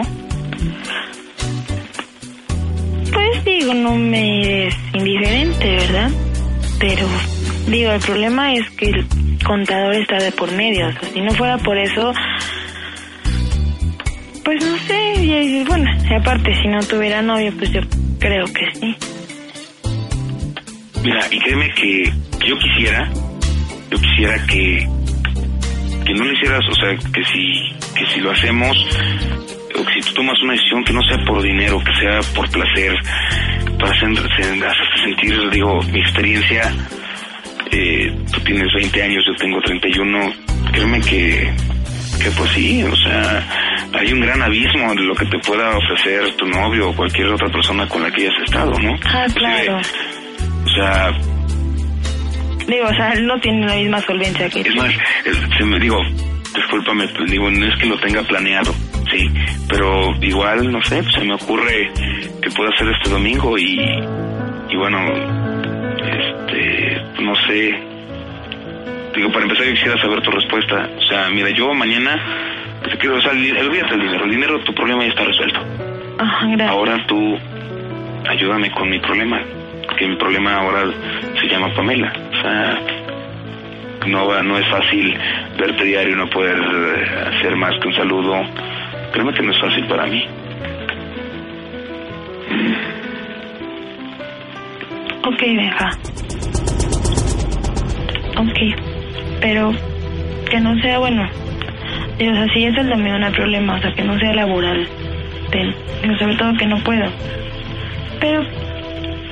Pues 3.13 3.45
digo, 3.45 3.75
no 3.75 3.95
me 3.97 4.67
es 4.67 4.75
indiferente, 4.93 5.77
¿verdad? 5.77 6.11
Pero 6.81 7.07
digo, 7.69 7.93
el 7.93 8.01
problema 8.01 8.55
es 8.55 8.69
que 8.71 8.87
el 8.87 9.07
contador 9.47 9.95
está 9.95 10.17
de 10.17 10.33
por 10.33 10.51
medio. 10.53 10.89
O 10.89 10.93
sea, 10.93 11.09
si 11.13 11.21
no 11.21 11.33
fuera 11.35 11.59
por 11.59 11.77
eso, 11.79 12.13
pues 14.45 14.65
no 14.65 14.77
sé. 14.79 15.15
y- 15.25 15.65
bueno, 15.65 15.91
aparte, 16.19 16.55
si 16.63 16.69
no 16.69 16.81
tuviera 16.81 17.23
novio, 17.23 17.53
pues 17.59 17.71
yo 17.73 17.81
creo 18.19 18.45
que 18.47 18.67
sí. 18.81 18.97
Mira, 21.03 21.21
y 21.31 21.39
créeme 21.41 21.71
que 21.75 22.13
yo 22.47 22.59
quisiera, 22.59 23.11
yo 23.91 23.99
quisiera 23.99 24.47
que, 24.47 24.89
que 26.07 26.15
no 26.15 26.25
le 26.25 26.33
hicieras, 26.35 26.63
o 26.71 26.75
sea, 26.75 26.97
que 27.13 27.25
si, 27.25 27.95
que 27.95 28.07
si 28.15 28.21
lo 28.21 28.31
hacemos, 28.31 28.77
o 29.79 29.85
que 29.85 29.93
si 29.95 30.01
tú 30.09 30.15
tomas 30.15 30.41
una 30.43 30.53
decisión 30.55 30.83
que 30.85 30.93
no 30.95 31.03
sea 31.03 31.19
por 31.27 31.43
dinero, 31.43 31.79
que 31.85 31.95
sea 32.01 32.21
por 32.35 32.49
placer, 32.51 32.95
para 33.79 33.91
hacer, 33.93 34.09
hacerte 34.09 35.03
sentir, 35.05 35.51
digo, 35.51 35.81
mi 35.93 36.01
experiencia, 36.01 36.73
eh, 37.71 38.17
tú 38.33 38.41
tienes 38.41 38.69
20 38.75 39.03
años, 39.03 39.25
yo 39.27 39.35
tengo 39.37 39.61
31, 39.61 40.33
créeme 40.73 41.01
que, 41.01 41.53
que 42.23 42.31
pues 42.31 42.51
sí, 42.53 42.83
o 42.83 42.97
sea, 42.97 43.47
hay 43.99 44.13
un 44.13 44.21
gran 44.21 44.43
abismo 44.43 44.95
de 44.95 45.03
lo 45.03 45.15
que 45.15 45.27
te 45.27 45.39
pueda 45.39 45.77
ofrecer 45.77 46.33
tu 46.37 46.47
novio 46.47 46.91
o 46.91 46.97
cualquier 46.97 47.29
otra 47.29 47.49
persona 47.49 47.87
con 47.89 48.03
la 48.03 48.11
que 48.11 48.23
hayas 48.27 48.43
estado, 48.45 48.79
¿no? 48.81 48.95
Ah, 49.07 49.27
claro. 49.35 49.79
O 50.65 50.69
sea, 50.75 51.13
Digo, 52.67 52.87
o 52.87 52.95
sea, 52.95 53.13
él 53.13 53.27
no 53.27 53.39
tiene 53.41 53.67
la 53.67 53.75
misma 53.75 54.01
solvencia 54.01 54.49
que 54.49 54.61
es 54.61 54.67
tú. 54.69 54.75
más, 54.77 54.91
es- 55.27 55.39
se 55.59 55.65
me 55.65 55.79
digo, 55.79 55.99
discúlpame, 56.55 57.07
pues, 57.09 57.31
digo, 57.31 57.51
no 57.51 57.67
es 57.67 57.77
que 57.79 57.87
lo 57.87 57.99
tenga 57.99 58.23
planeado, 58.23 58.73
sí, 59.13 59.29
pero 59.69 60.13
igual, 60.23 60.73
no 60.73 60.83
sé, 60.83 61.03
pues, 61.03 61.15
se 61.15 61.25
me 61.25 61.35
ocurre 61.35 61.91
que 62.43 62.51
pueda 62.51 62.71
ser 62.79 62.89
este 62.89 63.11
domingo 63.11 63.59
y, 63.59 63.79
y 64.71 64.77
bueno, 64.77 64.99
este, 65.99 67.03
no 67.23 67.35
sé, 67.47 67.75
digo, 69.15 69.31
para 69.31 69.45
empezar 69.45 69.67
yo 69.67 69.73
quisiera 69.75 70.01
saber 70.01 70.23
tu 70.23 70.31
respuesta, 70.31 70.89
o 70.99 71.03
sea, 71.03 71.29
mira, 71.31 71.51
yo 71.51 71.73
mañana, 71.75 72.17
o 72.85 73.21
sea, 73.21 73.33
el- 73.33 73.57
olvídate 73.57 73.91
del 73.97 74.01
dinero, 74.07 74.25
el 74.25 74.31
dinero, 74.31 74.61
tu 74.61 74.75
problema 74.75 75.03
ya 75.05 75.09
está 75.11 75.25
resuelto. 75.25 75.61
Ajá, 76.19 76.47
gracias. 76.49 76.71
Ahora 76.71 77.07
tú 77.07 77.39
ayúdame 78.29 78.71
con 78.71 78.89
mi 78.89 78.99
problema, 78.99 79.41
que 79.99 80.07
mi 80.09 80.17
problema 80.17 80.55
ahora 80.57 80.85
se 81.41 81.47
llama 81.49 81.73
Pamela. 81.75 82.13
O 82.33 82.43
sea, 82.43 82.81
no, 84.07 84.27
va- 84.27 84.43
no 84.43 84.59
es 84.59 84.67
fácil 84.69 85.17
verte 85.59 85.85
diario 85.85 86.15
y 86.15 86.17
no 86.19 86.29
poder 86.31 86.57
eh, 86.59 87.29
hacer 87.37 87.57
más 87.57 87.75
que 87.81 87.89
un 87.89 87.95
saludo. 87.95 88.43
Créeme 89.13 89.33
que 89.33 89.43
no 89.43 89.53
es 89.53 89.61
fácil 89.61 89.87
para 89.87 90.07
mí. 90.07 90.27
Ok, 95.27 95.41
Benja. 95.41 95.91
Ok, 98.37 98.59
pero 99.41 99.73
que 100.51 100.61
no 100.61 100.77
sea 100.81 100.99
bueno. 100.99 101.27
Y, 102.19 102.29
o 102.29 102.35
sea, 102.35 102.49
si 102.55 102.65
es 102.65 102.77
el 102.79 102.89
domingo 102.89 103.19
no 103.19 103.27
hay 103.27 103.33
problema, 103.33 103.75
o 103.77 103.81
sea, 103.81 103.93
que 103.95 104.03
no 104.05 104.19
sea 104.19 104.33
laboral. 104.35 104.89
Ten- 105.51 105.75
digo, 106.03 106.17
sobre 106.19 106.37
todo 106.37 106.55
que 106.57 106.67
no 106.67 106.79
puedo. 106.85 107.11
Pero, 108.21 108.45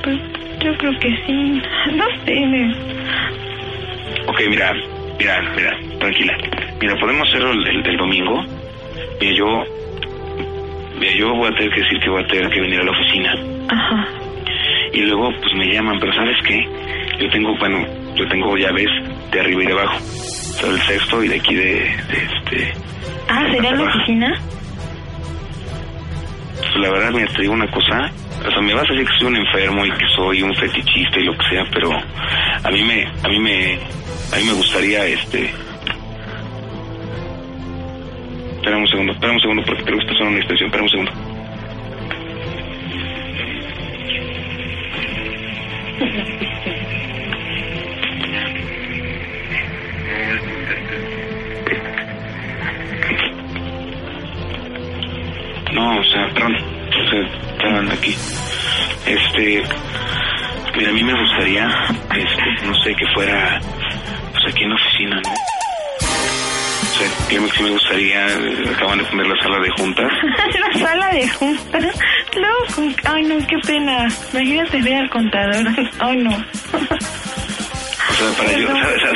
pues, 0.03 0.19
yo 0.61 0.77
creo 0.79 0.99
que 0.99 1.17
sí. 1.27 1.63
No 1.97 2.05
sé, 2.25 2.35
me- 2.47 2.75
Ok, 4.27 4.41
mira, 4.49 4.73
mira, 5.19 5.43
mira, 5.57 5.77
tranquila. 5.99 6.37
Mira, 6.81 6.97
podemos 6.97 7.29
hacerlo 7.29 7.53
el, 7.53 7.67
el- 7.67 7.87
el 7.87 7.97
domingo. 7.97 8.45
Mira, 9.21 9.33
yo, 9.35 9.65
mira, 10.99 11.13
yo 11.17 11.35
voy 11.35 11.49
a 11.53 11.55
tener 11.57 11.73
que 11.73 11.81
decir 11.81 12.01
que 12.01 12.11
voy 12.11 12.23
a 12.23 12.27
tener 12.27 12.51
que 12.51 12.61
venir 12.61 12.81
a 12.81 12.85
la 12.85 12.91
oficina. 12.91 13.35
Ajá. 13.69 14.09
y 14.93 15.01
luego 15.07 15.33
pues 15.41 15.55
me 15.55 15.73
llaman, 15.73 15.99
pero 15.99 16.13
¿sabes 16.13 16.37
qué? 16.47 16.67
Yo 17.19 17.31
tengo, 17.31 17.57
bueno, 17.57 17.79
yo 18.17 18.29
tengo 18.29 18.55
llaves 18.59 18.91
de 19.31 19.41
arriba 19.41 19.63
y 19.63 19.67
de 19.67 19.73
abajo, 19.73 19.99
o 19.99 20.59
sea, 20.59 20.69
del 20.69 20.83
sexto 20.83 21.23
y 21.23 21.29
de 21.29 21.37
aquí 21.37 21.55
de, 21.55 21.65
de 21.65 22.25
este... 22.37 22.75
Ah, 23.29 23.47
¿sería 23.51 23.73
la 23.73 23.85
oficina? 23.85 24.41
Pues 26.59 26.77
la 26.77 26.91
verdad, 26.91 27.11
mira, 27.13 27.33
te 27.33 27.43
digo 27.43 27.55
una 27.55 27.71
cosa, 27.71 28.11
o 28.47 28.51
sea, 28.51 28.61
me 28.61 28.75
vas 28.75 28.89
a 28.89 28.93
decir 28.93 29.07
que 29.07 29.19
soy 29.19 29.29
un 29.29 29.37
enfermo 29.37 29.87
y 29.87 29.91
que 29.91 30.07
soy 30.17 30.43
un 30.43 30.55
fetichista 30.55 31.19
y 31.19 31.25
lo 31.25 31.37
que 31.37 31.49
sea, 31.51 31.65
pero 31.73 31.93
a 31.93 32.71
mí 32.71 32.83
me, 32.83 33.07
a 33.07 33.29
mí 33.29 33.39
me, 33.39 33.75
a 34.33 34.37
mí 34.37 34.45
me 34.45 34.53
gustaría, 34.55 35.07
este... 35.07 35.51
Espera 38.57 38.77
un 38.77 38.87
segundo, 38.87 39.13
espera 39.13 39.33
un 39.33 39.41
segundo, 39.41 39.63
porque 39.67 39.83
creo 39.83 39.99
que 39.99 40.05
está 40.05 40.15
sonando 40.15 40.37
una 40.37 40.39
extensión, 40.39 40.67
espera 40.69 40.83
un 40.85 40.91
segundo. 40.91 41.13
No, 55.83 55.99
o 55.99 56.05
sea, 56.05 56.29
perdón, 56.33 56.55
o 56.55 57.11
sea, 57.11 57.53
estaban 57.57 57.91
aquí. 57.91 58.15
Este, 59.05 59.65
mira, 60.77 60.91
a 60.91 60.93
mí 60.93 61.03
me 61.03 61.13
gustaría, 61.21 61.67
este, 62.15 62.67
no 62.67 62.75
sé, 62.85 62.95
que 62.95 63.07
fuera, 63.15 63.59
pues 64.31 64.45
aquí 64.55 64.63
en 64.63 64.69
la 64.71 64.77
oficina, 64.77 65.21
¿no? 65.25 65.31
O 65.33 66.95
sea, 66.99 67.27
créeme 67.27 67.49
que 67.51 67.63
me 67.65 67.71
gustaría, 67.71 68.29
eh, 68.29 68.71
acaban 68.77 68.99
de 68.99 69.05
poner 69.07 69.27
la 69.27 69.43
sala 69.43 69.59
de 69.59 69.71
juntas. 69.71 70.13
la 70.73 70.79
sala 70.87 71.09
de 71.09 71.29
juntas. 71.31 72.01
Con- 72.77 72.95
ay 73.05 73.23
no, 73.25 73.47
qué 73.49 73.59
pena. 73.67 74.07
Imagínate 74.33 74.83
ver 74.83 74.95
al 74.99 75.11
contador. 75.11 75.67
Ay 75.99 76.17
no. 76.19 76.31
Sea, 78.23 78.39
para 78.39 78.53
yo, 78.57 78.69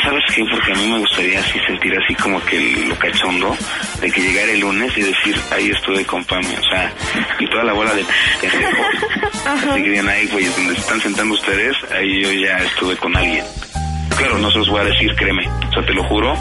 ¿sabes, 0.03 0.25
qué? 0.35 0.45
Porque 0.51 0.73
a 0.73 0.75
mí 0.75 0.87
me 0.89 0.99
gustaría 0.99 1.39
así 1.39 1.59
sentir 1.61 1.97
así 1.97 2.15
como 2.17 2.41
que 2.45 2.59
lo 2.89 2.99
cachondo 2.99 3.57
de 4.01 4.11
que 4.11 4.21
llegara 4.21 4.51
el 4.51 4.61
lunes 4.61 4.97
y 4.99 5.03
decir, 5.03 5.37
ahí 5.53 5.71
estuve 5.71 6.05
con 6.05 6.25
Pame, 6.25 6.59
o 6.59 6.69
sea, 6.69 6.93
y 7.39 7.49
toda 7.49 7.63
la 7.65 7.73
bola 7.73 7.95
de. 7.95 8.03
Así 9.47 9.83
que 9.83 9.91
digan, 9.91 10.09
ay, 10.09 10.27
güey, 10.27 10.45
donde 10.47 10.75
se 10.75 10.81
están 10.81 11.01
sentando 11.01 11.35
ustedes, 11.35 11.77
ahí 11.93 12.21
yo 12.21 12.33
ya 12.33 12.59
estuve 12.65 12.97
con 12.97 13.17
alguien. 13.17 13.45
Claro, 14.17 14.39
no 14.39 14.51
se 14.51 14.59
los 14.59 14.69
voy 14.69 14.81
a 14.81 14.85
decir, 14.85 15.15
créeme, 15.15 15.47
o 15.47 15.73
sea, 15.73 15.87
te 15.87 15.93
lo 15.95 16.03
juro. 16.05 16.35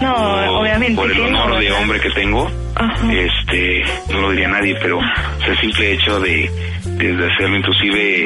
No, 0.00 0.60
obviamente. 0.60 0.96
Por 0.96 1.10
el 1.10 1.20
honor 1.20 1.50
no, 1.50 1.58
de 1.58 1.70
hombre 1.72 2.00
que 2.00 2.10
tengo, 2.10 2.50
Ajá. 2.76 3.12
este, 3.12 3.82
no 4.10 4.22
lo 4.22 4.30
diría 4.30 4.48
nadie, 4.48 4.74
pero 4.80 4.98
o 4.98 5.40
sea, 5.40 5.50
el 5.52 5.58
simple 5.58 5.92
hecho 5.92 6.18
de, 6.20 6.50
de, 6.84 7.14
de 7.14 7.32
hacerlo 7.32 7.56
inclusive, 7.58 8.24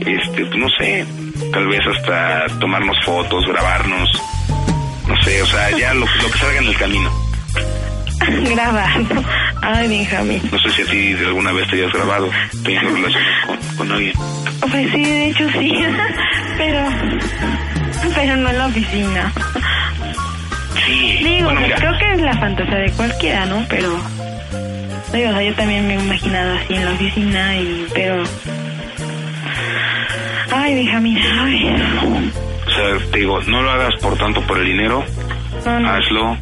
este, 0.00 0.44
pues, 0.44 0.56
no 0.56 0.68
sé, 0.70 1.06
tal 1.52 1.66
vez 1.66 1.80
hasta 1.86 2.46
tomarnos 2.58 2.96
fotos, 3.04 3.46
grabarnos, 3.46 4.10
no 5.06 5.22
sé, 5.22 5.42
o 5.42 5.46
sea, 5.46 5.70
ya 5.76 5.94
lo, 5.94 6.00
lo 6.00 6.30
que 6.30 6.38
salga 6.38 6.58
en 6.58 6.66
el 6.66 6.76
camino. 6.76 7.10
Grabando. 8.50 9.24
Ay, 9.62 9.88
Benjamín. 9.88 10.42
No 10.50 10.58
sé 10.58 10.70
si 10.70 10.82
a 10.82 10.86
ti 10.86 11.12
de 11.14 11.26
alguna 11.26 11.52
vez 11.52 11.68
te 11.68 11.76
hayas 11.76 11.92
grabado, 11.92 12.30
teniendo 12.62 12.90
relaciones 12.90 13.46
con, 13.46 13.76
con 13.76 13.92
alguien. 13.92 14.14
Pues 14.60 14.90
sí, 14.90 15.02
de 15.02 15.26
hecho 15.28 15.50
sí. 15.52 15.72
pero. 16.58 16.88
Pero 18.14 18.36
no 18.36 18.50
en 18.50 18.58
la 18.58 18.66
oficina. 18.66 19.32
Sí, 20.84 21.18
Digo, 21.22 21.50
bueno, 21.50 21.60
creo 21.76 21.98
que 21.98 22.12
es 22.12 22.20
la 22.20 22.36
fantasía 22.38 22.76
de 22.76 22.90
cualquiera, 22.92 23.46
¿no? 23.46 23.64
Pero. 23.68 24.00
Digo, 25.12 25.30
o 25.30 25.32
sea, 25.32 25.42
yo 25.42 25.54
también 25.54 25.86
me 25.86 25.94
he 25.94 26.00
imaginado 26.00 26.54
así 26.58 26.74
en 26.74 26.84
la 26.84 26.92
oficina 26.92 27.56
y. 27.56 27.86
Pero. 27.94 28.24
Ay, 30.68 30.74
Benjamín, 30.74 31.18
ay. 31.18 31.76
o 32.66 32.70
sea, 32.70 33.10
te 33.10 33.18
digo, 33.20 33.40
no 33.46 33.62
lo 33.62 33.70
hagas 33.70 33.94
por 34.02 34.18
tanto 34.18 34.42
por 34.42 34.58
el 34.58 34.66
dinero, 34.66 35.02
No, 35.64 35.80
no. 35.80 35.88
hazlo 35.88 36.36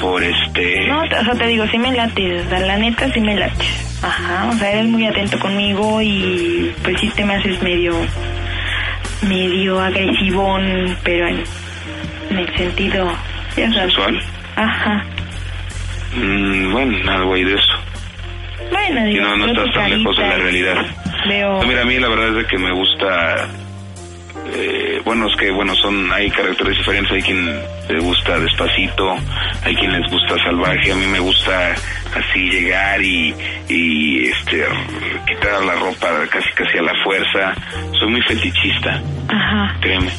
por 0.00 0.20
este... 0.24 0.88
No, 0.88 1.02
o 1.02 1.06
sea, 1.06 1.34
te 1.38 1.46
digo, 1.46 1.64
sí 1.68 1.78
me 1.78 1.92
lates, 1.92 2.46
o 2.46 2.48
sea, 2.48 2.58
la 2.58 2.76
neta 2.78 3.08
sí 3.12 3.20
me 3.20 3.36
lates. 3.36 4.00
Ajá, 4.02 4.50
o 4.50 4.54
sea, 4.58 4.72
eres 4.72 4.86
muy 4.86 5.06
atento 5.06 5.38
conmigo 5.38 6.02
y 6.02 6.74
pues 6.82 7.00
sí 7.00 7.08
te 7.14 7.24
me 7.24 7.34
haces 7.36 7.62
medio, 7.62 7.94
medio 9.22 9.80
agresivón, 9.80 10.96
pero 11.04 11.28
en, 11.28 11.44
en 12.30 12.38
el 12.38 12.56
sentido, 12.56 13.06
ya 13.56 13.72
sabes. 13.72 13.94
¿Sexual? 13.94 14.20
Ajá. 14.56 15.04
Mm, 16.16 16.72
bueno, 16.72 17.10
algo 17.12 17.34
hay 17.34 17.44
de 17.44 17.54
eso. 17.54 17.72
Bueno, 18.72 19.06
Y 19.08 19.12
digo, 19.14 19.24
no, 19.28 19.36
no 19.36 19.46
estás 19.46 19.74
tan 19.74 19.90
lejos 19.96 20.16
de 20.16 20.22
la 20.26 20.36
realidad. 20.38 20.86
No, 21.60 21.62
mira, 21.66 21.82
a 21.82 21.84
mí 21.84 21.98
la 21.98 22.08
verdad 22.08 22.28
es 22.30 22.36
de 22.36 22.46
que 22.46 22.58
me 22.58 22.72
gusta... 22.72 23.48
eh, 24.52 25.00
bueno, 25.04 25.28
es 25.28 25.36
que, 25.36 25.50
bueno, 25.50 25.74
son 25.76 26.12
hay 26.12 26.30
caracteres 26.30 26.76
diferentes. 26.78 27.12
Hay 27.12 27.22
quien 27.22 27.44
le 27.88 28.00
gusta 28.00 28.38
despacito, 28.38 29.16
hay 29.64 29.74
quien 29.76 29.92
les 29.92 30.10
gusta 30.10 30.36
salvaje. 30.44 30.92
A 30.92 30.96
mí 30.96 31.06
me 31.06 31.18
gusta 31.20 31.74
así 32.14 32.40
llegar 32.50 33.00
y, 33.02 33.34
y 33.68 34.26
este, 34.26 34.64
quitar 35.26 35.64
la 35.64 35.74
ropa 35.74 36.08
casi 36.30 36.50
casi 36.54 36.78
a 36.78 36.82
la 36.82 36.92
fuerza. 37.02 37.54
Soy 37.98 38.08
muy 38.10 38.22
fetichista, 38.22 39.02
ajá. 39.28 39.76
créeme. 39.80 40.10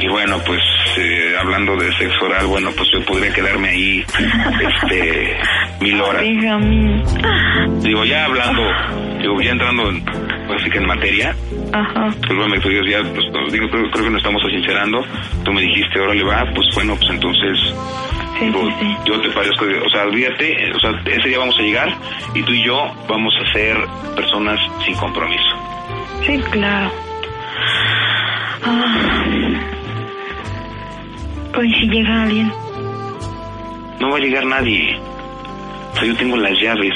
Y 0.00 0.08
bueno, 0.08 0.38
pues 0.46 0.60
eh, 0.96 1.34
hablando 1.40 1.76
de 1.76 1.92
sexo 1.96 2.24
oral, 2.26 2.46
bueno, 2.46 2.70
pues 2.76 2.88
yo 2.92 3.04
podría 3.04 3.32
quedarme 3.32 3.68
ahí 3.70 4.04
este 4.68 5.36
mil 5.80 6.00
horas. 6.00 6.22
Benjamín. 6.22 7.02
Digo, 7.80 8.04
ya 8.04 8.24
hablando, 8.26 8.62
digo, 9.20 9.40
ya 9.40 9.50
entrando 9.50 9.90
en, 9.90 10.04
así 10.56 10.70
que 10.70 10.78
en 10.78 10.86
materia, 10.86 11.34
Ajá. 11.72 12.10
tú 12.26 12.68
digas, 12.68 12.86
ya, 12.88 13.02
pues, 13.02 13.52
digo, 13.52 13.68
creo, 13.70 13.90
creo 13.90 14.04
que 14.04 14.10
nos 14.10 14.18
estamos 14.18 14.42
sincerando. 14.50 15.04
Tú 15.44 15.52
me 15.52 15.62
dijiste, 15.62 16.00
órale, 16.00 16.22
va, 16.22 16.44
pues 16.54 16.66
bueno, 16.74 16.94
pues 16.96 17.10
entonces, 17.10 17.58
Sí, 18.38 18.44
digo, 18.46 18.68
sí, 18.68 18.74
sí. 18.80 18.96
yo 19.04 19.20
te 19.20 19.30
parezco, 19.30 19.64
o 19.84 19.88
sea, 19.90 20.04
olvídate, 20.04 20.72
o 20.74 20.78
sea, 20.78 20.90
ese 21.06 21.28
día 21.28 21.38
vamos 21.40 21.58
a 21.58 21.62
llegar 21.62 21.88
y 22.34 22.42
tú 22.44 22.52
y 22.52 22.64
yo 22.64 22.94
vamos 23.08 23.34
a 23.44 23.52
ser 23.52 23.76
personas 24.14 24.60
sin 24.84 24.94
compromiso. 24.94 25.56
Sí, 26.24 26.38
claro. 26.52 26.90
Ah. 28.64 29.74
Pues 31.58 31.72
si 31.72 31.88
llega 31.88 32.22
alguien. 32.22 32.52
No 33.98 34.10
va 34.10 34.16
a 34.18 34.20
llegar 34.20 34.46
nadie. 34.46 34.96
O 35.92 35.96
sea, 35.96 36.04
yo 36.04 36.14
tengo 36.14 36.36
las 36.36 36.52
llaves. 36.62 36.92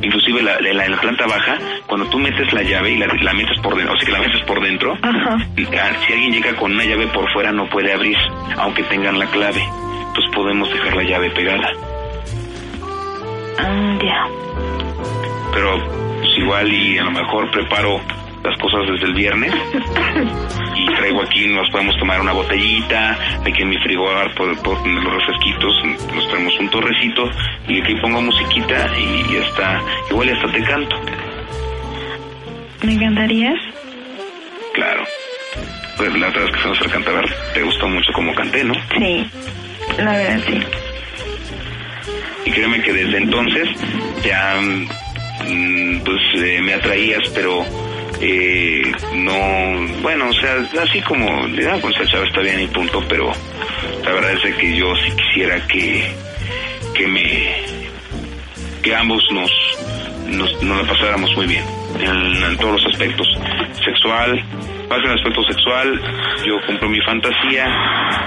Inclusive 0.00 0.42
la, 0.42 0.58
la, 0.58 0.86
en 0.86 0.90
la 0.92 1.00
planta 1.02 1.26
baja, 1.26 1.58
cuando 1.86 2.06
tú 2.08 2.18
metes 2.18 2.50
la 2.54 2.62
llave 2.62 2.92
y 2.92 2.96
la, 2.96 3.08
la 3.08 3.34
metes 3.34 3.60
por 3.60 3.76
dentro, 3.76 3.92
o 3.92 3.96
sea 3.98 4.06
que 4.06 4.12
la 4.12 4.20
metes 4.20 4.40
por 4.46 4.62
dentro, 4.62 4.96
Ajá. 5.02 5.36
ah, 5.36 5.92
si 6.06 6.12
alguien 6.14 6.32
llega 6.32 6.56
con 6.56 6.72
una 6.72 6.86
llave 6.86 7.06
por 7.08 7.30
fuera 7.30 7.52
no 7.52 7.68
puede 7.68 7.92
abrir, 7.92 8.16
aunque 8.56 8.84
tengan 8.84 9.18
la 9.18 9.26
clave. 9.26 9.62
Entonces 10.08 10.34
podemos 10.34 10.70
dejar 10.72 10.96
la 10.96 11.02
llave 11.02 11.30
pegada. 11.32 11.70
Ah, 13.58 13.98
ya. 14.02 14.26
Pero 15.52 15.78
pues 16.20 16.38
igual 16.38 16.72
y 16.72 16.96
a 16.96 17.04
lo 17.04 17.10
mejor 17.10 17.50
preparo 17.50 18.00
las 18.44 18.58
cosas 18.58 18.86
desde 18.90 19.06
el 19.06 19.14
viernes 19.14 19.52
y 20.76 20.86
traigo 20.94 21.22
aquí, 21.22 21.48
nos 21.48 21.68
podemos 21.70 21.96
tomar 21.98 22.20
una 22.20 22.32
botellita, 22.32 23.18
aquí 23.40 23.62
en 23.62 23.70
mi 23.70 23.78
frigobar 23.78 24.34
puedo, 24.34 24.54
puedo 24.62 24.82
tener 24.82 25.02
los 25.02 25.12
refresquitos, 25.14 25.84
nos 26.14 26.28
traemos 26.28 26.58
un 26.60 26.68
torrecito 26.70 27.30
y 27.68 27.80
aquí 27.80 27.94
pongo 27.96 28.20
musiquita 28.20 28.90
y 28.98 29.32
ya 29.34 29.46
está, 29.46 29.82
igual 30.10 30.28
y 30.28 30.32
hasta 30.32 30.52
te 30.52 30.62
canto, 30.62 30.96
¿Me 32.82 32.92
encantarías? 32.92 33.58
claro. 34.74 35.04
Pues 35.96 36.14
la 36.18 36.28
otra 36.28 36.42
vez 36.42 36.52
que 36.52 36.58
fuimos 36.58 36.80
al 36.82 37.52
te 37.54 37.62
gustó 37.62 37.88
mucho 37.88 38.12
como 38.12 38.34
canté, 38.34 38.62
¿no? 38.62 38.74
Sí. 38.98 39.26
La 39.96 40.12
verdad, 40.12 40.40
sí. 40.46 40.60
Y 42.44 42.50
créeme 42.50 42.82
que 42.82 42.92
desde 42.92 43.16
entonces 43.16 43.68
ya 44.22 44.60
mm, 44.60 46.00
pues 46.04 46.20
eh, 46.36 46.60
me 46.60 46.74
atraías, 46.74 47.26
pero 47.34 47.64
eh, 48.20 48.92
no, 49.14 50.02
bueno, 50.02 50.28
o 50.28 50.32
sea, 50.32 50.56
así 50.82 51.00
como, 51.02 51.46
pues 51.80 51.96
esa 51.96 52.06
chava 52.06 52.26
está 52.26 52.40
bien 52.40 52.60
y 52.60 52.66
punto, 52.68 53.02
pero 53.08 53.32
la 54.04 54.12
verdad 54.12 54.32
es 54.32 54.54
que 54.56 54.76
yo 54.76 54.94
sí 54.96 55.12
quisiera 55.12 55.66
que, 55.66 56.10
que 56.94 57.06
me, 57.06 57.48
que 58.82 58.94
ambos 58.94 59.22
nos, 59.32 59.50
nos, 60.28 60.62
nos 60.62 60.82
la 60.82 60.92
pasáramos 60.92 61.34
muy 61.36 61.46
bien 61.46 61.64
en, 62.00 62.42
en 62.42 62.56
todos 62.56 62.82
los 62.82 62.92
aspectos, 62.92 63.26
sexual, 63.84 64.42
más 64.88 64.98
en 64.98 65.10
el 65.10 65.18
aspecto 65.18 65.42
sexual, 65.44 66.00
yo 66.46 66.60
compro 66.66 66.88
mi 66.88 67.00
fantasía, 67.02 67.66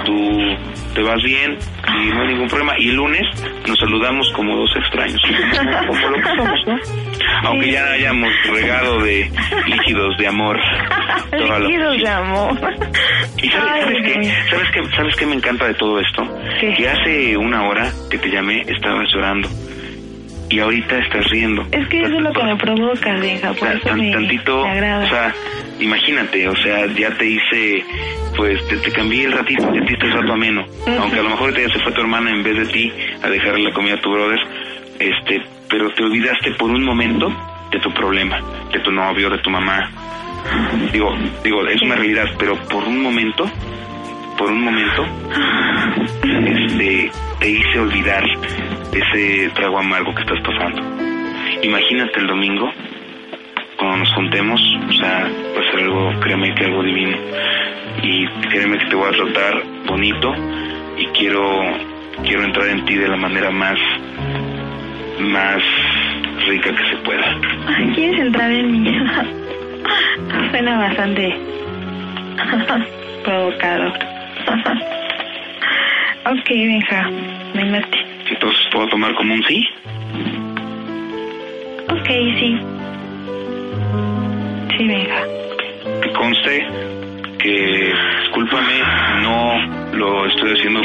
tú 0.04 0.56
te 0.94 1.02
vas 1.02 1.22
bien 1.22 1.56
y 2.00 2.10
no 2.10 2.22
hay 2.22 2.28
ningún 2.28 2.48
problema. 2.48 2.74
Y 2.78 2.90
el 2.90 2.96
lunes 2.96 3.22
nos 3.66 3.78
saludamos 3.78 4.30
como 4.34 4.56
dos 4.56 4.70
extraños, 4.76 5.20
como, 5.86 6.08
lo 6.08 6.16
que 6.16 6.36
somos, 6.36 6.66
¿no? 6.66 6.76
Aunque 7.44 7.72
ya 7.72 7.92
hayamos 7.92 8.30
regado 8.52 9.00
de 9.02 9.30
líquidos 9.66 10.16
de 10.18 10.26
amor. 10.26 10.58
Líquidos 11.32 11.98
de 11.98 12.08
amor. 12.08 12.58
¿Y 13.42 13.48
sabes, 13.48 13.84
sabes 13.84 13.98
qué? 14.04 14.34
¿Sabes 14.50 14.70
qué? 14.72 14.96
¿Sabes 14.96 15.16
qué 15.16 15.26
me 15.26 15.34
encanta 15.34 15.66
de 15.66 15.74
todo 15.74 15.98
esto? 16.00 16.22
¿Qué? 16.60 16.74
Que 16.74 16.88
hace 16.88 17.36
una 17.36 17.68
hora 17.68 17.90
que 18.10 18.18
te 18.18 18.28
llamé 18.28 18.62
estabas 18.62 19.08
llorando 19.14 19.48
y 20.50 20.58
ahorita 20.58 20.98
estás 20.98 21.28
riendo. 21.30 21.62
Es 21.72 21.86
que 21.88 22.00
eso 22.02 22.14
es 22.16 22.20
lo 22.22 22.32
que 22.32 22.42
me 22.42 22.56
provoca, 22.56 23.14
Benja, 23.14 23.52
O 23.52 23.54
por 23.54 23.68
sea, 23.68 23.76
eso 23.78 23.88
tan- 23.88 23.98
me, 24.00 24.10
tantito, 24.12 24.62
me 24.64 24.70
agrada. 24.70 25.04
o 25.04 25.08
sea, 25.08 25.34
imagínate, 25.78 26.48
o 26.48 26.56
sea, 26.56 26.86
ya 26.86 27.10
te 27.16 27.26
hice, 27.26 27.84
pues 28.36 28.66
te, 28.68 28.76
te 28.78 28.90
cambié 28.90 29.24
el 29.24 29.32
ratito, 29.32 29.66
te 29.72 29.80
diste 29.80 30.06
el 30.06 30.12
rato 30.12 30.32
ameno, 30.32 30.64
aunque 30.98 31.18
a 31.20 31.22
lo 31.22 31.30
mejor 31.30 31.54
ya 31.56 31.68
se 31.72 31.78
fue 31.80 31.92
tu 31.92 32.00
hermana 32.00 32.30
en 32.30 32.42
vez 32.42 32.56
de 32.58 32.66
ti 32.66 32.92
a 33.22 33.28
dejarle 33.28 33.64
la 33.64 33.72
comida 33.72 33.94
a 33.94 34.00
tu 34.00 34.10
brother, 34.12 34.40
este, 34.98 35.42
pero 35.68 35.90
te 35.94 36.02
olvidaste 36.02 36.50
por 36.58 36.70
un 36.70 36.84
momento 36.84 37.32
de 37.70 37.78
tu 37.78 37.90
problema, 37.94 38.38
de 38.72 38.80
tu 38.80 38.90
novio, 38.90 39.30
de 39.30 39.38
tu 39.38 39.50
mamá. 39.50 39.88
Digo, 40.92 41.14
digo, 41.44 41.66
es 41.68 41.80
una 41.82 41.94
realidad, 41.96 42.26
pero 42.38 42.56
por 42.68 42.82
un 42.84 43.00
momento, 43.02 43.48
por 44.40 44.50
un 44.50 44.64
momento, 44.64 45.06
este, 46.46 47.10
te 47.40 47.50
hice 47.50 47.78
olvidar 47.78 48.24
ese 48.90 49.50
trago 49.50 49.78
amargo 49.78 50.14
que 50.14 50.22
estás 50.22 50.40
pasando. 50.40 50.82
Imagínate 51.62 52.20
el 52.20 52.26
domingo, 52.26 52.72
cuando 53.76 53.98
nos 53.98 54.14
juntemos, 54.14 54.58
o 54.88 54.92
sea, 54.94 55.28
va 55.28 55.60
a 55.60 55.70
ser 55.70 55.80
algo, 55.80 56.20
créeme 56.20 56.54
que 56.54 56.64
algo 56.64 56.82
divino. 56.82 57.18
Y 58.02 58.26
créeme 58.48 58.78
que 58.78 58.86
te 58.86 58.96
voy 58.96 59.08
a 59.08 59.12
tratar 59.12 59.62
bonito 59.86 60.34
y 60.96 61.06
quiero, 61.08 61.44
quiero 62.24 62.44
entrar 62.44 62.68
en 62.68 62.84
ti 62.86 62.94
de 62.94 63.08
la 63.08 63.16
manera 63.16 63.50
más, 63.50 63.78
más 65.18 65.62
rica 66.48 66.70
que 66.70 66.90
se 66.90 66.96
pueda. 67.04 67.38
¿Quieres 67.94 68.20
entrar 68.20 68.50
en 68.50 68.72
mí? 68.72 68.90
Suena 70.50 70.78
bastante 70.78 71.36
provocador. 73.22 74.09
Ok, 76.26 76.48
Benja, 76.48 77.10
me 77.54 77.64
late. 77.64 77.98
Entonces, 78.30 78.60
¿puedo 78.72 78.86
tomar 78.88 79.14
como 79.14 79.34
un 79.34 79.42
sí? 79.44 79.66
Ok, 81.90 82.06
sí. 82.38 82.60
Sí, 84.76 84.86
Benja. 84.88 85.22
que 86.02 86.12
conste 86.12 86.66
que, 87.38 87.92
discúlpame, 88.22 88.82
no 89.22 89.96
lo 89.96 90.26
estoy 90.26 90.52
haciendo 90.52 90.80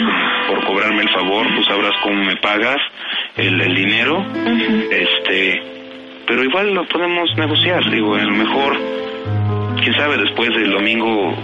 por 0.47 0.65
cobrarme 0.65 1.03
el 1.03 1.09
favor, 1.09 1.45
tú 1.55 1.63
sabrás 1.63 1.93
cómo 2.01 2.23
me 2.23 2.35
pagas 2.37 2.77
el, 3.37 3.59
el 3.61 3.75
dinero, 3.75 4.25
este, 4.89 5.61
pero 6.25 6.43
igual 6.43 6.73
lo 6.73 6.85
podemos 6.87 7.29
negociar, 7.37 7.89
digo, 7.91 8.15
a 8.15 8.23
lo 8.23 8.31
mejor, 8.31 8.77
quién 9.81 9.93
sabe, 9.95 10.17
después 10.17 10.49
del 10.49 10.71
domingo, 10.71 11.35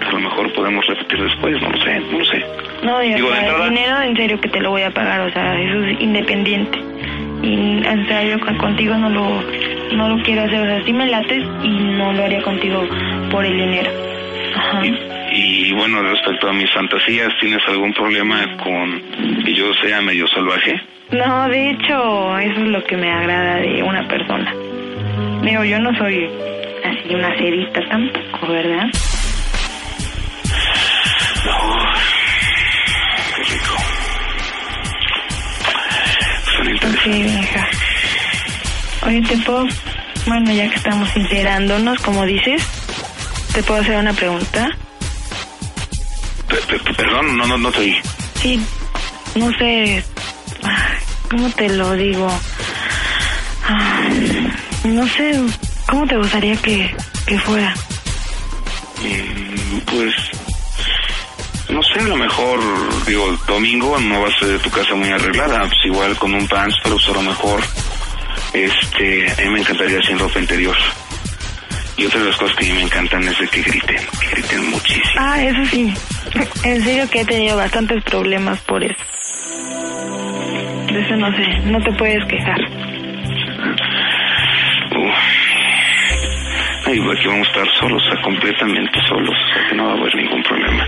a 0.00 0.10
lo 0.12 0.18
mejor 0.20 0.52
podemos 0.52 0.86
repetir 0.86 1.20
después, 1.22 1.60
no 1.62 1.70
lo 1.70 1.78
sé, 1.82 2.00
no 2.10 2.18
lo 2.18 2.24
sé. 2.24 2.44
No, 2.82 3.02
y, 3.02 3.12
o 3.12 3.16
Digo, 3.16 3.28
sea, 3.30 3.40
entrada- 3.40 3.64
el 3.64 3.70
dinero 3.74 4.02
en 4.02 4.16
serio 4.16 4.40
que 4.40 4.48
te 4.48 4.60
lo 4.60 4.70
voy 4.70 4.82
a 4.82 4.90
pagar, 4.90 5.20
o 5.22 5.32
sea, 5.32 5.60
eso 5.60 5.84
es 5.84 6.00
independiente. 6.00 6.78
Y 7.42 7.84
en 7.84 8.06
serio, 8.08 8.40
con- 8.40 8.56
contigo 8.56 8.94
no 8.96 9.10
lo, 9.10 9.42
no 9.96 10.08
lo 10.16 10.22
quiero 10.22 10.42
hacer, 10.42 10.60
o 10.60 10.64
sea, 10.66 10.84
sí 10.84 10.92
me 10.92 11.06
lates 11.06 11.42
y 11.62 11.68
no 11.68 12.12
lo 12.12 12.24
haría 12.24 12.42
contigo 12.42 12.86
por 13.30 13.44
el 13.44 13.56
dinero. 13.56 13.90
Ajá. 14.56 14.82
Y, 14.86 15.68
y 15.68 15.72
bueno, 15.72 16.00
respecto 16.02 16.48
a 16.48 16.52
mis 16.52 16.70
fantasías, 16.72 17.28
¿tienes 17.40 17.60
algún 17.68 17.92
problema 17.92 18.56
con 18.62 19.02
que 19.44 19.52
yo 19.54 19.72
sea 19.82 20.00
medio 20.00 20.26
salvaje? 20.28 20.80
No, 21.10 21.48
de 21.48 21.70
hecho, 21.70 22.38
eso 22.38 22.60
es 22.60 22.68
lo 22.68 22.82
que 22.84 22.96
me 22.96 23.10
agrada 23.10 23.56
de 23.56 23.82
una 23.82 24.06
persona. 24.08 24.54
Digo, 25.42 25.64
yo 25.64 25.78
no 25.80 25.94
soy 25.98 26.26
así 26.84 27.14
una 27.14 27.36
cerita 27.36 27.80
tampoco, 27.88 28.46
¿verdad? 28.52 28.86
Qué 33.36 33.42
rico. 33.44 33.76
Suena 36.56 36.88
Ok, 36.94 37.06
hija. 37.42 37.68
Oye, 39.06 39.20
te 39.22 39.36
puedo, 39.38 39.66
bueno, 40.26 40.52
ya 40.52 40.68
que 40.70 40.76
estamos 40.76 41.10
sincerándonos, 41.10 41.98
como 42.00 42.24
dices, 42.24 42.62
te 43.52 43.62
puedo 43.62 43.82
hacer 43.82 43.96
una 43.96 44.12
pregunta. 44.14 44.70
Pe- 46.48 46.56
pe- 46.68 46.78
pe- 46.78 46.94
Perdón, 46.94 47.36
no, 47.36 47.46
no, 47.46 47.58
no 47.58 47.70
te 47.72 47.78
oí. 47.80 47.96
Sí, 48.40 48.60
no 49.34 49.52
sé, 49.58 50.02
ah, 50.62 50.88
¿cómo 51.30 51.50
te 51.50 51.68
lo 51.68 51.92
digo? 51.92 52.28
Ah, 53.68 54.00
No 54.84 55.06
sé, 55.08 55.40
¿cómo 55.88 56.06
te 56.06 56.16
gustaría 56.16 56.56
que, 56.56 56.94
que 57.26 57.38
fuera? 57.38 57.74
Mm, 59.02 59.78
Pues, 59.86 60.14
no 61.68 61.82
sé, 61.82 62.00
a 62.00 62.08
lo 62.08 62.16
mejor, 62.16 62.60
digo, 63.06 63.36
domingo 63.46 63.98
no 63.98 64.22
vas 64.22 64.42
a 64.42 64.46
de 64.46 64.58
tu 64.58 64.70
casa 64.70 64.94
muy 64.94 65.08
arreglada, 65.10 65.60
pues 65.60 65.86
igual 65.86 66.16
con 66.16 66.34
un 66.34 66.46
pants, 66.46 66.76
pero 66.82 66.96
pues 66.96 67.08
a 67.08 67.12
lo 67.12 67.22
mejor, 67.22 67.60
este, 68.52 69.32
a 69.32 69.44
mí 69.44 69.50
me 69.50 69.60
encantaría 69.60 70.02
sin 70.02 70.18
ropa 70.18 70.38
interior. 70.38 70.76
Y 71.96 72.06
otra 72.06 72.20
de 72.20 72.26
las 72.26 72.36
cosas 72.36 72.56
que 72.56 72.64
a 72.64 72.68
mí 72.68 72.74
me 72.74 72.82
encantan 72.82 73.22
es 73.22 73.38
de 73.38 73.48
que 73.48 73.62
griten, 73.62 74.00
que 74.20 74.28
griten 74.32 74.70
muchísimo. 74.70 75.14
Ah, 75.16 75.42
eso 75.42 75.64
sí. 75.70 75.94
En 76.64 76.82
serio 76.82 77.08
que 77.08 77.20
he 77.20 77.24
tenido 77.24 77.56
bastantes 77.56 78.02
problemas 78.04 78.60
por 78.62 78.82
eso. 78.82 78.96
De 80.92 81.00
eso 81.00 81.16
no 81.16 81.30
sé, 81.36 81.46
no 81.66 81.80
te 81.82 81.92
puedes 81.92 82.24
quejar. 82.28 82.60
Uf. 84.96 85.44
Ay, 86.86 87.00
aquí 87.00 87.26
vamos 87.26 87.46
a 87.46 87.50
estar 87.50 87.66
solos, 87.80 88.02
o 88.02 88.12
sea, 88.12 88.22
completamente 88.22 88.98
solos, 89.08 89.34
o 89.34 89.54
sea, 89.54 89.68
que 89.68 89.74
no 89.74 89.86
va 89.86 89.92
a 89.92 89.96
haber 89.96 90.14
ningún 90.16 90.42
problema. 90.42 90.86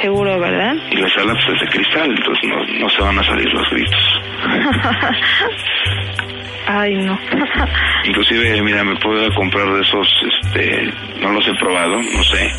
Seguro, 0.00 0.40
¿verdad? 0.40 0.74
Y 0.90 0.96
la 0.96 1.08
sala 1.10 1.34
pues 1.34 1.48
es 1.54 1.60
de 1.60 1.66
cristal, 1.68 2.10
entonces 2.10 2.48
no, 2.48 2.64
no 2.80 2.88
se 2.88 3.02
van 3.02 3.18
a 3.18 3.22
salir 3.24 3.46
los 3.52 3.68
gritos. 3.70 4.20
Ay, 6.66 6.94
no. 6.94 7.18
Inclusive, 8.04 8.62
mira, 8.62 8.82
me 8.84 8.94
puedo 8.96 9.28
comprar 9.34 9.66
de 9.74 9.82
esos, 9.82 10.08
este, 10.42 10.90
no 11.20 11.32
los 11.32 11.46
he 11.48 11.54
probado, 11.54 11.96
no 11.96 12.22
sé, 12.24 12.50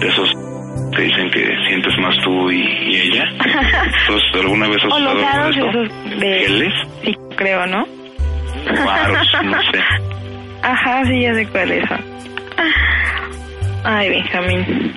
de 0.00 0.08
esos 0.08 0.32
que 0.96 1.02
dicen 1.02 1.30
que 1.30 1.46
sientes 1.68 1.96
más 1.98 2.16
tú 2.24 2.50
y, 2.50 2.60
y 2.60 2.96
ella. 3.02 3.24
Entonces, 3.28 4.40
¿alguna 4.40 4.66
vez 4.68 4.78
has 4.78 4.86
usado 4.86 5.14
de 5.14 5.22
esos 5.50 5.74
de... 6.20 6.44
¿Geles? 6.46 6.74
Sí, 7.04 7.14
creo, 7.36 7.66
¿no? 7.66 7.82
¿O 7.84 8.90
aros? 8.90 9.28
No 9.44 9.60
sé. 9.70 9.78
Ajá, 10.62 11.04
sí, 11.04 11.20
ya 11.22 11.34
sé 11.34 11.46
cuáles 11.48 11.86
son. 11.88 12.00
Ay, 13.84 14.10
Benjamín. 14.10 14.94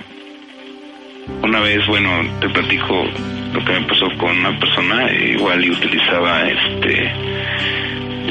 Una 1.42 1.60
vez, 1.60 1.86
bueno, 1.86 2.10
te 2.40 2.48
platico 2.48 3.04
lo 3.52 3.64
que 3.64 3.72
me 3.72 3.86
pasó 3.86 4.06
con 4.18 4.38
una 4.38 4.58
persona, 4.58 5.10
igual 5.12 5.64
y 5.64 5.70
utilizaba 5.70 6.48
este 6.48 7.12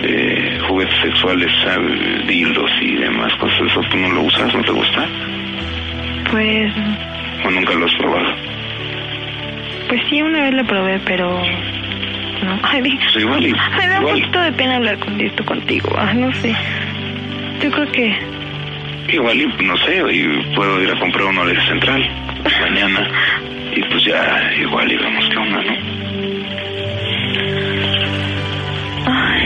eh, 0.04 0.60
juguetes 0.68 1.00
sexuales, 1.02 1.52
¿sabes? 1.64 2.28
dildos 2.28 2.72
y 2.82 2.96
demás 2.96 3.34
cosas. 3.36 3.62
¿Eso 3.68 3.82
tú 3.89 3.98
no 3.98 4.10
lo 4.10 4.22
usas? 4.24 4.54
¿No 4.54 4.64
te 4.64 4.72
gusta? 4.72 5.08
Pues, 6.32 6.74
¿O 7.46 7.52
nunca 7.52 7.74
lo 7.74 7.86
has 7.86 7.96
probado? 7.96 8.54
pues 9.94 10.02
sí, 10.10 10.22
una 10.24 10.41
vez 10.41 10.54
lo 10.56 10.66
probé, 10.66 11.00
pero... 11.06 11.39
No, 12.44 12.60
ay. 12.64 12.82
Pues 12.82 13.16
igual. 13.16 13.41
Me 13.78 13.88
da 13.88 14.00
un 14.00 14.08
poquito 14.08 14.41
de 14.41 14.52
pena 14.54 14.78
hablar 14.78 14.98
con 14.98 15.22
esto 15.22 15.46
contigo. 15.46 15.89
Ah, 15.96 16.14
no 16.14 16.34
sé. 16.34 16.56
Yo 17.62 17.70
creo 17.70 17.91
que... 17.91 18.43
igual 19.08 19.41
y, 19.41 19.45
no 19.64 19.78
sé, 19.78 20.04
y 20.12 20.56
puedo 20.56 20.82
ir 20.82 20.91
a 20.91 20.99
comprar 20.99 21.26
uno 21.26 21.45
de 21.45 21.56
Central 21.68 22.24
mañana. 22.62 23.08
Y 23.76 23.82
pues 23.84 24.06
ya, 24.06 24.51
igual 24.60 24.91
y 24.91 24.97
vemos 24.97 25.30
qué 25.30 25.38
onda, 25.38 25.62
¿no? 25.64 25.74
Ay, 29.06 29.41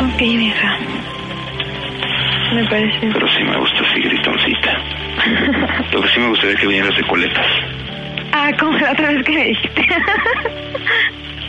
ok, 0.00 0.18
vieja. 0.18 0.78
Me 2.54 2.64
parece... 2.66 3.10
Pero 3.12 3.28
sí 3.28 3.42
me 3.42 3.58
gusta 3.58 3.80
así 3.80 4.00
gritoncita. 4.00 4.78
Lo 5.92 6.02
que 6.02 6.08
sí 6.08 6.20
me 6.20 6.28
gustaría 6.28 6.56
que 6.56 6.66
vinieras 6.66 6.96
de 6.96 7.02
coletas. 7.04 7.46
Ah, 8.32 8.50
como 8.58 8.76
la 8.78 8.92
otra 8.92 9.08
vez 9.08 9.24
que 9.24 9.32
me 9.32 9.44
dijiste. 9.44 9.86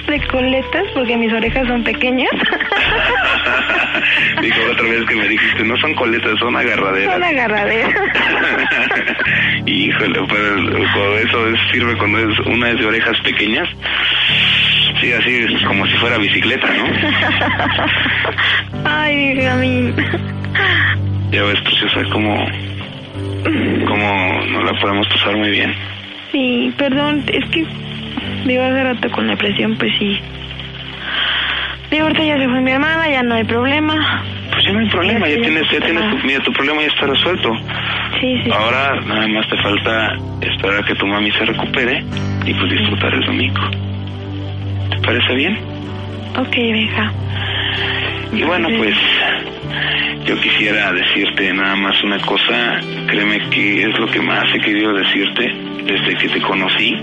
De 0.08 0.20
coletas, 0.28 0.84
porque 0.94 1.18
mis 1.18 1.34
orejas 1.34 1.68
son 1.68 1.84
pequeñas. 1.84 2.30
Dijo 4.42 4.58
la 4.68 4.74
otra 4.74 4.84
vez 4.88 5.04
que 5.08 5.16
me 5.16 5.28
dijiste, 5.28 5.64
no 5.64 5.76
son 5.78 5.94
coletas, 5.96 6.38
son 6.40 6.56
agarraderas. 6.56 7.14
Son 7.14 7.24
agarraderas. 7.24 7.92
Híjole, 9.66 10.20
pero 10.30 11.18
eso 11.18 11.48
es- 11.50 11.60
sirve 11.72 11.98
cuando 11.98 12.20
es 12.20 12.38
una 12.46 12.70
es 12.70 12.78
de 12.80 12.86
orejas 12.86 13.20
pequeñas. 13.22 13.68
Sí, 15.02 15.12
así 15.12 15.38
es 15.38 15.64
como 15.64 15.86
si 15.88 15.94
fuera 15.98 16.18
bicicleta, 16.20 16.68
¿no? 16.68 16.86
Ay, 18.86 19.34
Benjamín. 19.36 19.96
Ya 21.32 21.42
ves, 21.44 21.60
preciosa, 21.62 22.02
cómo, 22.12 22.46
cómo 23.88 24.40
nos 24.52 24.72
la 24.72 24.80
podemos 24.80 25.08
pasar 25.10 25.36
muy 25.36 25.50
bien. 25.50 25.74
Sí, 26.32 26.72
perdón, 26.78 27.24
es 27.28 27.44
que 27.50 27.66
digo 28.46 28.64
hace 28.64 28.84
rato 28.84 29.12
con 29.12 29.28
la 29.28 29.36
presión, 29.36 29.76
pues 29.78 29.92
sí. 29.98 30.20
Digo, 31.92 32.04
ahorita 32.04 32.24
ya 32.24 32.38
se 32.38 32.48
fue 32.48 32.62
mi 32.62 32.72
hermana, 32.72 33.10
ya 33.10 33.24
no 33.24 33.36
hay 33.36 33.44
problema. 33.44 34.24
Pues 34.52 34.64
ya 34.66 34.74
no 34.74 34.80
hay 34.80 34.90
problema, 34.90 35.28
ya 35.28 35.42
tienes, 35.42 35.72
ya 35.72 35.80
tienes 35.82 36.10
tu, 36.10 36.28
mira, 36.28 36.44
tu 36.44 36.52
problema 36.54 36.82
ya 36.82 36.88
está 36.88 37.08
resuelto. 37.08 37.52
Sí, 38.20 38.42
sí. 38.44 38.52
Ahora 38.52 39.02
nada 39.02 39.28
más 39.28 39.48
te 39.50 39.58
falta 39.58 40.18
esperar 40.42 40.84
a 40.84 40.86
que 40.86 40.96
tu 40.96 41.06
mami 41.06 41.32
se 41.32 41.46
recupere 41.46 42.04
y 42.46 42.54
pues 42.54 42.72
disfrutar 42.72 43.14
el 43.14 43.22
domingo. 43.26 43.62
¿Te 44.90 44.98
parece 45.06 45.36
bien? 45.36 45.58
Ok, 46.38 46.56
Benja. 46.56 47.12
Y 48.34 48.44
bueno, 48.44 48.68
pues 48.78 48.96
yo 50.26 50.40
quisiera 50.42 50.92
decirte 50.92 51.54
nada 51.54 51.76
más 51.76 52.04
una 52.04 52.20
cosa, 52.20 52.80
créeme 53.08 53.40
que 53.50 53.84
es 53.84 54.00
lo 54.00 54.08
que 54.08 54.22
más 54.22 54.44
he 54.54 54.60
querido 54.60 54.94
decirte 54.94 55.54
desde 55.84 56.16
que 56.18 56.30
te 56.30 56.42
conocí, 56.42 56.98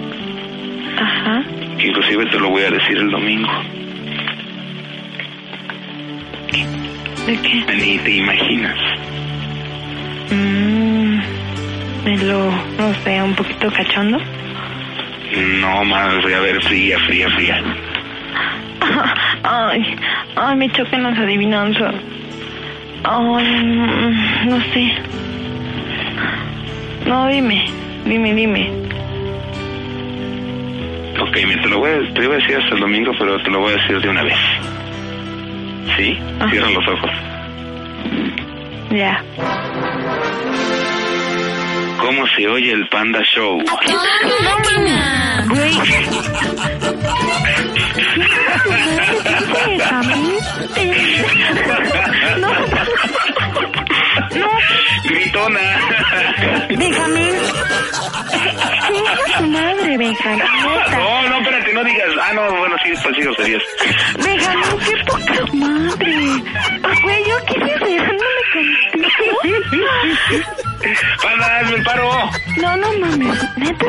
Ajá. 0.99 1.43
inclusive 1.79 2.27
te 2.27 2.39
lo 2.39 2.51
voy 2.51 2.63
a 2.63 2.71
decir 2.71 2.97
el 2.97 3.11
domingo. 3.11 3.51
¿De 7.27 7.37
qué? 7.41 7.65
Ni 7.75 7.99
te 7.99 8.11
imaginas. 8.11 8.79
Mmm. 10.31 11.21
Me 12.05 12.19
lo, 12.19 12.51
no 12.79 12.95
sé, 13.05 13.23
un 13.23 13.35
poquito 13.35 13.71
cachondo. 13.71 14.19
No 15.61 15.85
voy 16.23 16.33
a 16.33 16.41
ver, 16.41 16.61
fría, 16.63 16.99
fría, 17.01 17.31
fría. 17.31 17.63
Ay, 19.45 19.97
ay, 20.37 20.57
me 20.57 20.71
chocan 20.71 21.03
las 21.03 21.19
adivinanzas. 21.19 21.95
Ay, 23.05 23.65
mm, 23.65 24.49
no 24.49 24.61
sé. 24.73 24.93
No, 27.07 27.27
dime, 27.29 27.65
dime, 28.05 28.35
dime. 28.35 28.71
Ok, 31.33 31.39
mira, 31.47 31.63
te 31.63 31.69
lo 31.71 31.79
voy 31.79 31.91
a, 31.91 32.13
te 32.13 32.25
iba 32.25 32.35
a 32.35 32.37
decir 32.37 32.57
hasta 32.59 32.75
el 32.75 32.81
domingo, 32.81 33.11
pero 33.19 33.43
te 33.43 33.49
lo 33.49 33.61
voy 33.61 33.73
a 33.73 33.77
decir 33.77 33.99
de 34.03 34.09
una 34.11 34.23
vez. 34.23 34.37
¿Sí? 35.97 36.19
Ajá. 36.39 36.51
Cierra 36.51 36.69
los 36.69 36.87
ojos. 36.89 37.11
Ya. 38.91 39.25
¿Cómo 42.03 42.27
se 42.37 42.47
oye 42.47 42.73
el 42.73 42.87
Panda 42.89 43.23
Show? 43.23 43.63
Güey. 45.49 45.73
Déjame. 49.69 50.17
No. 52.41 52.49
No, 54.35 54.49
¡Gritona! 55.05 55.61
déjame. 56.71 57.33
Chinga 58.87 59.39
su 59.39 59.47
madre, 59.47 59.99
Benjamín. 59.99 60.43
No, 60.93 61.29
no, 61.29 61.39
espérate, 61.39 61.73
no 61.73 61.85
digas. 61.85 62.09
Ah, 62.21 62.33
no, 62.35 62.57
bueno, 62.59 62.77
sí, 62.85 62.93
pues 63.03 63.17
sí, 63.17 63.23
groserías. 63.23 63.63
Benjamín, 64.25 64.79
qué 64.85 64.97
poca 65.05 65.47
madre. 65.53 66.43
Güey, 67.03 67.25
yo 67.29 67.45
quise 67.47 67.79
contigo. 68.53 69.87
¡Panda, 71.23 71.59
hazme 71.59 71.77
el 71.77 71.83
paro! 71.85 72.31
No, 72.61 72.77
no 72.77 72.99
mames. 72.99 73.39
Neta. 73.57 73.87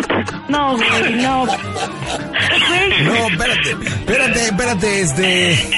No, 0.47 0.77
güey, 0.77 1.13
no. 1.15 1.45
Güey. 1.45 3.03
No, 3.03 3.27
espérate, 3.27 3.71
espérate, 3.71 4.45
espérate, 4.45 5.01
este. 5.01 5.69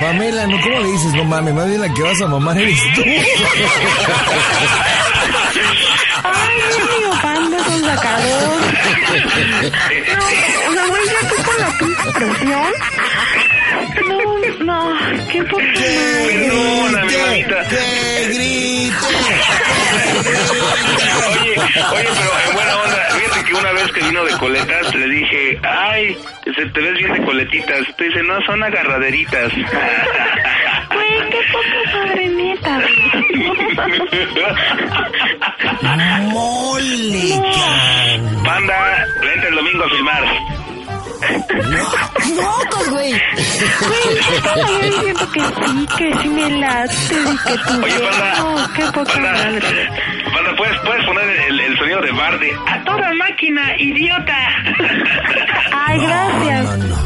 Pamela, 0.00 0.46
¿no? 0.46 0.60
¿Cómo 0.60 0.78
le 0.80 0.88
dices? 0.92 1.12
No 1.14 1.24
mames, 1.24 1.54
más 1.54 1.68
bien 1.68 1.80
la 1.80 1.92
que 1.92 2.02
vas 2.02 2.20
a 2.20 2.26
mamar 2.26 2.58
eres 2.58 2.80
tú. 2.94 3.02
Ay, 6.24 6.56
mío, 7.00 7.10
panda 7.22 7.56
con 7.64 7.84
sacador. 7.84 8.60
No, 10.16 10.24
o 10.68 10.72
sea, 10.72 10.86
güey, 10.86 11.06
ya 11.06 11.28
tú 11.28 11.36
con 11.42 11.58
la 11.60 11.78
pinche 11.78 12.12
presión. 12.12 12.72
No, 14.66 14.92
qué 15.30 15.42
poca 15.44 15.62
madre. 15.62 16.26
Perdóname, 16.26 17.16
mamita. 17.18 17.68
¡Que 17.68 18.28
grite! 18.34 18.96
Oye, 21.28 21.54
oye, 21.92 22.08
pero 22.16 22.32
en 22.48 22.54
buena 22.54 22.74
onda, 22.82 22.98
fíjate 23.12 23.44
que 23.44 23.54
una 23.54 23.72
vez 23.72 23.92
que 23.92 24.00
vino 24.00 24.24
de 24.24 24.32
coletas 24.38 24.94
le 24.96 25.06
dije, 25.08 25.60
ay, 25.62 26.18
se 26.44 26.66
te 26.66 26.80
ves 26.80 26.94
bien 26.98 27.12
de 27.12 27.24
coletitas. 27.24 27.96
Te 27.96 28.04
dice, 28.04 28.22
no, 28.24 28.42
son 28.42 28.60
agarraderitas. 28.64 29.52
Güey, 29.54 31.30
qué 31.30 31.40
poca 31.52 31.80
madre, 31.94 32.28
neta. 32.28 32.80
¡Mole! 36.22 37.40
Panda, 38.44 39.06
vente 39.20 39.48
el 39.48 39.54
domingo 39.54 39.84
a 39.84 39.90
filmar. 39.90 40.55
¡Locos, 42.36 42.90
güey! 42.90 43.12
Güey, 43.12 44.18
estaba 44.34 44.56
yo 44.56 44.78
diciendo 44.80 45.30
que 45.32 45.40
sí, 45.40 45.86
que 45.96 46.22
sí 46.22 46.28
me 46.28 46.50
late 46.60 46.94
y 46.94 47.38
que 47.38 47.58
tú... 47.66 47.84
Oye, 47.84 47.98
Panda, 48.00 48.34
No, 48.38 48.72
qué 48.74 48.82
poca 48.86 49.12
Panda, 49.12 49.32
madre. 49.32 49.90
Panda, 50.34 50.56
¿puedes, 50.56 50.78
puedes 50.80 51.04
poner 51.06 51.28
el, 51.28 51.60
el 51.60 51.78
sonido 51.78 52.00
de 52.02 52.12
bar 52.12 52.38
de 52.38 52.52
a 52.66 52.84
toda 52.84 53.12
máquina, 53.14 53.76
idiota. 53.78 54.36
Ay, 55.72 55.98
gracias. 56.00 56.64
No, 56.64 56.76
no, 56.76 56.86
no. 56.86 56.96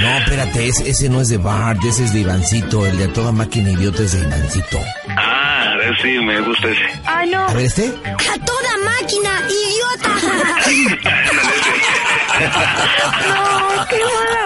No, 0.00 0.18
espérate, 0.18 0.68
ese, 0.68 0.90
ese 0.90 1.08
no 1.08 1.20
es 1.20 1.28
de 1.28 1.38
Bart, 1.38 1.82
ese 1.84 2.04
es 2.04 2.12
de 2.12 2.20
Ivancito. 2.20 2.86
El 2.86 2.98
de 2.98 3.04
a 3.04 3.12
toda 3.12 3.32
máquina 3.32 3.70
idiota 3.70 4.02
es 4.02 4.12
de 4.12 4.20
Ivancito. 4.26 4.78
Ah, 5.16 5.74
sí, 6.02 6.18
me 6.20 6.40
gusta 6.40 6.68
ese. 6.68 7.00
Ay, 7.06 7.30
no. 7.30 7.46
A 7.46 7.52
ver, 7.54 7.66
este. 7.66 7.86
¡A 8.04 8.44
toda 8.44 8.76
máquina, 8.84 9.42
idiota! 9.48 10.10
No, 12.48 13.86
qué 13.88 13.98
mala. 13.98 14.40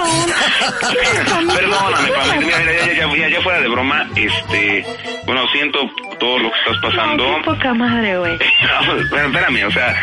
Perdóname, 1.54 2.08
Pamela, 2.12 2.36
mira, 2.40 2.58
ya, 2.64 2.94
ya, 2.94 3.16
ya, 3.16 3.28
ya 3.28 3.40
fuera 3.42 3.60
de 3.60 3.68
broma, 3.68 4.06
este, 4.16 4.86
bueno, 5.26 5.46
siento 5.52 5.78
todo 6.18 6.38
lo 6.38 6.50
que 6.50 6.58
estás 6.58 6.76
pasando. 6.82 7.30
No, 7.30 7.36
qué 7.38 7.44
poca 7.44 7.74
madre, 7.74 8.18
güey. 8.18 8.38
No, 8.62 9.08
bueno, 9.10 9.26
espérame, 9.28 9.66
o 9.66 9.70
sea, 9.70 9.94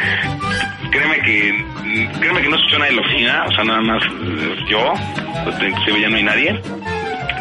créeme 0.91 1.19
que, 1.21 1.65
créeme 2.19 2.41
que 2.41 2.49
no 2.49 2.55
escuchó 2.55 2.79
nadie 2.79 2.91
en 2.91 2.95
la 2.95 3.01
oficina, 3.01 3.45
o 3.47 3.51
sea, 3.51 3.63
nada 3.63 3.81
más 3.81 4.03
eh, 4.03 4.55
yo, 4.69 4.93
pues, 5.43 5.55
inclusive 5.61 6.01
ya 6.01 6.09
no 6.09 6.17
hay 6.17 6.23
nadie. 6.23 6.61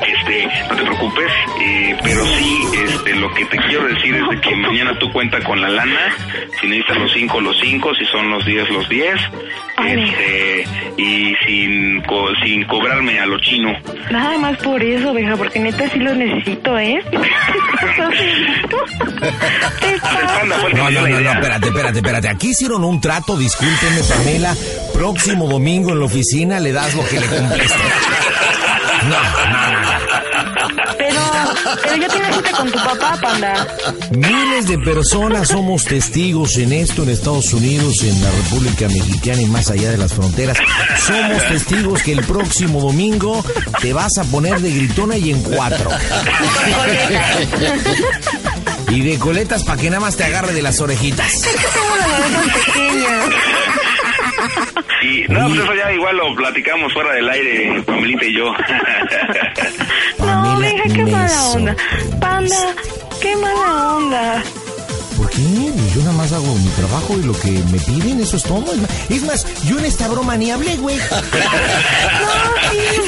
Este, 0.06 0.48
no 0.68 0.76
te 0.76 0.82
preocupes, 0.82 1.30
eh, 1.60 1.96
pero 2.02 2.24
sí, 2.26 2.62
este, 2.86 3.14
lo 3.16 3.32
que 3.34 3.44
te 3.46 3.56
quiero 3.58 3.86
decir 3.88 4.14
es 4.14 4.28
de 4.30 4.40
que 4.40 4.56
mañana 4.56 4.98
tú 4.98 5.10
cuenta 5.12 5.40
con 5.44 5.60
la 5.60 5.68
lana, 5.68 6.16
si 6.60 6.66
necesitas 6.66 6.98
los 6.98 7.12
cinco, 7.12 7.40
los 7.40 7.56
cinco, 7.60 7.94
si 7.94 8.04
son 8.06 8.30
los 8.30 8.44
diez, 8.44 8.68
los 8.70 8.88
diez, 8.88 9.20
Ay, 9.76 10.02
este, 10.02 10.64
y 10.96 11.34
sin, 11.46 12.02
co- 12.02 12.34
sin 12.42 12.64
cobrarme 12.64 13.18
a 13.20 13.26
lo 13.26 13.38
chino. 13.40 13.72
Nada 14.10 14.38
más 14.38 14.56
por 14.58 14.82
eso, 14.82 15.12
vieja, 15.14 15.36
porque 15.36 15.58
neta 15.60 15.88
sí 15.90 15.98
lo 15.98 16.14
necesito, 16.14 16.78
¿eh? 16.78 16.98
No, 20.74 20.90
no, 20.90 20.90
no, 20.90 21.20
no, 21.20 21.30
espérate, 21.32 21.66
espérate, 21.68 21.98
espérate. 21.98 22.28
Aquí 22.28 22.50
hicieron 22.50 22.84
un 22.84 23.00
trato, 23.00 23.36
discúlpeme, 23.36 24.00
Pamela. 24.08 24.54
Próximo 24.94 25.48
domingo 25.48 25.90
en 25.92 25.98
la 25.98 26.04
oficina 26.06 26.60
le 26.60 26.72
das 26.72 26.94
lo 26.94 27.06
que 27.06 27.20
le 27.20 27.26
cumpliste. 27.26 27.74
No, 29.08 29.16
no, 29.16 29.80
no. 29.80 29.90
Pero, 30.98 31.20
pero 31.82 31.96
ya 31.96 32.08
tienes 32.08 32.36
cita 32.36 32.50
con 32.52 32.70
tu 32.70 32.78
papá, 32.78 33.18
panda. 33.20 33.66
Miles 34.10 34.68
de 34.68 34.78
personas 34.78 35.48
somos 35.48 35.84
testigos 35.84 36.56
en 36.58 36.72
esto 36.72 37.02
en 37.02 37.10
Estados 37.10 37.52
Unidos, 37.54 38.02
en 38.02 38.22
la 38.22 38.30
República 38.30 38.88
Mexicana 38.88 39.40
y 39.42 39.46
más 39.46 39.70
allá 39.70 39.90
de 39.90 39.98
las 39.98 40.12
fronteras. 40.12 40.58
Somos 41.06 41.42
testigos 41.48 42.02
que 42.02 42.12
el 42.12 42.24
próximo 42.24 42.80
domingo 42.80 43.44
te 43.80 43.92
vas 43.92 44.18
a 44.18 44.24
poner 44.24 44.60
de 44.60 44.70
gritona 44.70 45.16
y 45.16 45.30
en 45.30 45.42
cuatro. 45.42 45.90
Y 48.90 49.02
de 49.02 49.18
coletas 49.20 49.62
para 49.62 49.80
que 49.80 49.88
nada 49.88 50.00
más 50.00 50.16
te 50.16 50.24
agarre 50.24 50.52
de 50.52 50.62
las 50.62 50.80
orejitas. 50.80 51.42
Tengo 51.42 51.96
las 51.96 52.08
orejas 52.08 52.64
pequeñas. 52.66 53.24
Y 55.02 55.24
no, 55.28 55.48
pues 55.48 55.60
eso 55.60 55.74
ya 55.74 55.90
igual 55.92 56.16
lo 56.18 56.34
platicamos 56.36 56.92
fuera 56.92 57.14
del 57.14 57.26
aire, 57.28 57.82
Pamelita 57.86 58.24
y 58.26 58.36
yo. 58.36 58.52
No, 60.18 60.58
venga, 60.58 60.82
qué 60.94 61.04
mala 61.06 61.42
onda. 61.48 61.76
Panda, 62.20 62.74
qué 63.22 63.36
mala 63.36 63.96
onda. 63.96 64.42
¿Por 65.16 65.30
qué? 65.30 65.38
Yo 65.94 66.00
nada 66.02 66.12
más 66.12 66.32
hago 66.32 66.54
mi 66.54 66.68
trabajo 66.70 67.16
y 67.18 67.22
lo 67.22 67.32
que 67.40 67.50
me 67.50 67.78
piden, 67.78 68.20
eso 68.20 68.36
es 68.36 68.42
todo. 68.42 68.64
Es 69.08 69.22
más, 69.24 69.64
yo 69.64 69.78
en 69.78 69.86
esta 69.86 70.08
broma 70.08 70.36
ni 70.36 70.50
hablé, 70.50 70.76
güey. 70.76 70.96
No, 72.20 72.68
sí. 72.70 73.00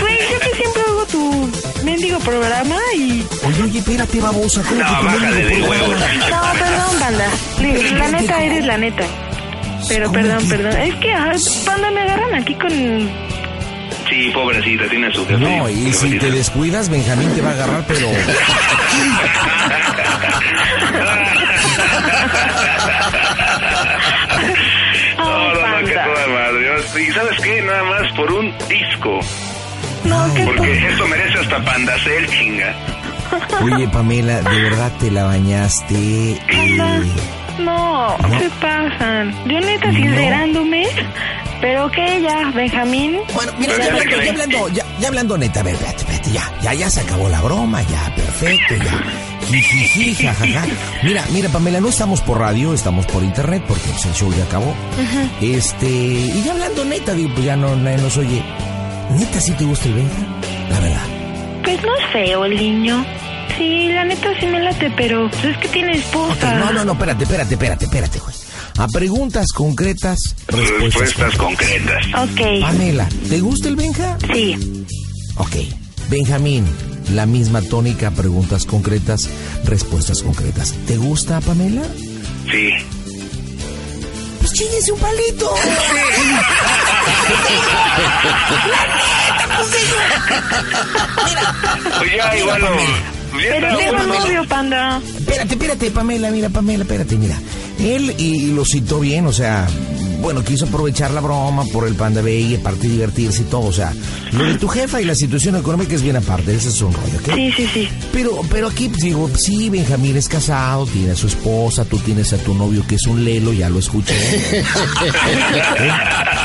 Güey, 0.00 0.18
yo 0.32 0.40
que 0.40 0.56
siempre 0.56 0.82
hago 0.88 1.06
tu 1.06 1.50
mendigo 1.84 2.18
programa 2.20 2.76
y... 2.96 3.24
Oye, 3.46 3.62
oye, 3.62 3.78
espérate, 3.78 4.20
babosa. 4.20 4.62
¿Cómo 4.62 4.80
No, 4.82 4.86
que 4.88 4.94
tu 4.96 5.04
bájale 5.04 5.26
mendigo 5.44 5.66
de 5.66 5.70
huevos. 5.70 6.00
No, 6.30 6.52
perdón, 6.58 6.98
panda. 6.98 7.28
Digo, 7.58 7.96
La 7.98 8.08
neta, 8.08 8.42
eres 8.42 8.64
la 8.64 8.78
neta. 8.78 9.04
Pero 9.90 10.06
¿Cómo 10.06 10.20
perdón, 10.20 10.48
perdón. 10.48 10.76
Es 10.80 10.94
que, 10.94 11.12
panda, 11.66 11.90
me 11.90 12.00
agarran 12.02 12.34
aquí 12.34 12.54
con... 12.54 12.70
Sí, 14.08 14.30
pobrecita, 14.32 14.88
tiene 14.88 15.12
su 15.12 15.26
jefe. 15.26 15.38
No, 15.40 15.68
y 15.68 15.92
si 15.92 16.18
te 16.18 16.30
descuidas, 16.30 16.88
Benjamín 16.88 17.34
te 17.34 17.42
va 17.42 17.50
a 17.50 17.52
agarrar, 17.52 17.84
pero... 17.86 18.08
No, 25.18 25.24
Ay, 25.24 25.54
no, 25.54 25.80
no, 25.80 25.86
que 25.86 25.92
toda 25.92 26.26
madre. 26.28 27.02
Y 27.06 27.12
sabes 27.12 27.40
qué, 27.42 27.62
nada 27.62 27.84
más 27.84 28.12
por 28.12 28.32
un 28.32 28.52
disco. 28.68 29.20
No, 30.04 30.34
¿qué 30.34 30.44
Porque 30.44 30.88
esto 30.88 31.06
merece 31.08 31.38
hasta 31.38 31.62
pandacel, 31.64 32.26
chinga. 32.30 32.74
Oye, 33.62 33.86
Pamela, 33.88 34.40
de 34.42 34.62
verdad 34.62 34.92
te 34.98 35.10
la 35.10 35.24
bañaste. 35.24 35.94
eh, 35.94 37.02
No, 37.64 38.16
No. 38.18 38.38
se 38.40 38.48
pasan. 38.60 39.32
Yo 39.48 39.60
neta 39.60 39.90
sincerándome, 39.92 40.86
pero 41.60 41.90
que 41.90 42.20
ya, 42.22 42.50
Benjamín. 42.54 43.18
Bueno, 43.34 43.52
mira, 43.58 43.76
ya, 43.76 43.84
ya 43.84 43.90
hablando, 43.90 44.22
ya 44.22 44.30
hablando, 44.30 44.68
ya, 44.68 44.84
ya 45.00 45.08
hablando 45.08 45.38
neta, 45.38 45.60
a 45.60 45.62
ver, 45.62 45.74
espérate, 45.74 45.98
espérate, 45.98 46.30
ya, 46.32 46.52
ya, 46.62 46.74
ya 46.74 46.90
se 46.90 47.00
acabó 47.00 47.28
la 47.28 47.40
broma, 47.40 47.82
ya, 47.82 48.12
perfecto, 48.14 48.74
ya. 48.76 49.46
Jijiji, 49.46 50.14
jajaja. 50.26 50.62
Mira, 51.02 51.24
mira, 51.32 51.48
Pamela, 51.48 51.80
no 51.80 51.88
estamos 51.88 52.20
por 52.20 52.38
radio, 52.38 52.72
estamos 52.72 53.04
por 53.06 53.22
internet, 53.22 53.62
porque 53.66 53.88
pues, 53.88 54.04
el 54.06 54.12
show 54.14 54.32
ya 54.32 54.44
acabó. 54.44 54.74
Este, 55.40 55.86
y 55.88 56.42
ya 56.44 56.52
hablando 56.52 56.84
neta, 56.84 57.14
digo, 57.14 57.30
pues 57.34 57.44
ya 57.44 57.56
no, 57.56 57.74
nadie 57.76 57.98
nos 57.98 58.16
oye. 58.16 58.42
¿Neta 59.18 59.40
sí 59.40 59.52
te 59.52 59.64
gusta 59.64 59.88
el 59.88 59.94
Benja? 59.94 60.22
La 60.70 60.78
verdad. 60.80 61.02
Pues 61.64 61.82
no 61.82 61.96
es 61.96 62.06
feo 62.12 62.44
el 62.44 62.56
niño. 62.56 63.04
Sí, 63.60 63.88
la 63.92 64.04
neta 64.06 64.28
sí 64.40 64.46
me 64.46 64.58
late, 64.62 64.90
pero 64.96 65.28
pues 65.30 65.44
es 65.44 65.56
que 65.58 65.68
tiene 65.68 65.90
Ok, 65.92 65.98
esposa. 65.98 66.54
no, 66.54 66.72
no, 66.72 66.82
no, 66.82 66.92
espérate, 66.92 67.24
espérate, 67.24 67.54
espérate, 67.54 67.84
espérate, 67.84 68.18
güey. 68.20 68.34
A 68.78 68.88
preguntas 68.88 69.48
concretas, 69.54 70.34
respuestas. 70.46 71.00
Respuestas 71.02 71.36
concretas. 71.36 72.06
Ok, 72.16 72.40
Pamela, 72.62 73.06
¿te 73.28 73.40
gusta 73.40 73.68
el 73.68 73.76
Benja? 73.76 74.16
sí. 74.32 74.86
Ok. 75.36 75.56
Benjamín, 76.08 76.64
la 77.14 77.26
misma 77.26 77.60
tónica, 77.60 78.10
preguntas 78.12 78.64
concretas, 78.64 79.28
respuestas 79.64 80.22
concretas. 80.22 80.72
¿Te 80.86 80.96
gusta, 80.96 81.40
Pamela? 81.42 81.82
Sí. 82.50 82.70
Pues 84.40 84.52
chíñese 84.54 84.92
un 84.92 84.98
palito. 85.00 85.50
Pues 91.98 92.12
ya 92.16 92.36
igual 92.38 92.60
lo... 92.62 93.19
Está, 93.42 94.24
tengo 94.26 94.44
panda. 94.48 95.00
Espérate, 95.18 95.54
espérate, 95.54 95.90
Pamela, 95.90 96.30
mira, 96.30 96.48
Pamela, 96.48 96.82
espérate, 96.82 97.16
mira. 97.16 97.36
Él 97.78 98.14
y, 98.18 98.24
y 98.44 98.52
lo 98.52 98.64
citó 98.64 99.00
bien, 99.00 99.26
o 99.26 99.32
sea, 99.32 99.66
bueno, 100.20 100.44
quiso 100.44 100.66
aprovechar 100.66 101.10
la 101.12 101.20
broma 101.20 101.64
por 101.72 101.86
el 101.88 101.94
Panda 101.94 102.20
B 102.20 102.38
y 102.38 102.54
aparte 102.56 102.88
divertirse 102.88 103.40
y 103.42 103.44
todo, 103.46 103.62
o 103.62 103.72
sea, 103.72 103.92
lo 104.32 104.44
de 104.44 104.54
tu 104.56 104.68
jefa 104.68 105.00
y 105.00 105.04
la 105.06 105.14
situación 105.14 105.56
económica 105.56 105.94
es 105.94 106.02
bien 106.02 106.16
aparte, 106.16 106.54
ese 106.54 106.68
es 106.68 106.80
un 106.82 106.92
rollo, 106.92 107.18
¿ok? 107.18 107.34
Sí, 107.34 107.52
sí, 107.56 107.68
sí. 107.72 107.88
Pero, 108.12 108.40
pero 108.50 108.68
aquí 108.68 108.88
pues, 108.88 109.02
digo, 109.02 109.30
sí, 109.34 109.70
Benjamín 109.70 110.16
es 110.16 110.28
casado, 110.28 110.84
tiene 110.86 111.12
a 111.12 111.16
su 111.16 111.26
esposa, 111.26 111.86
tú 111.86 111.98
tienes 111.98 112.32
a 112.34 112.36
tu 112.38 112.54
novio 112.54 112.86
que 112.86 112.96
es 112.96 113.06
un 113.06 113.24
lelo, 113.24 113.52
ya 113.54 113.70
lo 113.70 113.78
escuché. 113.78 114.14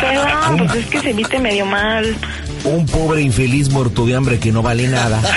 Perdón, 0.02 0.58
pues 0.58 0.76
es 0.76 0.86
que 0.86 1.02
se 1.02 1.14
viste 1.14 1.40
medio 1.40 1.66
mal. 1.66 2.16
un 2.64 2.86
pobre 2.86 3.22
infeliz 3.22 3.70
muerto 3.70 4.06
de 4.06 4.16
hambre 4.16 4.40
que 4.40 4.52
no 4.54 4.62
vale 4.62 4.88
nada. 4.88 5.22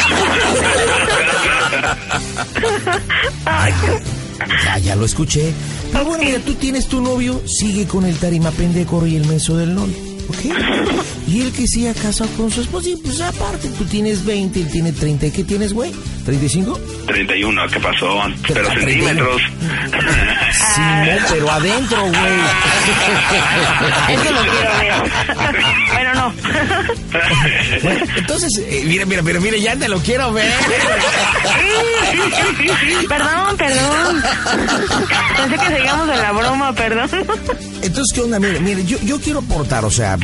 Ay, 3.45 3.73
Ya, 4.65 4.79
ya 4.79 4.97
lo 4.97 5.05
escuché. 5.05 5.53
Pero 5.93 6.05
bueno, 6.05 6.25
mira, 6.25 6.39
tú 6.41 6.55
tienes 6.55 6.87
tu 6.89 7.01
novio, 7.01 7.43
sigue 7.47 7.87
con 7.87 8.05
el 8.05 8.17
tarima 8.19 8.51
pendejo 8.51 9.07
y 9.07 9.17
el 9.17 9.27
menso 9.27 9.57
del 9.57 9.75
novio, 9.75 9.97
¿ok? 10.29 10.55
Y 11.29 11.43
él 11.43 11.53
que 11.53 11.67
siga 11.67 11.93
casado 11.93 12.31
con 12.39 12.51
su 12.51 12.63
esposa, 12.63 12.89
y 12.89 12.97
pues 12.97 13.21
aparte, 13.21 13.69
tú 13.77 13.85
tienes 13.85 14.25
20, 14.25 14.61
él 14.63 14.71
tiene 14.71 14.93
30, 14.93 15.27
¿y 15.27 15.31
qué 15.31 15.45
tienes, 15.45 15.75
güey? 15.75 15.93
¿35? 16.27 16.79
31, 17.07 17.69
¿qué 17.69 17.81
pasó? 17.81 18.19
Pero 18.47 18.69
centímetros. 18.71 19.43
Sí, 20.75 20.81
no, 20.81 21.29
pero 21.31 21.51
adentro, 21.51 22.01
güey. 22.01 22.15
eso 24.09 24.33
lo 24.33 24.41
quiero 24.41 24.79
ver. 24.79 24.93
Bueno, 25.93 26.15
no. 26.15 26.33
Bueno, 27.83 28.05
entonces, 28.17 28.63
eh, 28.67 28.83
mira, 28.87 29.05
mira, 29.05 29.23
pero 29.23 29.41
mira, 29.41 29.57
ya 29.57 29.77
te 29.77 29.89
lo 29.89 29.99
quiero 29.99 30.33
ver. 30.33 30.53
Perdón, 33.09 33.57
perdón. 33.57 34.23
Pensé 35.37 35.57
que 35.59 35.77
seguíamos 35.77 36.09
en 36.09 36.19
la 36.19 36.33
broma, 36.33 36.73
perdón. 36.73 37.11
Entonces, 37.83 38.13
¿qué 38.15 38.21
onda? 38.21 38.39
Mire, 38.39 38.61
mire, 38.61 38.85
yo, 38.85 38.99
yo 39.03 39.21
quiero 39.21 39.41
aportar, 39.41 39.85
o 39.85 39.91
sea, 39.91 40.17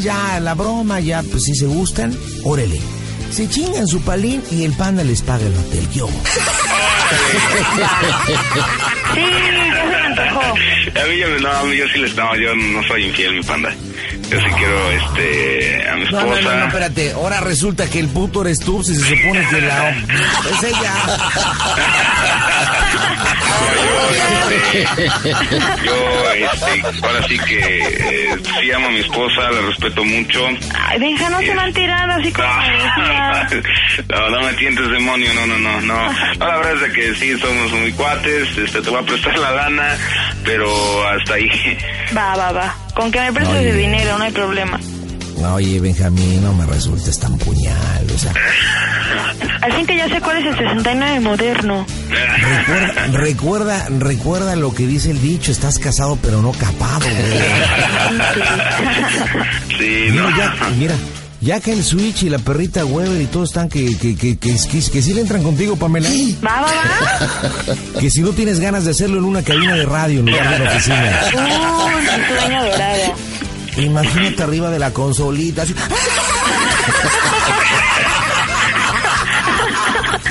ya, 0.00 0.37
la 0.40 0.54
broma, 0.54 1.00
ya, 1.00 1.22
pues 1.22 1.44
si 1.44 1.54
se 1.54 1.66
gustan, 1.66 2.16
órale. 2.44 2.80
Se 3.30 3.48
chingan 3.48 3.86
su 3.86 4.00
palín 4.02 4.42
y 4.50 4.64
el 4.64 4.72
panda 4.72 5.04
les 5.04 5.22
paga 5.22 5.46
el 5.46 5.54
hotel. 5.54 5.86
¿Qué 5.92 6.02
hubo? 6.02 6.10
Sí, 9.14 9.20
ya 9.20 9.74
se 9.74 9.86
me 9.86 9.96
antojó. 9.96 10.40
A 10.40 11.06
mí 11.06 11.18
yo, 11.18 11.38
no, 11.40 11.50
a 11.50 11.64
mí 11.64 11.76
yo 11.76 11.88
sí 11.88 11.98
les 11.98 12.14
no, 12.16 12.36
yo 12.36 12.54
no 12.54 12.82
soy 12.84 13.04
infiel, 13.04 13.34
mi 13.34 13.42
panda. 13.42 13.74
Yo 14.30 14.38
sí 14.40 14.46
quiero, 14.58 14.90
este, 14.90 15.88
a 15.88 15.94
mi 15.96 16.04
No, 16.10 16.20
esposa. 16.20 16.40
no, 16.42 16.50
no, 16.50 16.56
no, 16.60 16.66
espérate. 16.66 17.12
Ahora 17.12 17.40
resulta 17.40 17.88
que 17.88 17.98
el 18.00 18.08
puto 18.08 18.42
eres 18.42 18.60
tú, 18.60 18.82
si 18.84 18.94
se 18.94 19.16
supone 19.16 19.46
que 19.48 19.60
la... 19.62 19.88
Es 20.50 20.62
ella. 20.64 20.92
Yo, 25.84 26.32
este, 26.32 27.06
ahora 27.06 27.22
sí 27.28 27.38
que 27.38 27.78
eh, 27.78 28.36
sí 28.60 28.72
amo 28.72 28.86
a 28.88 28.90
mi 28.90 28.98
esposa, 29.00 29.50
la 29.50 29.60
respeto 29.62 30.04
mucho. 30.04 30.46
Ay, 30.78 30.98
Benja, 30.98 31.30
no 31.30 31.38
se 31.40 31.54
van 31.54 31.72
tirando 31.72 32.14
así 32.14 32.32
como 32.32 32.48
decía. 32.62 33.48
No, 34.08 34.30
no 34.30 34.42
me 34.42 34.52
tientes, 34.54 34.88
demonio, 34.90 35.32
no, 35.34 35.46
no, 35.46 35.58
no, 35.58 35.80
no. 35.80 36.12
No, 36.38 36.46
la 36.46 36.56
verdad 36.58 36.74
es 36.74 36.80
de 36.80 36.92
que 36.92 37.14
sí, 37.14 37.38
somos 37.38 37.72
muy 37.72 37.92
cuates, 37.92 38.56
este, 38.58 38.80
te 38.82 38.90
voy 38.90 39.00
a 39.00 39.06
prestar 39.06 39.38
la 39.38 39.50
lana, 39.52 39.96
pero 40.44 40.70
hasta 41.08 41.34
ahí. 41.34 41.78
Va, 42.16 42.36
va, 42.36 42.52
va. 42.52 42.74
Con 42.98 43.12
que 43.12 43.20
me 43.20 43.32
prestes 43.32 43.58
Oye. 43.58 43.70
el 43.70 43.76
dinero, 43.76 44.18
no 44.18 44.24
hay 44.24 44.32
problema. 44.32 44.80
Oye, 45.54 45.78
Benjamín, 45.78 46.42
no 46.42 46.52
me 46.52 46.66
resultes 46.66 47.16
tan 47.20 47.38
puñal, 47.38 48.04
o 48.12 48.18
sea... 48.18 48.32
Al 49.62 49.72
fin 49.72 49.86
que 49.86 49.96
ya 49.96 50.08
sé 50.08 50.20
cuál 50.20 50.38
es 50.38 50.46
el 50.46 50.56
69 50.58 51.20
moderno. 51.20 51.86
Recuerda, 52.66 53.06
recuerda, 53.12 53.86
recuerda 54.00 54.56
lo 54.56 54.74
que 54.74 54.88
dice 54.88 55.12
el 55.12 55.20
dicho, 55.20 55.52
estás 55.52 55.78
casado 55.78 56.18
pero 56.20 56.42
no 56.42 56.50
capado, 56.50 57.06
güey. 57.06 57.38
Sí, 59.78 60.08
no. 60.10 60.28
Mira, 60.28 60.36
ya, 60.36 60.68
mira, 60.76 60.94
ya 61.40 61.60
que 61.60 61.72
el 61.72 61.84
Switch 61.84 62.24
y 62.24 62.30
la 62.30 62.38
perrita 62.38 62.84
Weber 62.84 63.20
y 63.20 63.26
todos 63.26 63.50
están 63.50 63.68
que, 63.68 63.96
que, 63.96 64.16
que, 64.16 64.36
que, 64.38 64.50
sí 64.56 65.14
le 65.14 65.20
entran 65.20 65.42
contigo, 65.42 65.76
Pamela. 65.76 66.08
Va, 66.44 66.60
va, 66.60 66.72
va. 66.72 68.00
Que 68.00 68.10
si 68.10 68.22
no 68.22 68.30
tienes 68.30 68.60
ganas 68.60 68.84
de 68.84 68.90
hacerlo 68.90 69.18
en 69.18 69.24
una 69.24 69.42
cabina 69.42 69.74
de 69.74 69.84
radio 69.84 70.20
en 70.20 70.26
lugar 70.26 70.50
de 70.50 70.64
la 70.64 70.70
oficina. 70.70 71.22
Sueño 71.30 72.64
dorada. 72.64 73.14
Imagínate 73.76 74.42
arriba 74.42 74.70
de 74.70 74.78
la 74.78 74.92
consolita. 74.92 75.62
así. 75.62 75.74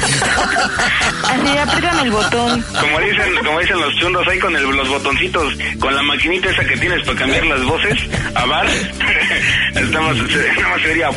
Sí, 0.07 1.57
apriétame 1.57 2.01
el 2.03 2.11
botón. 2.11 2.63
Como 2.79 2.99
dicen, 2.99 3.29
como 3.45 3.59
dicen 3.59 3.79
los 3.79 3.95
chundos 3.95 4.27
ahí 4.27 4.39
con 4.39 4.55
el- 4.55 4.63
los 4.63 4.87
botoncitos, 4.89 5.53
con 5.79 5.93
la 5.95 6.01
maquinita 6.03 6.49
esa 6.49 6.63
que 6.65 6.77
tienes 6.77 7.03
para 7.05 7.19
cambiar 7.19 7.45
las 7.45 7.63
voces 7.63 7.97
a 8.35 8.45
bar, 8.45 8.65
estamos, 9.75 10.17
se- 10.17 10.53
nada 10.61 10.69
más 10.69 10.81
sería... 10.81 11.09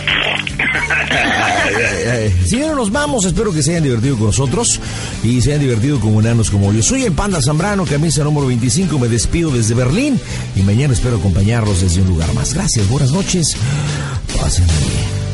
Si 2.47 2.57
no 2.57 2.74
nos 2.74 2.91
vamos, 2.93 3.24
espero 3.24 3.53
que 3.53 3.62
se 3.62 3.70
hayan 3.72 3.84
divertido 3.84 4.16
con 4.16 4.26
nosotros 4.26 4.80
y 5.22 5.41
se 5.41 5.51
hayan 5.51 5.62
divertido 5.62 6.01
como 6.01 6.20
enanos 6.20 6.51
como 6.51 6.72
yo. 6.72 6.82
Soy 6.82 7.05
el 7.05 7.12
Panda 7.12 7.41
Zambrano, 7.43 7.84
camisa 7.84 8.24
número 8.24 8.47
25, 8.49 8.99
me 8.99 9.09
despido 9.09 9.51
desde 9.51 9.74
Berlín 9.74 10.20
y 10.57 10.62
mañana 10.62 10.93
espero 10.95 11.16
acompañarlos 11.16 11.80
desde 11.80 12.03
un 12.03 12.09
lugar 12.09 12.32
más. 12.34 12.55
Gracias, 12.55 12.88
buenas 12.88 13.11
noches. 13.12 13.57
Pásenla 14.41 14.72
bien. 14.72 15.30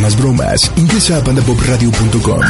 Más 0.00 0.16
bromas, 0.16 0.70
ingresa 0.76 1.18
a 1.18 1.24
pandapopradio.com 1.24 2.40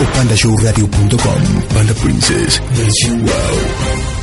o 0.00 0.04
pandashowradio.com. 0.16 1.62
Panda 1.74 1.94
Princess, 1.94 2.62
versión 2.74 3.22
wow. 3.22 4.19